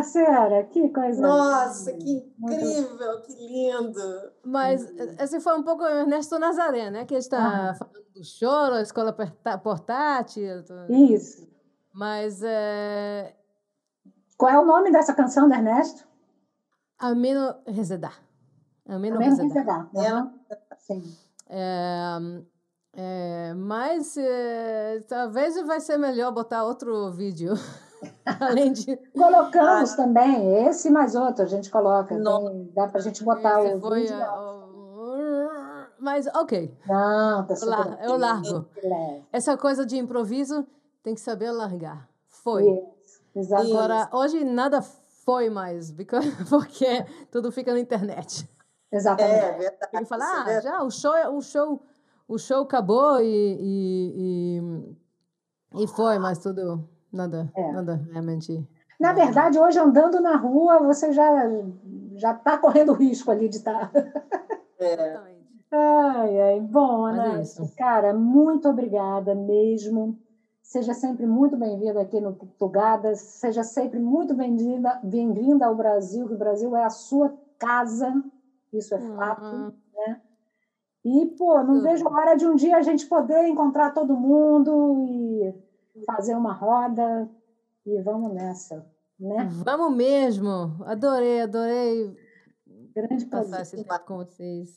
Parceira, 0.00 0.64
que 0.64 0.88
coisa. 0.88 1.20
Nossa, 1.20 1.92
que 1.92 2.12
incrível, 2.38 3.20
que 3.22 3.32
lindo. 3.46 4.32
Mas 4.44 4.82
esse 5.18 5.40
foi 5.40 5.58
um 5.58 5.62
pouco 5.62 5.84
Ernesto 5.84 6.38
Nazaré, 6.38 6.90
né? 6.90 7.04
Que 7.04 7.14
está 7.14 7.70
ah. 7.70 7.74
falando 7.74 8.04
do 8.14 8.24
choro, 8.24 8.74
a 8.74 8.82
escola 8.82 9.14
portátil. 9.62 10.64
Isso. 10.88 11.48
Mas. 11.92 12.42
É... 12.42 13.34
Qual 14.36 14.50
é 14.50 14.58
o 14.58 14.64
nome 14.64 14.90
dessa 14.90 15.12
canção 15.12 15.48
do 15.48 15.54
Ernesto? 15.54 16.08
Ameno 16.98 17.54
Rezedá. 17.66 18.12
Ameno, 18.88 19.18
Rezedá. 19.18 19.88
Uhum. 19.92 20.38
Sim. 20.78 21.16
É, 21.48 22.18
é, 22.92 23.54
mas 23.54 24.16
é, 24.16 25.00
talvez 25.08 25.54
vai 25.66 25.80
ser 25.80 25.96
melhor 25.96 26.32
botar 26.32 26.64
outro 26.64 27.10
vídeo. 27.10 27.54
Além 28.40 28.72
de. 28.72 28.96
Colocamos 29.12 29.92
ah, 29.92 29.96
também, 29.96 30.66
esse 30.66 30.90
mais 30.90 31.14
outro, 31.14 31.44
a 31.44 31.48
gente 31.48 31.70
coloca. 31.70 32.14
Tem, 32.14 32.70
dá 32.74 32.88
para 32.88 32.98
a 32.98 33.02
gente 33.02 33.22
botar 33.22 33.60
o. 33.60 33.80
Foi, 33.80 34.02
vídeo. 34.02 34.16
Mas, 36.00 36.26
ok. 36.34 36.74
Não, 36.86 37.46
tá 37.46 37.54
super 37.54 37.98
Eu 38.02 38.16
largo. 38.16 38.66
Essa 39.30 39.56
coisa 39.56 39.84
de 39.84 39.98
improviso 39.98 40.66
tem 41.02 41.14
que 41.14 41.20
saber 41.20 41.50
largar. 41.50 42.08
Foi. 42.26 42.64
Isso, 42.64 43.20
exatamente. 43.34 43.76
Agora, 43.76 44.08
hoje 44.12 44.42
nada 44.42 44.80
foi 45.24 45.50
mais, 45.50 45.92
porque 46.48 47.04
tudo 47.30 47.52
fica 47.52 47.72
na 47.72 47.80
internet. 47.80 48.48
Exatamente. 48.90 49.44
É 49.44 49.58
verdade. 49.58 49.90
Ele 49.92 50.04
fala, 50.06 50.24
ah, 50.24 50.60
já 50.60 50.82
o 50.82 50.90
show, 50.90 51.12
o 51.36 51.42
show, 51.42 51.82
o 52.30 52.38
show 52.38 52.62
acabou 52.62 53.20
e, 53.20 53.58
e, 53.60 54.60
e, 55.74 55.82
e 55.82 55.86
foi, 55.88 56.18
mas 56.20 56.38
tudo 56.38 56.88
nada, 57.12 57.50
é. 57.56 57.72
nada 57.72 58.00
realmente. 58.12 58.64
Na 59.00 59.12
verdade, 59.12 59.58
hoje 59.58 59.78
andando 59.78 60.20
na 60.20 60.36
rua, 60.36 60.78
você 60.78 61.12
já 61.12 61.28
já 62.14 62.32
está 62.32 62.56
correndo 62.56 62.92
risco 62.92 63.30
ali 63.30 63.48
de 63.48 63.56
estar. 63.56 63.90
Tá. 63.90 64.02
É. 64.78 65.30
Ai, 65.72 66.40
ai. 66.40 66.60
Bom, 66.60 67.06
Ana, 67.06 67.42
é 67.42 67.44
cara, 67.78 68.12
muito 68.12 68.68
obrigada 68.68 69.36
mesmo. 69.36 70.18
Seja 70.60 70.92
sempre 70.92 71.28
muito 71.28 71.56
bem-vinda 71.56 72.00
aqui 72.00 72.20
no 72.20 72.32
Tugadas. 72.58 73.20
Seja 73.20 73.62
sempre 73.62 74.00
muito 74.00 74.34
bem-vinda 74.34 74.98
bem 75.04 75.62
ao 75.62 75.76
Brasil, 75.76 76.26
que 76.26 76.34
o 76.34 76.38
Brasil 76.38 76.74
é 76.74 76.82
a 76.82 76.90
sua 76.90 77.32
casa. 77.56 78.12
Isso 78.72 78.92
é 78.96 78.98
fato, 78.98 79.44
uhum. 79.44 79.72
né? 79.94 80.20
E, 81.04 81.26
pô, 81.38 81.62
não 81.62 81.80
vejo 81.80 82.06
a 82.06 82.12
hora 82.12 82.36
de 82.36 82.46
um 82.46 82.54
dia 82.54 82.76
a 82.76 82.82
gente 82.82 83.06
poder 83.06 83.46
encontrar 83.48 83.92
todo 83.92 84.16
mundo 84.16 85.06
e 85.08 85.54
fazer 86.04 86.34
uma 86.34 86.52
roda. 86.52 87.28
E 87.86 88.00
vamos 88.02 88.32
nessa, 88.32 88.86
né? 89.18 89.48
Vamos 89.64 89.96
mesmo. 89.96 90.76
Adorei, 90.84 91.40
adorei 91.40 92.14
Grande 92.94 93.24
passar 93.26 93.62
esse 93.62 93.76
tempo 93.76 93.98
com 94.06 94.18
vocês. 94.18 94.68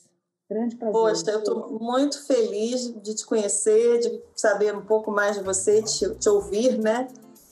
Grande 0.49 0.75
prazer. 0.75 0.93
Poxa, 0.93 1.31
eu 1.31 1.39
estou 1.39 1.79
muito 1.79 2.25
feliz 2.25 2.93
de 3.01 3.15
te 3.15 3.25
conhecer, 3.25 3.99
de 3.99 4.21
saber 4.35 4.75
um 4.75 4.81
pouco 4.81 5.11
mais 5.11 5.35
de 5.35 5.43
você, 5.43 5.81
de 5.81 5.91
te, 5.91 6.15
te 6.15 6.29
ouvir, 6.29 6.77
né? 6.77 7.07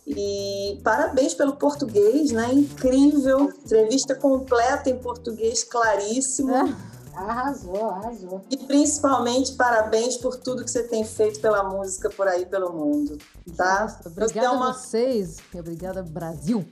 E 0.06 0.80
parabéns 0.84 1.34
pelo 1.34 1.56
português, 1.56 2.32
né? 2.32 2.54
Incrível. 2.54 3.50
Entrevista 3.64 4.14
completa 4.14 4.90
em 4.90 5.00
português, 5.00 5.64
claríssimo. 5.64 6.54
É. 6.54 6.91
Arrasou, 7.14 7.90
arrasou. 7.90 8.42
E 8.50 8.58
principalmente 8.58 9.54
parabéns 9.54 10.18
por 10.18 10.38
tudo 10.38 10.64
que 10.64 10.72
você 10.72 10.84
tem 10.84 11.04
feito 11.04 11.40
pela 11.40 11.64
música 11.64 12.10
por 12.10 12.28
aí 12.28 12.46
pelo 12.46 12.72
mundo, 12.72 13.18
tá? 13.56 13.82
Nossa, 13.82 14.10
obrigada 14.10 14.48
é 14.48 14.50
uma... 14.50 14.70
a 14.70 14.74
vocês 14.74 15.38
e 15.54 15.60
obrigada 15.60 16.02
Brasil. 16.04 16.66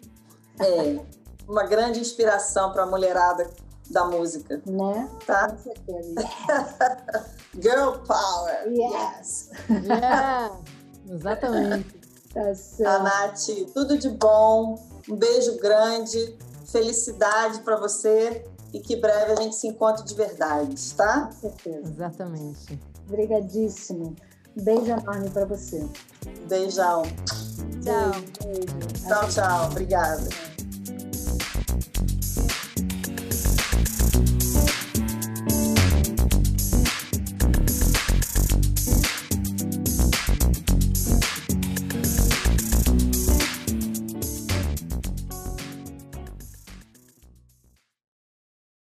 É, 0.60 1.00
uma 1.48 1.64
grande 1.64 2.00
inspiração 2.00 2.72
para 2.72 2.84
a 2.84 2.86
mulherada 2.86 3.50
da 3.90 4.06
música. 4.06 4.62
Né? 4.66 5.10
Tá? 5.26 5.50
Com 5.50 5.58
certeza. 5.58 6.16
Girl 7.60 7.98
power. 8.06 8.68
Yes. 8.68 9.50
Yeah. 9.70 10.52
Exatamente. 11.10 12.00
Tá 12.32 12.54
certo. 12.54 12.88
A 12.88 13.00
Nath, 13.00 13.48
tudo 13.74 13.98
de 13.98 14.08
bom. 14.08 14.76
Um 15.10 15.16
beijo 15.16 15.58
grande. 15.58 16.38
Felicidade 16.72 17.62
para 17.62 17.76
você 17.76 18.46
e 18.74 18.80
que 18.80 18.96
breve 18.96 19.32
a 19.34 19.36
gente 19.36 19.56
se 19.56 19.68
encontre 19.68 20.04
de 20.06 20.14
verdade, 20.14 20.94
tá? 20.96 21.28
Com 21.28 21.32
certeza. 21.32 21.90
Exatamente. 21.90 22.80
Obrigadíssimo. 23.08 24.16
Beijo 24.56 24.92
enorme 24.92 25.30
para 25.30 25.46
você. 25.46 25.86
Beijão. 26.48 27.04
Tchau. 27.84 28.12
Beijo. 28.44 29.08
Tchau, 29.08 29.30
tchau. 29.30 29.66
Obrigada. 29.72 30.49